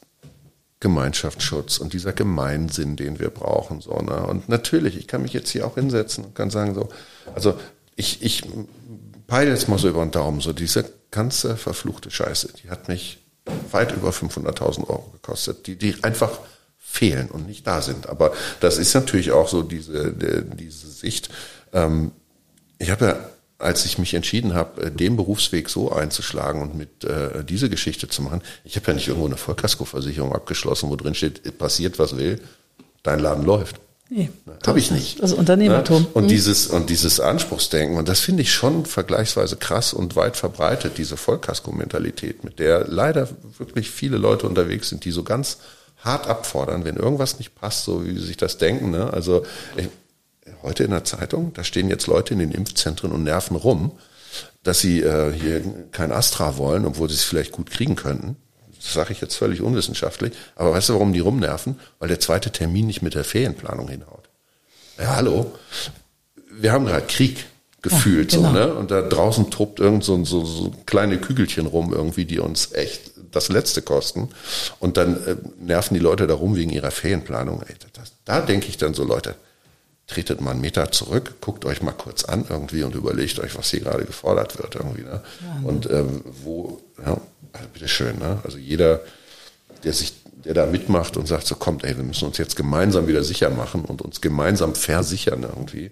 Gemeinschaftsschutz 0.83 1.79
und 1.79 1.93
dieser 1.93 2.13
Gemeinsinn, 2.13 2.97
den 2.97 3.21
wir 3.21 3.31
brauchen. 3.31 3.81
So, 3.81 3.97
ne? 3.99 4.27
Und 4.27 4.49
natürlich, 4.49 4.97
ich 4.97 5.07
kann 5.07 5.23
mich 5.23 5.33
jetzt 5.33 5.49
hier 5.51 5.65
auch 5.65 5.77
hinsetzen 5.77 6.25
und 6.25 6.35
kann 6.35 6.51
sagen, 6.51 6.75
so, 6.75 6.89
also 7.37 7.55
ich, 7.95 8.21
ich 8.23 8.43
peile 9.29 9.51
jetzt 9.51 9.69
mal 9.69 9.79
so 9.79 9.89
über 9.89 10.05
den 10.05 10.11
Daumen, 10.11 10.41
so 10.41 10.53
diese 10.53 10.85
ganze 11.13 11.57
verfluchte 11.57 12.11
Scheiße, 12.11 12.49
die 12.63 12.69
hat 12.69 12.89
mich 12.89 13.25
weit 13.71 13.93
über 13.93 14.11
500.000 14.11 14.89
Euro 14.89 15.09
gekostet, 15.13 15.69
die, 15.69 15.77
die 15.77 16.03
einfach 16.03 16.41
fehlen 16.79 17.31
und 17.31 17.47
nicht 17.47 17.65
da 17.65 17.81
sind. 17.81 18.09
Aber 18.09 18.33
das 18.59 18.79
ist 18.79 18.93
natürlich 18.93 19.31
auch 19.31 19.47
so 19.47 19.63
diese, 19.63 20.13
diese 20.13 20.89
Sicht. 20.89 21.29
Ähm, 21.73 22.11
ich 22.79 22.91
habe 22.91 23.05
ja, 23.07 23.17
als 23.63 23.85
ich 23.85 23.99
mich 23.99 24.15
entschieden 24.15 24.55
habe, 24.55 24.83
äh, 24.83 24.91
den 24.91 25.17
Berufsweg 25.17 25.69
so 25.69 25.93
einzuschlagen 25.93 26.61
und 26.61 26.77
mit 26.77 27.05
äh, 27.05 27.45
diese 27.45 27.71
Geschichte 27.71 28.09
zu 28.09 28.23
machen, 28.23 28.43
ich 28.65 28.77
habe 28.77 28.89
ja 28.89 28.95
nicht 28.95 29.09
irgendwo 29.09 29.27
eine 29.27 29.37
Vollkaskoversicherung 29.37 30.35
abgeschlossen, 30.35 30.91
wo 30.91 30.97
drin 30.97 31.15
steht, 31.15 31.59
passiert 31.59 31.99
was 31.99 32.17
will, 32.17 32.41
dein 33.03 33.21
Laden 33.21 33.45
läuft. 33.45 33.77
Nee, 34.15 34.29
habe 34.67 34.79
ich 34.79 34.91
nicht. 34.91 35.23
Also 35.23 35.37
Unternehmertum. 35.37 36.07
Und 36.13 36.25
mhm. 36.25 36.29
dieses 36.29 36.67
und 36.67 36.91
dieses 36.91 37.19
Anspruchsdenken 37.19 37.97
und 37.97 38.09
das 38.09 38.21
finde 38.21 38.43
ich 38.43 38.53
schon 38.53 38.85
vergleichsweise 38.85 39.57
krass 39.57 39.95
und 39.95 40.17
weit 40.17 40.37
verbreitet 40.37 40.99
diese 40.99 41.17
Vollkasko-Mentalität, 41.17 42.45
mit 42.45 42.59
der 42.59 42.87
leider 42.89 43.27
wirklich 43.57 43.91
viele 43.91 44.19
Leute 44.19 44.47
unterwegs 44.47 44.91
sind, 44.91 45.07
die 45.07 45.13
so 45.13 45.23
ganz 45.23 45.59
hart 46.05 46.27
abfordern, 46.27 46.85
wenn 46.85 46.97
irgendwas 46.97 47.39
nicht 47.39 47.55
passt, 47.55 47.85
so 47.85 48.05
wie 48.05 48.13
sie 48.19 48.27
sich 48.27 48.37
das 48.37 48.59
denken. 48.59 48.91
Ne? 48.91 49.11
Also 49.11 49.47
ich, 49.77 49.89
heute 50.63 50.85
in 50.85 50.91
der 50.91 51.05
Zeitung, 51.05 51.53
da 51.55 51.65
stehen 51.65 51.89
jetzt 51.89 52.07
Leute 52.07 52.35
in 52.35 52.41
den 52.41 52.53
Impfzentren 52.53 53.13
und 53.13 53.25
nerven 53.25 53.57
rum, 53.57 53.93
dass 54.63 54.81
sie 54.81 55.01
äh, 55.01 55.33
hier 55.33 55.63
kein 55.93 56.13
Astra 56.13 56.57
wollen, 56.57 56.87
obwohl 56.87 57.09
sie 57.09 57.17
es 57.17 57.25
vielleicht 57.25 57.53
gut 57.53 57.71
kriegen 57.71 57.97
könnten. 57.97 58.37
Das 58.77 58.95
sage 58.95 59.13
ich 59.13 59.21
jetzt 59.21 59.37
völlig 59.37 59.61
unwissenschaftlich. 59.61 60.33
Aber 60.57 60.73
weißt 60.73 60.89
du, 60.89 60.95
warum 60.95 61.13
die 61.13 61.21
rumnerven? 61.21 61.79
Weil 61.99 62.09
der 62.09 62.21
zweite 62.21 62.51
Termin 62.51 62.87
nicht 62.87 63.03
mit 63.03 63.15
der 63.15 63.25
Ferienplanung 63.25 63.89
hinhaut. 63.89 64.29
Ja, 64.99 65.17
hallo. 65.17 65.53
Wir 66.51 66.73
haben 66.73 66.87
gerade 66.87 67.07
Krieg 67.07 67.47
gefühlt 67.81 68.33
ja, 68.33 68.39
genau. 68.39 68.53
so, 68.53 68.55
ne? 68.55 68.75
Und 68.75 68.91
da 68.91 69.03
draußen 69.03 69.51
tobt 69.51 69.81
irgend 69.81 70.05
so, 70.05 70.25
so, 70.25 70.45
so 70.45 70.73
kleine 70.87 71.19
Kügelchen 71.19 71.67
rum 71.67 71.93
irgendwie, 71.93 72.25
die 72.25 72.39
uns 72.39 72.73
echt 72.73 73.13
das 73.31 73.49
Letzte 73.49 73.83
kosten. 73.83 74.31
Und 74.79 74.97
dann 74.97 75.17
äh, 75.27 75.37
nerven 75.61 75.95
die 75.95 76.01
Leute 76.01 76.27
darum 76.27 76.57
wegen 76.57 76.71
ihrer 76.71 76.91
Ferienplanung. 76.91 77.63
Ey, 77.63 77.75
das, 77.93 78.13
da 78.25 78.41
denke 78.41 78.69
ich 78.69 78.79
dann 78.79 78.95
so, 78.95 79.05
Leute, 79.05 79.35
tretet 80.07 80.41
mal 80.41 80.53
einen 80.53 80.61
Meter 80.61 80.91
zurück, 80.93 81.35
guckt 81.41 81.65
euch 81.65 81.83
mal 81.83 81.93
kurz 81.93 82.25
an 82.25 82.45
irgendwie 82.49 82.83
und 82.83 82.95
überlegt 82.95 83.39
euch, 83.39 83.57
was 83.57 83.71
hier 83.71 83.81
gerade 83.81 84.05
gefordert 84.05 84.59
wird 84.59 84.75
irgendwie. 84.75 85.03
Ne? 85.03 85.23
Ja, 85.41 85.69
und 85.69 85.89
ähm, 85.91 86.23
wo, 86.43 86.81
ja, 86.99 87.19
also 87.53 87.69
bitteschön, 87.73 88.19
ne? 88.19 88.41
Also 88.45 88.59
jeder, 88.59 89.01
der 89.85 89.93
sich, 89.93 90.15
der 90.45 90.55
da 90.55 90.67
mitmacht 90.67 91.17
und 91.17 91.27
sagt, 91.27 91.47
so 91.47 91.55
kommt, 91.55 91.85
ey, 91.85 91.97
wir 91.97 92.05
müssen 92.05 92.27
uns 92.27 92.39
jetzt 92.39 92.57
gemeinsam 92.57 93.07
wieder 93.07 93.23
sicher 93.23 93.51
machen 93.51 93.85
und 93.85 94.03
uns 94.03 94.21
gemeinsam 94.21 94.75
versichern 94.75 95.43
irgendwie. 95.43 95.91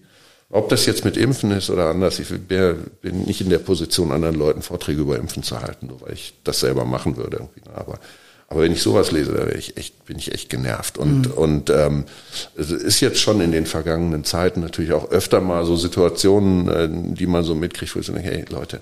Ob 0.53 0.69
das 0.69 0.85
jetzt 0.85 1.05
mit 1.05 1.17
Impfen 1.17 1.53
ist 1.53 1.71
oder 1.71 1.91
anders, 1.91 2.19
ich 2.19 2.29
bin 2.29 3.23
nicht 3.25 3.41
in 3.41 3.51
der 3.51 3.61
Position, 3.61 4.11
anderen 4.11 4.35
Leuten 4.35 4.63
Vorträge 4.63 5.01
über 5.01 5.17
Impfen 5.17 5.45
zu 5.45 5.61
halten, 5.61 5.87
nur 5.87 6.01
weil 6.01 6.15
ich 6.15 6.35
das 6.43 6.59
selber 6.59 6.85
machen 6.85 7.17
würde. 7.17 7.37
Irgendwie. 7.37 7.61
Aber, 7.73 8.01
aber 8.51 8.62
wenn 8.62 8.72
ich 8.72 8.82
sowas 8.82 9.12
lese, 9.12 9.32
da 9.32 9.46
ich 9.46 9.76
echt, 9.76 10.05
bin 10.05 10.18
ich 10.18 10.32
echt 10.32 10.51
genervt. 10.51 10.98
Und, 10.98 11.28
mhm. 11.28 11.32
und 11.32 11.70
ähm, 11.70 12.05
es 12.57 12.72
ist 12.72 13.01
jetzt 13.01 13.20
schon 13.20 13.40
in 13.40 13.53
den 13.53 13.64
vergangenen 13.64 14.24
Zeiten 14.24 14.61
natürlich 14.61 14.92
auch 14.92 15.11
öfter 15.12 15.40
mal 15.40 15.64
so 15.64 15.76
Situationen, 15.76 16.68
äh, 16.68 17.14
die 17.14 17.28
man 17.28 17.44
so 17.44 17.55
mitkriegt, 17.55 17.94
wo 17.94 18.01
ich 18.01 18.07
so 18.07 18.12
denke, 18.12 18.28
hey 18.28 18.44
Leute, 18.51 18.80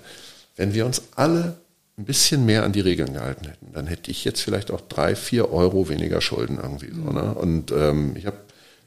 wenn 0.55 0.73
wir 0.73 0.87
uns 0.87 1.03
alle 1.15 1.57
ein 1.99 2.05
bisschen 2.05 2.47
mehr 2.47 2.63
an 2.63 2.71
die 2.71 2.79
Regeln 2.79 3.13
gehalten 3.13 3.45
hätten, 3.45 3.71
dann 3.71 3.85
hätte 3.85 4.09
ich 4.09 4.25
jetzt 4.25 4.41
vielleicht 4.41 4.71
auch 4.71 4.81
drei, 4.81 5.15
vier 5.15 5.53
Euro 5.53 5.87
weniger 5.87 6.19
Schulden 6.19 6.57
irgendwie 6.59 6.89
so. 6.91 7.11
Ne? 7.11 7.35
Und 7.35 7.71
ähm, 7.71 8.15
ich 8.15 8.25
habe 8.25 8.37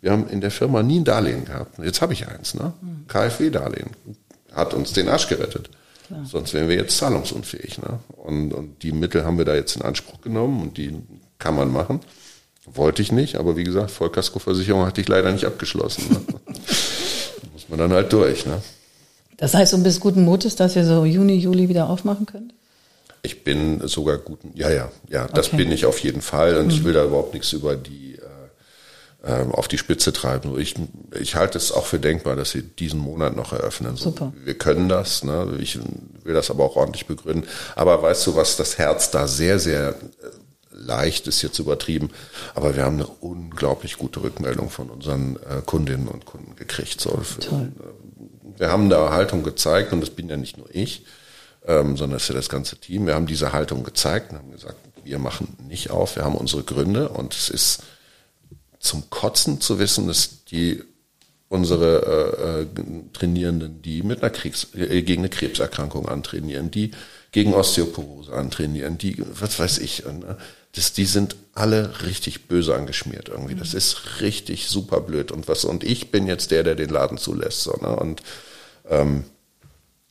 wir 0.00 0.10
haben 0.10 0.28
in 0.28 0.40
der 0.40 0.50
Firma 0.50 0.82
nie 0.82 0.98
ein 0.98 1.04
Darlehen 1.04 1.44
gehabt. 1.44 1.78
Jetzt 1.78 2.02
habe 2.02 2.12
ich 2.12 2.26
eins, 2.26 2.54
ne? 2.54 2.72
Mhm. 2.80 3.06
KfW-Darlehen. 3.06 3.90
Hat 4.52 4.74
uns 4.74 4.92
den 4.92 5.08
Arsch 5.08 5.28
gerettet. 5.28 5.70
Klar. 6.06 6.24
Sonst 6.24 6.54
wären 6.54 6.68
wir 6.68 6.76
jetzt 6.76 6.96
zahlungsunfähig. 6.98 7.78
Ne? 7.78 7.98
Und, 8.16 8.52
und 8.52 8.82
die 8.82 8.92
Mittel 8.92 9.24
haben 9.24 9.38
wir 9.38 9.44
da 9.44 9.54
jetzt 9.54 9.76
in 9.76 9.82
Anspruch 9.82 10.20
genommen 10.20 10.62
und 10.62 10.78
die 10.78 10.94
kann 11.38 11.56
man 11.56 11.72
machen. 11.72 12.00
Wollte 12.66 13.02
ich 13.02 13.10
nicht, 13.10 13.36
aber 13.36 13.56
wie 13.56 13.64
gesagt, 13.64 13.90
Vollkaskoversicherung 13.90 14.86
hatte 14.86 15.00
ich 15.00 15.08
leider 15.08 15.32
nicht 15.32 15.44
abgeschlossen. 15.44 16.04
Ne? 16.10 16.20
muss 17.52 17.68
man 17.68 17.78
dann 17.78 17.92
halt 17.92 18.12
durch. 18.12 18.46
Ne? 18.46 18.62
Das 19.36 19.54
heißt, 19.54 19.72
du 19.72 19.82
bist 19.82 20.00
guten 20.00 20.24
Mutes, 20.24 20.54
dass 20.54 20.76
ihr 20.76 20.84
so 20.84 21.04
Juni, 21.04 21.34
Juli 21.34 21.68
wieder 21.68 21.90
aufmachen 21.90 22.26
könnt? 22.26 22.54
Ich 23.22 23.44
bin 23.44 23.86
sogar 23.86 24.18
guten, 24.18 24.50
ja, 24.54 24.70
ja, 24.70 24.90
ja, 25.08 25.28
das 25.28 25.48
okay. 25.48 25.58
bin 25.58 25.72
ich 25.72 25.86
auf 25.86 25.98
jeden 25.98 26.22
Fall 26.22 26.56
und 26.56 26.66
mhm. 26.66 26.70
ich 26.70 26.84
will 26.84 26.92
da 26.92 27.04
überhaupt 27.04 27.34
nichts 27.34 27.52
über 27.52 27.76
die 27.76 28.14
ähm, 28.14 28.31
auf 29.24 29.68
die 29.68 29.78
Spitze 29.78 30.12
treiben. 30.12 30.58
Ich, 30.58 30.74
ich 31.18 31.36
halte 31.36 31.56
es 31.56 31.70
auch 31.70 31.86
für 31.86 32.00
denkbar, 32.00 32.34
dass 32.34 32.50
sie 32.50 32.62
diesen 32.62 32.98
Monat 32.98 33.36
noch 33.36 33.52
eröffnen. 33.52 33.96
Super. 33.96 34.32
Wir 34.44 34.54
können 34.54 34.88
das. 34.88 35.22
Ne? 35.22 35.58
Ich 35.60 35.78
will 36.24 36.34
das 36.34 36.50
aber 36.50 36.64
auch 36.64 36.74
ordentlich 36.74 37.06
begründen. 37.06 37.46
Aber 37.76 38.02
weißt 38.02 38.26
du, 38.26 38.34
was 38.34 38.56
das 38.56 38.78
Herz 38.78 39.12
da 39.12 39.28
sehr, 39.28 39.60
sehr 39.60 39.90
äh, 39.90 39.94
leicht 40.72 41.28
ist 41.28 41.42
jetzt 41.42 41.60
übertrieben, 41.60 42.10
aber 42.54 42.74
wir 42.74 42.84
haben 42.84 42.96
eine 42.96 43.06
unglaublich 43.06 43.96
gute 43.96 44.22
Rückmeldung 44.22 44.70
von 44.70 44.90
unseren 44.90 45.36
äh, 45.36 45.62
Kundinnen 45.64 46.08
und 46.08 46.26
Kunden 46.26 46.56
gekriegt. 46.56 47.00
So, 47.00 47.10
Toll. 47.40 47.72
Äh, 47.78 48.58
wir 48.58 48.70
haben 48.70 48.90
da 48.90 49.10
Haltung 49.10 49.44
gezeigt 49.44 49.92
und 49.92 50.00
das 50.00 50.10
bin 50.10 50.28
ja 50.28 50.36
nicht 50.36 50.58
nur 50.58 50.66
ich, 50.72 51.04
ähm, 51.66 51.96
sondern 51.96 52.16
das 52.16 52.24
ist 52.24 52.28
ja 52.28 52.34
das 52.34 52.48
ganze 52.48 52.76
Team. 52.76 53.06
Wir 53.06 53.14
haben 53.14 53.26
diese 53.26 53.52
Haltung 53.52 53.84
gezeigt 53.84 54.32
und 54.32 54.38
haben 54.38 54.50
gesagt, 54.50 54.76
wir 55.04 55.18
machen 55.18 55.56
nicht 55.68 55.90
auf, 55.90 56.16
wir 56.16 56.24
haben 56.24 56.34
unsere 56.34 56.62
Gründe 56.62 57.08
und 57.08 57.34
es 57.34 57.48
ist 57.48 57.82
zum 58.82 59.08
Kotzen 59.08 59.60
zu 59.60 59.78
wissen, 59.78 60.08
dass 60.08 60.44
die 60.44 60.82
unsere 61.48 62.02
äh, 62.42 62.62
äh, 62.62 62.66
Trainierenden, 63.12 63.80
die 63.82 64.02
mit 64.02 64.22
einer 64.22 64.30
Kriegs, 64.30 64.68
äh, 64.74 65.02
gegen 65.02 65.22
eine 65.22 65.28
Krebserkrankung 65.28 66.08
antrainieren, 66.08 66.70
die 66.70 66.90
gegen 67.30 67.54
Osteoporose 67.54 68.32
antrainieren, 68.32 68.98
die, 68.98 69.22
was 69.38 69.58
weiß 69.58 69.78
ich, 69.78 70.04
äh, 70.04 70.12
ne? 70.12 70.36
das, 70.74 70.94
die 70.94 71.04
sind 71.04 71.36
alle 71.54 72.02
richtig 72.02 72.48
böse 72.48 72.74
angeschmiert 72.74 73.28
irgendwie. 73.28 73.54
Das 73.54 73.74
ist 73.74 74.20
richtig 74.20 74.68
super 74.68 75.00
blöd. 75.00 75.30
Und 75.30 75.46
was, 75.46 75.64
und 75.64 75.84
ich 75.84 76.10
bin 76.10 76.26
jetzt 76.26 76.50
der, 76.50 76.62
der 76.62 76.74
den 76.74 76.88
Laden 76.88 77.18
zulässt. 77.18 77.62
So, 77.62 77.72
ne? 77.82 77.94
Und 77.94 78.22
ähm, 78.88 79.24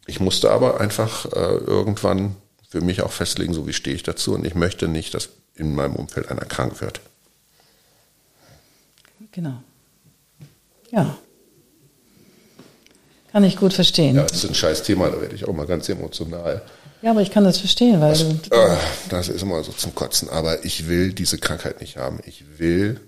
ich 0.06 0.20
musste 0.20 0.52
aber 0.52 0.80
einfach 0.80 1.26
äh, 1.26 1.56
irgendwann 1.56 2.36
für 2.70 2.82
mich 2.82 3.02
auch 3.02 3.12
festlegen, 3.12 3.54
so 3.54 3.68
wie 3.68 3.74
stehe 3.74 3.96
ich 3.96 4.04
dazu. 4.04 4.34
Und 4.34 4.46
ich 4.46 4.54
möchte 4.54 4.88
nicht, 4.88 5.16
dass 5.16 5.30
in 5.56 5.74
meinem 5.74 5.96
Umfeld 5.96 6.30
einer 6.30 6.46
krank 6.46 6.80
wird. 6.82 7.02
Genau. 9.32 9.62
Ja. 10.92 11.18
Kann 13.32 13.44
ich 13.46 13.56
gut 13.56 13.74
verstehen. 13.74 14.16
Ja, 14.16 14.24
das 14.24 14.44
ist 14.44 14.50
ein 14.50 14.56
scheiß 14.56 14.84
Thema, 14.84 15.10
da 15.10 15.22
werde 15.22 15.36
ich 15.36 15.48
auch 15.48 15.54
mal 15.54 15.66
ganz 15.66 15.88
emotional. 15.88 16.62
Ja, 17.02 17.12
aber 17.12 17.22
ich 17.22 17.32
kann 17.32 17.44
das 17.44 17.58
verstehen, 17.58 18.00
weil 18.02 18.12
das, 18.12 18.22
äh, 18.22 18.78
das 19.10 19.30
ist 19.30 19.42
immer 19.42 19.64
so 19.64 19.72
zum 19.72 19.96
Kotzen. 19.96 20.30
Aber 20.30 20.66
ich 20.66 20.88
will 20.88 21.14
diese 21.14 21.38
Krankheit 21.38 21.82
nicht 21.82 21.98
haben. 21.98 22.20
Ich 22.26 22.60
will 22.60 23.00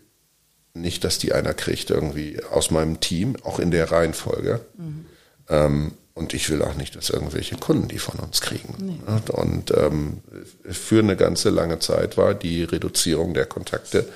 nicht, 0.74 1.04
dass 1.04 1.20
die 1.20 1.34
einer 1.34 1.54
kriegt, 1.54 1.90
irgendwie 1.92 2.42
aus 2.52 2.72
meinem 2.72 3.00
Team, 3.00 3.36
auch 3.44 3.60
in 3.60 3.70
der 3.70 3.92
Reihenfolge. 3.92 4.62
Mhm. 4.78 5.06
Ähm, 5.50 5.92
und 6.16 6.34
ich 6.34 6.50
will 6.50 6.62
auch 6.62 6.76
nicht, 6.76 6.96
dass 6.96 7.10
irgendwelche 7.10 7.58
Kunden 7.58 7.88
die 7.88 8.00
von 8.00 8.20
uns 8.20 8.42
kriegen. 8.42 8.76
Nee. 8.80 9.00
Und 9.32 9.72
ähm, 9.76 10.22
für 10.64 11.00
eine 11.00 11.16
ganze 11.16 11.50
lange 11.50 11.80
Zeit 11.80 12.18
war 12.18 12.36
die 12.36 12.64
Reduzierung 12.64 13.34
der 13.34 13.46
Kontakte 13.46 14.08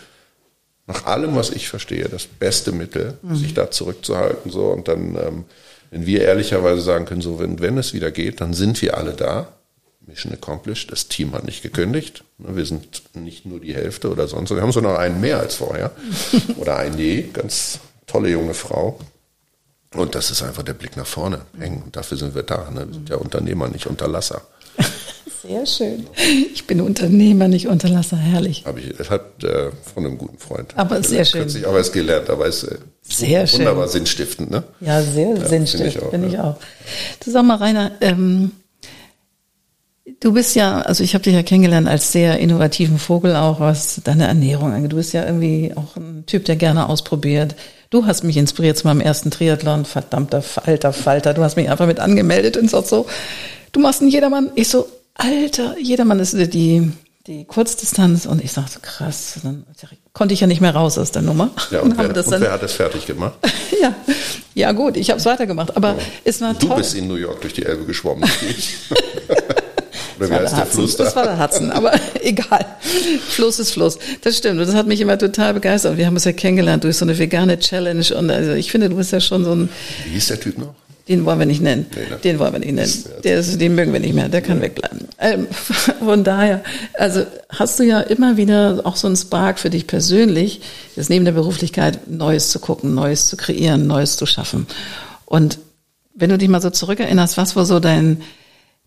nach 0.88 1.06
allem, 1.06 1.36
was 1.36 1.50
ich 1.50 1.70
verstehe, 1.70 2.08
das 2.10 2.26
beste 2.26 2.72
Mittel, 2.72 3.18
mhm. 3.22 3.36
sich 3.36 3.54
da 3.54 3.70
zurückzuhalten. 3.70 4.50
So 4.52 4.68
und 4.68 4.88
dann, 4.88 5.16
ähm, 5.16 5.46
wenn 5.92 6.06
wir 6.06 6.22
ehrlicherweise 6.22 6.82
sagen 6.82 7.06
können, 7.06 7.22
so 7.22 7.40
wenn, 7.40 7.60
wenn 7.60 7.78
es 7.78 7.94
wieder 7.94 8.10
geht, 8.12 8.42
dann 8.42 8.54
sind 8.54 8.82
wir 8.82 8.98
alle 8.98 9.14
da 9.14 9.50
Mission 10.08 10.34
accomplished. 10.34 10.92
Das 10.92 11.08
Team 11.08 11.34
hat 11.34 11.44
nicht 11.44 11.62
gekündigt. 11.62 12.24
Ne, 12.38 12.56
wir 12.56 12.66
sind 12.66 13.04
nicht 13.14 13.46
nur 13.46 13.60
die 13.60 13.76
Hälfte 13.76 14.10
oder 14.10 14.28
sonst. 14.28 14.50
Wir 14.50 14.62
haben 14.62 14.72
sogar 14.72 14.94
noch 14.94 15.00
einen 15.00 15.20
mehr 15.22 15.40
als 15.40 15.56
vorher. 15.56 15.92
Oder 16.58 16.78
eine 16.78 17.24
ganz 17.24 17.80
tolle 18.08 18.30
junge 18.30 18.54
Frau. 18.54 19.00
Und 19.94 20.16
das 20.16 20.32
ist 20.32 20.44
einfach 20.44 20.64
der 20.64 20.74
Blick 20.74 20.98
nach 20.98 21.06
vorne. 21.06 21.42
Hängen. 21.60 21.84
Und 21.84 21.96
dafür 21.96 22.18
sind 22.18 22.36
wir 22.36 22.44
da. 22.44 22.70
Ne? 22.72 22.88
Wir 22.88 22.94
sind 22.94 23.10
ja 23.10 23.18
Unternehmer, 23.18 23.68
nicht 23.68 23.88
Unterlasser. 23.88 24.42
Sehr 25.48 25.66
schön. 25.66 26.08
Ich 26.54 26.68
bin 26.68 26.82
Unternehmer, 26.82 27.48
nicht 27.48 27.68
Unterlasser. 27.68 28.18
Herrlich. 28.18 28.66
Habe 28.66 28.82
ich 28.82 28.94
deshalb 28.98 29.44
äh, 29.44 29.72
von 29.94 30.06
einem 30.06 30.18
guten 30.18 30.38
Freund. 30.38 30.74
Aber 30.76 31.02
sehr 31.02 31.24
schön. 31.24 31.42
Kürzlich 31.42 31.68
aber 31.68 31.80
es 31.80 31.92
gelernt, 31.92 32.30
aber 32.30 32.48
es 32.48 32.64
äh, 32.64 32.78
sehr 33.02 33.48
schön. 33.48 33.60
wunderbar 33.60 33.88
sinnstiftend, 33.88 34.52
ne? 34.52 34.64
Ja, 34.82 35.02
sehr 35.02 35.36
ja, 35.36 35.48
sinnstiftend, 35.48 36.10
finde 36.10 36.28
ich 36.28 36.40
auch. 36.40 36.58
Find 36.58 36.66
ich 36.66 37.20
auch. 37.20 37.24
Du 37.24 37.32
sag 37.32 37.44
mal, 37.44 37.56
Rainer, 37.56 37.92
ähm, 38.02 38.52
Du 40.22 40.32
bist 40.32 40.56
ja, 40.56 40.82
also 40.82 41.04
ich 41.04 41.14
habe 41.14 41.24
dich 41.24 41.34
ja 41.34 41.44
kennengelernt 41.44 41.88
als 41.88 42.14
sehr 42.14 42.40
innovativen 42.40 42.98
Vogel 42.98 43.36
auch, 43.36 43.60
was 43.60 44.02
deine 44.04 44.26
Ernährung 44.26 44.72
angeht. 44.72 44.94
Du 44.94 44.96
bist 44.96 45.14
ja 45.14 45.26
irgendwie 45.26 45.74
auch 45.76 45.98
ein 45.98 46.24
Typ, 46.26 46.46
der 46.46 46.56
gerne 46.56 46.88
ausprobiert. 46.88 47.56
Du 47.90 48.06
hast 48.06 48.24
mich 48.24 48.38
inspiriert 48.38 48.78
zu 48.78 48.88
meinem 48.88 49.02
ersten 49.02 49.32
Triathlon, 49.32 49.86
verdammter 49.86 50.44
alter 50.66 50.94
Falter. 50.94 51.34
Du 51.34 51.44
hast 51.44 51.58
mich 51.58 51.70
einfach 51.70 51.88
mit 51.88 52.00
angemeldet 52.00 52.56
und 52.58 52.72
so. 52.72 53.06
Du 53.74 53.80
machst 53.80 54.02
einen 54.02 54.10
Jedermann. 54.10 54.50
Ich 54.56 54.70
so, 54.70 54.88
Alter, 55.18 55.78
Jedermann 55.80 56.20
ist 56.20 56.34
die, 56.34 56.92
die 57.26 57.46
Kurzdistanz. 57.46 58.26
Und 58.26 58.44
ich 58.44 58.52
sag 58.52 58.68
so, 58.70 58.80
krass. 58.82 59.40
Dann 59.44 59.66
konnte 60.14 60.34
ich 60.34 60.40
ja 60.40 60.48
nicht 60.48 60.62
mehr 60.62 60.76
raus 60.76 60.98
aus 60.98 61.12
der 61.12 61.24
Nummer. 61.24 61.50
Ja, 61.72 61.82
und, 61.82 61.92
und, 61.98 61.98
wer, 61.98 62.28
und 62.28 62.42
wer, 62.42 62.52
hat 62.52 62.64
das 62.64 62.74
fertig 62.74 63.06
gemacht? 63.06 63.36
ja, 63.82 63.94
ja 64.54 64.72
gut, 64.72 64.96
ich 64.98 65.10
habe 65.10 65.20
es 65.20 65.26
weitergemacht. 65.26 65.76
Aber 65.76 65.90
ja. 65.90 65.98
es 66.24 66.40
war 66.42 66.54
du 66.54 66.60
toll. 66.60 66.70
Du 66.70 66.76
bist 66.76 66.96
in 66.96 67.08
New 67.08 67.16
York 67.16 67.42
durch 67.42 67.54
die 67.54 67.66
Elbe 67.66 67.86
geschwommen. 67.86 68.30
Oder 70.20 70.30
wie 70.30 70.34
heißt 70.34 70.54
der, 70.54 70.64
der 70.64 70.66
Fluss 70.66 70.96
da? 70.96 71.04
Das 71.04 71.16
war 71.16 71.26
der 71.26 71.40
Hudson, 71.40 71.72
aber 71.72 71.94
egal. 72.22 72.66
Fluss 73.28 73.60
ist 73.60 73.72
Fluss. 73.72 74.00
Das 74.22 74.36
stimmt. 74.36 74.60
Und 74.60 74.66
das 74.66 74.76
hat 74.76 74.88
mich 74.88 75.00
immer 75.00 75.18
total 75.18 75.54
begeistert. 75.54 75.98
Wir 75.98 76.08
haben 76.08 76.16
uns 76.16 76.24
ja 76.24 76.32
kennengelernt 76.34 76.84
durch 76.84 76.98
so 76.98 77.06
eine 77.06 77.18
vegane 77.18 77.60
Challenge. 77.60 78.04
Und 78.16 78.32
also 78.32 78.54
ich 78.54 78.72
finde, 78.72 78.90
du 78.90 78.96
bist 78.96 79.12
ja 79.12 79.20
schon 79.20 79.44
so 79.46 79.54
ein. 79.54 79.70
Wie 80.06 80.14
hieß 80.14 80.28
der 80.28 80.40
Typ 80.40 80.58
noch? 80.58 80.74
Den 81.08 81.26
wollen 81.26 81.40
wir 81.40 81.46
nicht 81.46 81.62
nennen. 81.62 81.86
Nee, 81.96 82.10
ne? 82.10 82.18
Den 82.18 82.40
wollen 82.40 82.54
wir 82.54 82.60
nicht 82.60 82.74
nennen. 82.74 83.06
Der 83.24 83.40
ist, 83.40 83.60
den 83.60 83.76
mögen 83.76 83.94
wir 83.94 84.00
nicht 84.00 84.14
mehr. 84.14 84.30
Der 84.30 84.42
kann 84.42 84.58
ja. 84.58 84.64
wegbleiben. 84.64 85.08
Ähm, 85.20 85.48
von 86.00 86.24
daher, 86.24 86.64
also 86.94 87.26
hast 87.50 87.80
du 87.80 87.84
ja 87.84 88.02
immer 88.02 88.38
wieder 88.38 88.82
auch 88.84 88.96
so 88.96 89.08
einen 89.08 89.16
Spark 89.16 89.60
für 89.60 89.70
dich 89.70 89.88
persönlich, 89.88 90.62
das 90.96 91.10
neben 91.10 91.26
der 91.26 91.32
Beruflichkeit 91.32 92.08
Neues 92.08 92.50
zu 92.50 92.60
gucken, 92.60 92.94
Neues 92.94 93.28
zu 93.28 93.38
kreieren, 93.38 93.88
Neues 93.88 94.18
zu 94.18 94.26
schaffen. 94.26 94.68
Und 95.26 95.60
wenn 96.14 96.30
du 96.30 96.38
dich 96.38 96.50
mal 96.50 96.62
so 96.62 96.70
zurückerinnerst, 96.70 97.38
was 97.38 97.56
war 97.56 97.66
so 97.66 97.80
dein 97.80 98.22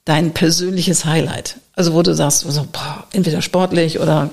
dein 0.04 0.32
persönliches 0.32 1.04
Highlight? 1.04 1.56
Also 1.74 1.94
wo 1.94 2.02
du 2.02 2.14
sagst, 2.14 2.40
so, 2.40 2.66
boah, 2.72 3.06
entweder 3.12 3.42
sportlich 3.42 4.00
oder 4.00 4.30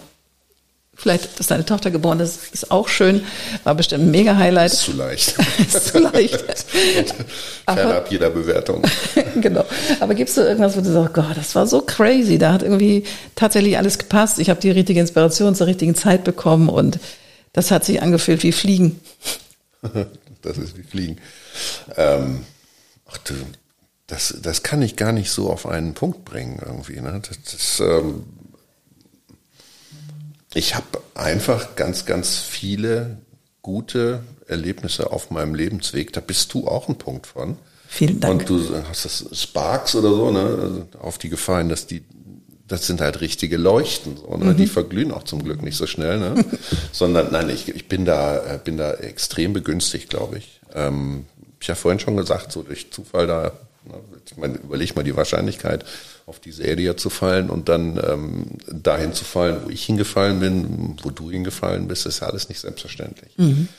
vielleicht, 0.97 1.39
dass 1.39 1.47
deine 1.47 1.63
Tochter 1.63 1.91
geboren 1.91 2.19
ist, 2.19 2.53
ist 2.53 2.71
auch 2.71 2.87
schön, 2.87 3.23
war 3.63 3.75
bestimmt 3.75 4.05
ein 4.05 4.11
mega 4.11 4.35
Highlight. 4.35 4.73
Ist 4.73 4.81
zu 4.81 4.93
leicht. 4.93 5.35
ist 5.59 5.87
zu 5.87 5.99
leicht. 5.99 6.43
Fernab 7.65 8.11
jeder 8.11 8.31
Bewertung. 8.31 8.83
genau. 9.41 9.63
Aber 9.99 10.15
gibst 10.15 10.35
du 10.35 10.41
irgendwas, 10.41 10.75
wo 10.75 10.81
du 10.81 10.91
sagst, 10.91 11.13
Gott, 11.13 11.37
das 11.37 11.53
war 11.55 11.67
so 11.67 11.81
crazy, 11.81 12.37
da 12.37 12.51
hat 12.51 12.63
irgendwie 12.63 13.03
tatsächlich 13.35 13.77
alles 13.77 13.99
gepasst, 13.99 14.39
ich 14.39 14.49
habe 14.49 14.59
die 14.59 14.71
richtige 14.71 14.99
Inspiration 14.99 15.55
zur 15.55 15.67
richtigen 15.67 15.95
Zeit 15.95 16.23
bekommen 16.23 16.67
und 16.67 16.99
das 17.53 17.71
hat 17.71 17.85
sich 17.85 18.01
angefühlt 18.01 18.43
wie 18.43 18.51
Fliegen. 18.51 18.99
das 20.41 20.57
ist 20.57 20.77
wie 20.77 20.83
Fliegen. 20.83 21.17
Ähm, 21.95 22.41
ach 23.07 23.17
du, 23.19 23.33
das, 24.07 24.35
das 24.41 24.63
kann 24.63 24.81
ich 24.81 24.95
gar 24.95 25.11
nicht 25.11 25.29
so 25.29 25.51
auf 25.51 25.67
einen 25.67 25.93
Punkt 25.93 26.25
bringen 26.25 26.61
irgendwie. 26.65 26.99
Ne? 27.01 27.21
Das, 27.27 27.39
das, 27.51 27.79
ähm, 27.81 28.23
ich 30.53 30.75
habe 30.75 31.01
einfach 31.13 31.75
ganz, 31.75 32.05
ganz 32.05 32.37
viele 32.37 33.17
gute 33.61 34.23
Erlebnisse 34.47 35.11
auf 35.11 35.29
meinem 35.29 35.55
Lebensweg. 35.55 36.13
Da 36.13 36.21
bist 36.21 36.53
du 36.53 36.67
auch 36.67 36.87
ein 36.87 36.97
Punkt 36.97 37.27
von. 37.27 37.57
Vielen 37.87 38.19
Dank. 38.19 38.41
Und 38.41 38.49
du 38.49 38.83
hast 38.89 39.05
das 39.05 39.25
Sparks 39.33 39.95
oder 39.95 40.09
so, 40.09 40.31
ne, 40.31 40.39
also 40.39 40.87
auf 40.99 41.17
die 41.17 41.29
gefallen, 41.29 41.69
dass 41.69 41.87
die, 41.87 42.03
das 42.67 42.85
sind 42.85 43.01
halt 43.01 43.21
richtige 43.21 43.57
Leuchten, 43.57 44.17
so, 44.17 44.35
ne? 44.35 44.53
Mhm. 44.53 44.57
die 44.57 44.67
verglühen 44.67 45.11
auch 45.11 45.23
zum 45.23 45.43
Glück 45.43 45.61
nicht 45.61 45.77
so 45.77 45.87
schnell, 45.87 46.19
ne? 46.19 46.45
sondern 46.91 47.31
nein, 47.31 47.49
ich, 47.49 47.69
ich 47.69 47.87
bin 47.87 48.05
da, 48.05 48.59
bin 48.63 48.77
da 48.77 48.93
extrem 48.93 49.53
begünstigt, 49.53 50.09
glaube 50.09 50.39
ich. 50.39 50.59
Ähm, 50.73 51.25
ich 51.59 51.69
habe 51.69 51.79
vorhin 51.79 51.99
schon 51.99 52.17
gesagt, 52.17 52.51
so 52.51 52.61
durch 52.61 52.91
Zufall 52.91 53.27
da 53.27 53.53
ich 54.25 54.37
meine, 54.37 54.55
überleg 54.55 54.95
mal 54.95 55.03
die 55.03 55.15
Wahrscheinlichkeit, 55.15 55.85
auf 56.27 56.39
diese 56.39 56.63
Area 56.63 56.97
zu 56.97 57.09
fallen 57.09 57.49
und 57.49 57.69
dann 57.69 57.99
ähm, 58.05 58.45
dahin 58.69 59.13
zu 59.13 59.23
fallen, 59.23 59.61
wo 59.63 59.69
ich 59.69 59.85
hingefallen 59.85 60.41
bin, 60.41 60.97
wo 61.01 61.09
du 61.09 61.31
hingefallen 61.31 61.87
bist, 61.87 62.05
ist 62.05 62.19
ja 62.19 62.27
alles 62.27 62.49
nicht 62.49 62.59
selbstverständlich. 62.59 63.31
Mhm. 63.37 63.69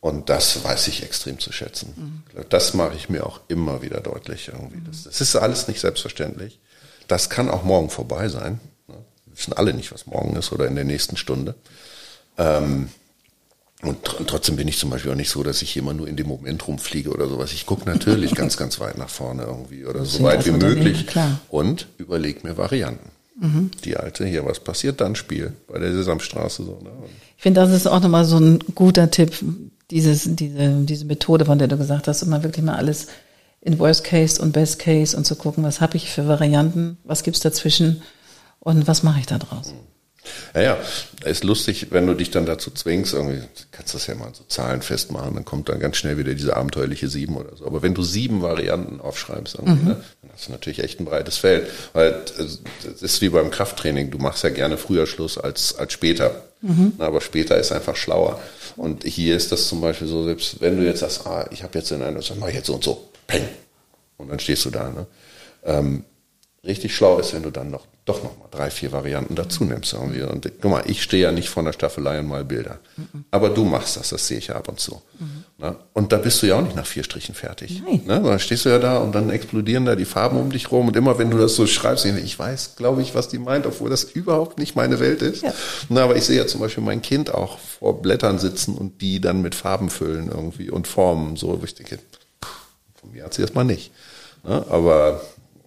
Und 0.00 0.28
das 0.28 0.64
weiß 0.64 0.88
ich 0.88 1.04
extrem 1.04 1.38
zu 1.38 1.52
schätzen. 1.52 1.94
Mhm. 2.34 2.44
Das 2.48 2.74
mache 2.74 2.96
ich 2.96 3.08
mir 3.08 3.24
auch 3.24 3.38
immer 3.46 3.82
wieder 3.82 4.00
deutlich 4.00 4.48
irgendwie. 4.48 4.80
Das, 4.84 5.04
das, 5.04 5.20
ist 5.20 5.36
alles 5.36 5.68
nicht 5.68 5.80
selbstverständlich. 5.80 6.58
Das 7.06 7.30
kann 7.30 7.48
auch 7.48 7.62
morgen 7.62 7.88
vorbei 7.88 8.28
sein. 8.28 8.58
Wir 8.88 8.96
wissen 9.26 9.52
alle 9.52 9.72
nicht, 9.72 9.92
was 9.92 10.06
morgen 10.06 10.34
ist 10.34 10.50
oder 10.50 10.66
in 10.66 10.74
der 10.74 10.84
nächsten 10.84 11.16
Stunde. 11.16 11.54
Ähm, 12.36 12.88
und 13.82 14.04
tr 14.04 14.24
trotzdem 14.26 14.56
bin 14.56 14.68
ich 14.68 14.78
zum 14.78 14.90
Beispiel 14.90 15.10
auch 15.10 15.16
nicht 15.16 15.30
so, 15.30 15.42
dass 15.42 15.60
ich 15.60 15.76
immer 15.76 15.92
nur 15.92 16.06
in 16.06 16.16
dem 16.16 16.28
Moment 16.28 16.66
rumfliege 16.66 17.10
oder 17.10 17.28
sowas. 17.28 17.52
Ich 17.52 17.66
gucke 17.66 17.88
natürlich 17.88 18.34
ganz, 18.34 18.56
ganz 18.56 18.78
weit 18.78 18.96
nach 18.96 19.08
vorne 19.08 19.42
irgendwie 19.42 19.84
oder 19.84 20.04
so 20.04 20.22
weit 20.22 20.46
wie 20.46 20.52
möglich 20.52 21.06
und 21.48 21.88
überlege 21.98 22.46
mir 22.46 22.56
Varianten. 22.56 23.10
Mhm. 23.40 23.70
Die 23.84 23.96
alte 23.96 24.24
hier, 24.24 24.46
was 24.46 24.60
passiert 24.60 25.00
dann 25.00 25.16
Spiel 25.16 25.52
bei 25.66 25.80
der 25.80 25.92
Sesamstraße 25.92 26.64
so. 26.64 26.78
Ne? 26.82 26.90
Ich 27.36 27.42
finde, 27.42 27.60
das 27.60 27.72
ist 27.72 27.88
auch 27.88 28.00
nochmal 28.00 28.24
so 28.24 28.38
ein 28.38 28.60
guter 28.74 29.10
Tipp, 29.10 29.32
dieses, 29.90 30.28
diese, 30.36 30.84
diese 30.84 31.04
Methode, 31.04 31.44
von 31.44 31.58
der 31.58 31.66
du 31.66 31.76
gesagt 31.76 32.06
hast, 32.06 32.22
immer 32.22 32.44
wirklich 32.44 32.64
mal 32.64 32.76
alles 32.76 33.08
in 33.60 33.78
Worst 33.80 34.04
Case 34.04 34.40
und 34.40 34.52
Best 34.52 34.78
Case 34.78 35.16
und 35.16 35.24
zu 35.24 35.34
gucken, 35.34 35.64
was 35.64 35.80
habe 35.80 35.96
ich 35.96 36.10
für 36.10 36.28
Varianten, 36.28 36.98
was 37.04 37.24
gibt's 37.24 37.40
dazwischen 37.40 38.02
und 38.60 38.86
was 38.86 39.02
mache 39.02 39.20
ich 39.20 39.26
da 39.26 39.38
draus. 39.38 39.72
Mhm. 39.72 39.91
Ja, 40.54 40.60
ja, 40.60 40.78
ist 41.24 41.44
lustig, 41.44 41.88
wenn 41.90 42.06
du 42.06 42.14
dich 42.14 42.30
dann 42.30 42.46
dazu 42.46 42.70
zwingst, 42.70 43.12
irgendwie 43.12 43.42
kannst 43.72 43.92
du 43.92 43.98
das 43.98 44.06
ja 44.06 44.14
mal 44.14 44.30
so 44.32 44.44
Zahlen 44.44 44.82
festmachen, 44.82 45.34
dann 45.34 45.44
kommt 45.44 45.68
dann 45.68 45.80
ganz 45.80 45.96
schnell 45.96 46.16
wieder 46.18 46.34
diese 46.34 46.56
abenteuerliche 46.56 47.08
sieben 47.08 47.36
oder 47.36 47.56
so. 47.56 47.66
Aber 47.66 47.82
wenn 47.82 47.94
du 47.94 48.02
sieben 48.02 48.42
Varianten 48.42 49.00
aufschreibst, 49.00 49.60
mhm. 49.60 49.84
ne, 49.84 50.04
dann 50.22 50.30
hast 50.32 50.46
du 50.46 50.52
natürlich 50.52 50.78
echt 50.80 51.00
ein 51.00 51.06
breites 51.06 51.38
Feld. 51.38 51.68
Weil 51.92 52.22
das 52.84 53.02
ist 53.02 53.20
wie 53.20 53.30
beim 53.30 53.50
Krafttraining, 53.50 54.10
du 54.10 54.18
machst 54.18 54.44
ja 54.44 54.50
gerne 54.50 54.78
früher 54.78 55.06
Schluss 55.06 55.38
als, 55.38 55.76
als 55.76 55.92
später. 55.92 56.42
Mhm. 56.60 56.92
Aber 56.98 57.20
später 57.20 57.56
ist 57.56 57.72
einfach 57.72 57.96
schlauer. 57.96 58.40
Und 58.76 59.04
hier 59.04 59.36
ist 59.36 59.50
das 59.50 59.66
zum 59.68 59.80
Beispiel 59.80 60.06
so, 60.06 60.24
selbst 60.24 60.60
wenn 60.60 60.76
du 60.76 60.84
jetzt 60.84 61.00
sagst, 61.00 61.26
ah, 61.26 61.48
ich 61.50 61.62
habe 61.62 61.78
jetzt 61.78 61.90
in 61.90 62.02
einer, 62.02 62.22
sag 62.22 62.38
mal 62.38 62.52
jetzt 62.52 62.66
so 62.66 62.74
und 62.74 62.84
so, 62.84 63.08
peng. 63.26 63.48
Und 64.16 64.30
dann 64.30 64.38
stehst 64.38 64.64
du 64.64 64.70
da. 64.70 64.90
Ne? 64.90 65.06
Ähm, 65.64 66.04
richtig 66.64 66.94
schlau 66.94 67.18
ist, 67.18 67.34
wenn 67.34 67.42
du 67.42 67.50
dann 67.50 67.70
noch 67.70 67.86
doch 68.04 68.24
noch 68.24 68.36
mal 68.36 68.48
drei, 68.50 68.68
vier 68.68 68.90
Varianten 68.90 69.36
dazu 69.36 69.64
nimmst 69.64 69.92
irgendwie. 69.92 70.22
Und 70.22 70.50
guck 70.60 70.70
mal, 70.70 70.82
ich 70.86 71.02
stehe 71.02 71.22
ja 71.22 71.30
nicht 71.30 71.48
vor 71.48 71.62
der 71.62 71.72
Staffelei 71.72 72.18
und 72.18 72.26
mal 72.26 72.44
Bilder. 72.44 72.80
Mhm. 72.96 73.24
Aber 73.30 73.48
du 73.50 73.64
machst 73.64 73.96
das, 73.96 74.08
das 74.08 74.26
sehe 74.26 74.38
ich 74.38 74.48
ja 74.48 74.56
ab 74.56 74.68
und 74.68 74.80
zu. 74.80 75.00
Mhm. 75.20 75.44
Ne? 75.58 75.76
Und 75.92 76.10
da 76.10 76.18
bist 76.18 76.42
du 76.42 76.46
ja 76.46 76.56
auch 76.56 76.62
nicht 76.62 76.74
nach 76.74 76.86
vier 76.86 77.04
Strichen 77.04 77.36
fertig. 77.36 77.80
Nein. 77.86 78.02
Ne? 78.04 78.20
Dann 78.20 78.40
stehst 78.40 78.64
du 78.64 78.70
ja 78.70 78.80
da 78.80 78.98
und 78.98 79.14
dann 79.14 79.30
explodieren 79.30 79.84
da 79.84 79.94
die 79.94 80.04
Farben 80.04 80.36
um 80.36 80.50
dich 80.50 80.72
rum. 80.72 80.88
Und 80.88 80.96
immer 80.96 81.16
wenn 81.18 81.30
du 81.30 81.38
das 81.38 81.54
so 81.54 81.64
schreibst, 81.68 82.04
ich 82.04 82.38
weiß, 82.38 82.74
glaube 82.74 83.02
ich, 83.02 83.14
was 83.14 83.28
die 83.28 83.38
meint, 83.38 83.66
obwohl 83.66 83.88
das 83.88 84.02
überhaupt 84.02 84.58
nicht 84.58 84.74
meine 84.74 84.98
Welt 84.98 85.22
ist. 85.22 85.42
Ja. 85.42 85.54
Na, 85.88 86.02
aber 86.02 86.16
ich 86.16 86.24
sehe 86.24 86.36
ja 86.36 86.48
zum 86.48 86.60
Beispiel 86.60 86.82
mein 86.82 87.02
Kind 87.02 87.32
auch 87.32 87.58
vor 87.58 88.02
Blättern 88.02 88.40
sitzen 88.40 88.74
und 88.74 89.00
die 89.00 89.20
dann 89.20 89.42
mit 89.42 89.54
Farben 89.54 89.90
füllen 89.90 90.28
irgendwie 90.28 90.70
und 90.70 90.88
formen. 90.88 91.36
So, 91.36 91.60
wo 91.60 91.64
ich 91.64 91.76
denke, 91.76 92.00
von 93.00 93.12
mir 93.12 93.24
hat 93.24 93.34
sie 93.34 93.42
erstmal 93.42 93.64
nicht. 93.64 93.92
Ne? 94.42 94.64
Aber 94.68 95.20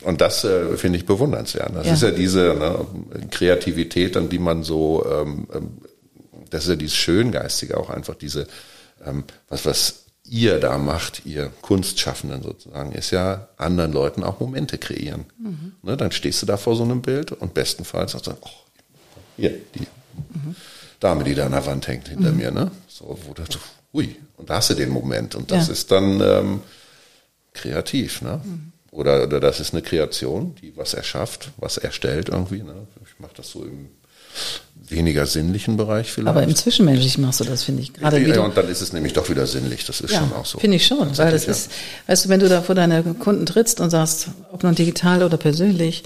und 0.03 0.21
das 0.21 0.43
äh, 0.43 0.77
finde 0.77 0.97
ich 0.97 1.05
bewundernswert. 1.05 1.75
Das 1.75 1.87
ja. 1.87 1.93
ist 1.93 2.03
ja 2.03 2.11
diese 2.11 2.53
ne, 2.53 2.85
Kreativität, 3.31 4.17
an 4.17 4.29
die 4.29 4.39
man 4.39 4.63
so, 4.63 5.05
ähm, 5.09 5.47
ähm, 5.53 5.77
das 6.49 6.63
ist 6.63 6.69
ja 6.69 6.75
dieses 6.75 6.95
Schöngeistige 6.95 7.77
auch 7.77 7.89
einfach, 7.89 8.15
diese, 8.15 8.47
ähm, 9.05 9.23
was, 9.49 9.65
was 9.65 10.05
ihr 10.27 10.59
da 10.59 10.77
macht, 10.77 11.25
ihr 11.25 11.51
Kunstschaffenden 11.61 12.41
sozusagen, 12.41 12.91
ist 12.91 13.11
ja 13.11 13.47
anderen 13.57 13.93
Leuten 13.93 14.23
auch 14.23 14.39
Momente 14.39 14.77
kreieren. 14.77 15.25
Mhm. 15.39 15.73
Ne, 15.83 15.97
dann 15.97 16.11
stehst 16.11 16.41
du 16.41 16.45
da 16.45 16.57
vor 16.57 16.75
so 16.75 16.83
einem 16.83 17.01
Bild 17.01 17.31
und 17.31 17.53
bestenfalls 17.53 18.13
sagst 18.13 18.27
du, 18.27 18.31
oh, 18.41 18.49
hier, 19.37 19.51
die 19.75 19.81
mhm. 20.33 20.55
Dame, 20.99 21.23
die 21.23 21.35
da 21.35 21.45
an 21.45 21.51
der 21.51 21.65
Wand 21.65 21.87
hängt 21.87 22.07
hinter 22.07 22.31
mhm. 22.31 22.37
mir, 22.37 22.51
ne? 22.51 22.71
So, 22.87 23.17
wo 23.25 23.33
du 23.33 23.43
so, 23.49 23.59
hui, 23.93 24.15
und 24.37 24.49
da 24.49 24.55
hast 24.55 24.69
du 24.69 24.73
den 24.73 24.89
Moment. 24.89 25.35
Und 25.35 25.51
das 25.51 25.67
ja. 25.67 25.73
ist 25.73 25.91
dann 25.91 26.21
ähm, 26.21 26.61
kreativ, 27.53 28.21
ne? 28.21 28.41
Oder, 28.95 29.23
oder 29.23 29.39
das 29.39 29.59
ist 29.59 29.73
eine 29.73 29.81
Kreation, 29.81 30.55
die 30.61 30.75
was 30.77 30.93
erschafft, 30.93 31.49
was 31.57 31.77
erstellt 31.77 32.29
irgendwie. 32.29 32.63
Ne? 32.63 32.87
Ich 33.05 33.19
mache 33.19 33.33
das 33.35 33.49
so 33.49 33.63
im 33.63 33.89
weniger 34.87 35.25
sinnlichen 35.25 35.77
Bereich 35.77 36.11
vielleicht. 36.11 36.29
Aber 36.29 36.43
im 36.43 36.55
Zwischenmenschlichen 36.55 37.23
machst 37.23 37.39
du 37.39 37.43
das, 37.43 37.63
finde 37.63 37.81
ich. 37.81 37.93
Gerade 37.93 38.19
ja, 38.19 38.41
und 38.41 38.55
dann 38.55 38.69
ist 38.69 38.81
es 38.81 38.93
nämlich 38.93 39.13
doch 39.13 39.29
wieder 39.29 39.47
sinnlich. 39.47 39.85
Das 39.85 39.99
ist 39.99 40.11
ja, 40.11 40.19
schon 40.19 40.33
auch 40.33 40.45
so. 40.45 40.59
Finde 40.59 40.77
ich 40.77 40.85
schon, 40.85 41.17
weil 41.17 41.31
das 41.31 41.45
ist, 41.45 41.71
weißt 42.07 42.25
du, 42.25 42.29
wenn 42.29 42.39
du 42.39 42.47
da 42.47 42.61
vor 42.61 42.75
deine 42.75 43.03
Kunden 43.03 43.45
trittst 43.45 43.81
und 43.81 43.89
sagst, 43.89 44.29
ob 44.51 44.63
nun 44.63 44.75
digital 44.75 45.23
oder 45.23 45.37
persönlich, 45.37 46.03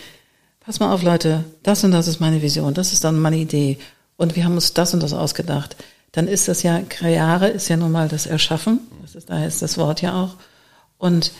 pass 0.60 0.80
mal 0.80 0.94
auf, 0.94 1.04
Leute, 1.04 1.44
das 1.64 1.84
und 1.84 1.92
das 1.92 2.08
ist 2.08 2.20
meine 2.20 2.42
Vision, 2.42 2.74
das 2.74 2.94
ist 2.94 3.04
dann 3.04 3.20
meine 3.20 3.38
Idee 3.38 3.78
und 4.18 4.36
wir 4.36 4.46
haben 4.46 4.56
uns 4.56 4.74
das 4.74 4.94
und 4.94 5.04
das 5.04 5.14
ausgedacht, 5.14 5.76
dann 6.14 6.28
ist 6.28 6.48
das 6.48 6.64
ja, 6.64 6.82
Kreare 6.88 7.50
ist 7.50 7.68
ja 7.68 7.78
nun 7.78 7.92
mal 7.92 8.08
das 8.08 8.26
Erschaffen, 8.26 8.80
das 9.02 9.16
ist, 9.16 9.30
daher 9.30 9.48
ist 9.48 9.62
das 9.62 9.78
Wort 9.78 10.02
ja 10.02 10.24
auch. 10.24 10.36
Und 10.98 11.32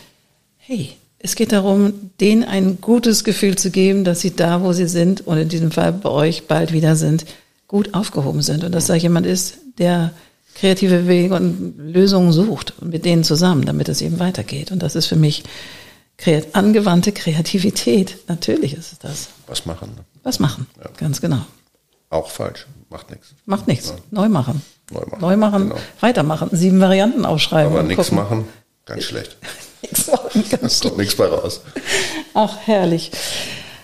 hey, 0.58 0.96
es 1.22 1.34
geht 1.34 1.52
darum, 1.52 2.10
denen 2.18 2.44
ein 2.44 2.80
gutes 2.80 3.24
Gefühl 3.24 3.56
zu 3.56 3.70
geben, 3.70 4.04
dass 4.04 4.20
sie 4.20 4.34
da, 4.34 4.62
wo 4.62 4.72
sie 4.72 4.88
sind 4.88 5.26
und 5.26 5.36
in 5.36 5.48
diesem 5.48 5.70
Fall 5.70 5.92
bei 5.92 6.08
euch 6.08 6.46
bald 6.46 6.72
wieder 6.72 6.96
sind, 6.96 7.26
gut 7.68 7.94
aufgehoben 7.94 8.42
sind 8.42 8.64
und 8.64 8.72
dass 8.72 8.86
da 8.86 8.94
jemand 8.94 9.26
ist, 9.26 9.58
der 9.78 10.12
kreative 10.54 11.06
Wege 11.06 11.34
und 11.34 11.74
Lösungen 11.78 12.32
sucht 12.32 12.74
und 12.80 12.90
mit 12.90 13.04
denen 13.04 13.22
zusammen, 13.22 13.64
damit 13.64 13.88
es 13.88 14.00
eben 14.00 14.18
weitergeht. 14.18 14.72
Und 14.72 14.82
das 14.82 14.96
ist 14.96 15.06
für 15.06 15.16
mich 15.16 15.44
kreat 16.16 16.54
angewandte 16.54 17.12
Kreativität. 17.12 18.16
Natürlich 18.26 18.74
ist 18.74 18.92
es 18.92 18.98
das. 18.98 19.28
Was 19.46 19.66
machen? 19.66 19.90
Ne? 19.96 20.04
Was 20.22 20.38
machen, 20.38 20.66
ja. 20.78 20.90
ganz 20.96 21.20
genau. 21.20 21.40
Auch 22.08 22.30
falsch, 22.30 22.66
macht 22.88 23.10
nichts. 23.10 23.34
Macht 23.46 23.68
nichts, 23.68 23.90
ja. 23.90 23.96
neu 24.10 24.28
machen. 24.28 24.62
Neu 24.90 25.00
machen, 25.00 25.20
neu 25.20 25.36
machen 25.36 25.68
genau. 25.68 25.80
weitermachen, 26.00 26.48
sieben 26.52 26.80
Varianten 26.80 27.24
aufschreiben. 27.24 27.72
Aber 27.72 27.82
nichts 27.82 28.10
machen, 28.10 28.48
ganz 28.84 29.04
schlecht. 29.04 29.36
nichts 29.82 30.08
machen, 30.08 30.19
ganz 30.50 30.80
kommt 30.80 30.98
nichts 30.98 31.16
bei 31.16 31.26
raus. 31.26 31.60
Ach, 32.34 32.56
herrlich. 32.64 33.10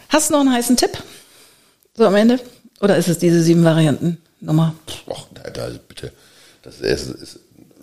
Hast 0.08 0.30
du 0.30 0.34
noch 0.34 0.40
einen 0.40 0.52
heißen 0.52 0.76
Tipp? 0.76 1.02
So 1.94 2.06
am 2.06 2.14
Ende? 2.14 2.40
Oder 2.80 2.96
ist 2.96 3.08
es 3.08 3.18
diese 3.18 3.42
sieben 3.42 3.64
Varianten 3.64 4.18
Nummer? 4.40 4.74
Ach, 5.10 5.26
da, 5.52 5.68
bitte. 5.88 6.12
Das 6.62 6.80
ist, 6.80 7.08
ist 7.08 7.38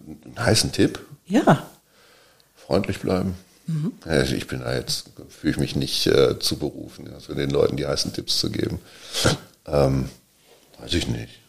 ein 0.06 0.36
heißen 0.38 0.72
Tipp. 0.72 1.00
Ja. 1.26 1.68
Freundlich 2.56 3.00
bleiben. 3.00 3.36
Mhm. 3.66 3.94
Ich 4.36 4.48
bin 4.48 4.60
da 4.60 4.76
jetzt, 4.76 5.10
fühle 5.30 5.52
ich 5.52 5.58
mich 5.58 5.76
nicht 5.76 6.06
äh, 6.08 6.38
zu 6.38 6.58
berufen, 6.58 7.12
also 7.14 7.34
den 7.34 7.50
Leuten 7.50 7.78
die 7.78 7.88
heißen 7.88 8.12
Tipps 8.14 8.40
zu 8.40 8.52
geben. 8.52 8.80
Ähm, 9.66 10.10
weiß 10.80 10.94
ich 10.94 11.08
nicht. 11.08 11.40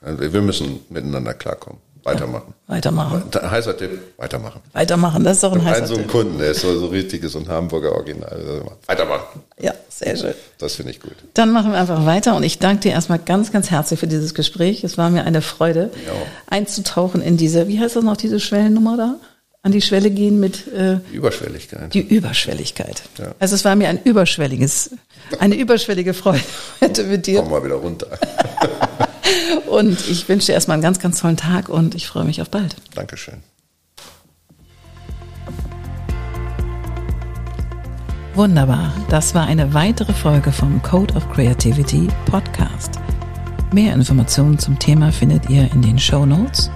Wir 0.00 0.42
müssen 0.42 0.80
miteinander 0.90 1.34
klarkommen. 1.34 1.80
Weitermachen. 2.04 2.54
Ja, 2.68 2.74
weitermachen. 2.74 3.22
Heißer 3.34 3.76
Tipp, 3.76 3.98
weitermachen. 4.18 4.60
Weitermachen, 4.72 5.24
das 5.24 5.38
ist 5.38 5.42
doch 5.44 5.52
ein 5.52 5.64
heißer 5.64 5.86
Tipp. 5.86 5.88
so 5.88 5.94
einen 5.94 6.06
Kunden, 6.06 6.38
der 6.38 6.50
ist 6.50 6.60
so, 6.60 6.78
so 6.78 6.86
richtig, 6.86 7.24
so 7.28 7.38
ein 7.38 7.48
Hamburger 7.48 7.92
Original. 7.92 8.62
Weitermachen. 8.86 9.40
Ja, 9.58 9.72
sehr 9.88 10.16
schön. 10.16 10.34
Das 10.58 10.74
finde 10.74 10.92
ich 10.92 11.00
gut. 11.00 11.14
Dann 11.32 11.50
machen 11.50 11.72
wir 11.72 11.78
einfach 11.78 12.04
weiter 12.04 12.36
und 12.36 12.42
ich 12.42 12.58
danke 12.58 12.82
dir 12.82 12.92
erstmal 12.92 13.18
ganz, 13.18 13.52
ganz 13.52 13.70
herzlich 13.70 13.98
für 13.98 14.06
dieses 14.06 14.34
Gespräch. 14.34 14.84
Es 14.84 14.98
war 14.98 15.08
mir 15.08 15.24
eine 15.24 15.40
Freude, 15.40 15.90
ja. 16.06 16.12
einzutauchen 16.46 17.22
in 17.22 17.38
diese, 17.38 17.68
wie 17.68 17.80
heißt 17.80 17.96
das 17.96 18.04
noch, 18.04 18.16
diese 18.16 18.38
Schwellennummer 18.38 18.96
da? 18.96 19.14
An 19.62 19.72
die 19.72 19.80
Schwelle 19.80 20.10
gehen 20.10 20.40
mit 20.40 20.70
äh, 20.74 20.98
die 21.10 21.16
Überschwelligkeit. 21.16 21.94
Die 21.94 22.02
Überschwelligkeit. 22.02 23.02
Ja. 23.16 23.34
Also 23.38 23.54
es 23.54 23.64
war 23.64 23.74
mir 23.76 23.88
ein 23.88 23.98
überschwelliges, 24.04 24.90
eine 25.38 25.54
überschwellige 25.54 26.12
Freude 26.12 26.44
heute 26.82 27.04
mit 27.04 27.26
dir. 27.26 27.40
Komm 27.40 27.50
mal 27.50 27.64
wieder 27.64 27.76
runter. 27.76 28.08
und 29.66 30.08
ich 30.08 30.28
wünsche 30.28 30.46
dir 30.46 30.52
erstmal 30.52 30.74
einen 30.74 30.82
ganz, 30.82 30.98
ganz 30.98 31.20
tollen 31.20 31.36
Tag 31.36 31.68
und 31.68 31.94
ich 31.94 32.06
freue 32.06 32.24
mich 32.24 32.40
auf 32.40 32.50
bald. 32.50 32.76
Dankeschön. 32.94 33.42
Wunderbar. 38.34 38.92
Das 39.10 39.34
war 39.34 39.46
eine 39.46 39.74
weitere 39.74 40.12
Folge 40.12 40.50
vom 40.50 40.82
Code 40.82 41.14
of 41.14 41.30
Creativity 41.30 42.08
Podcast. 42.26 42.98
Mehr 43.72 43.94
Informationen 43.94 44.58
zum 44.58 44.78
Thema 44.78 45.12
findet 45.12 45.48
ihr 45.48 45.70
in 45.72 45.82
den 45.82 45.98
Show 45.98 46.26
Notes 46.26 46.70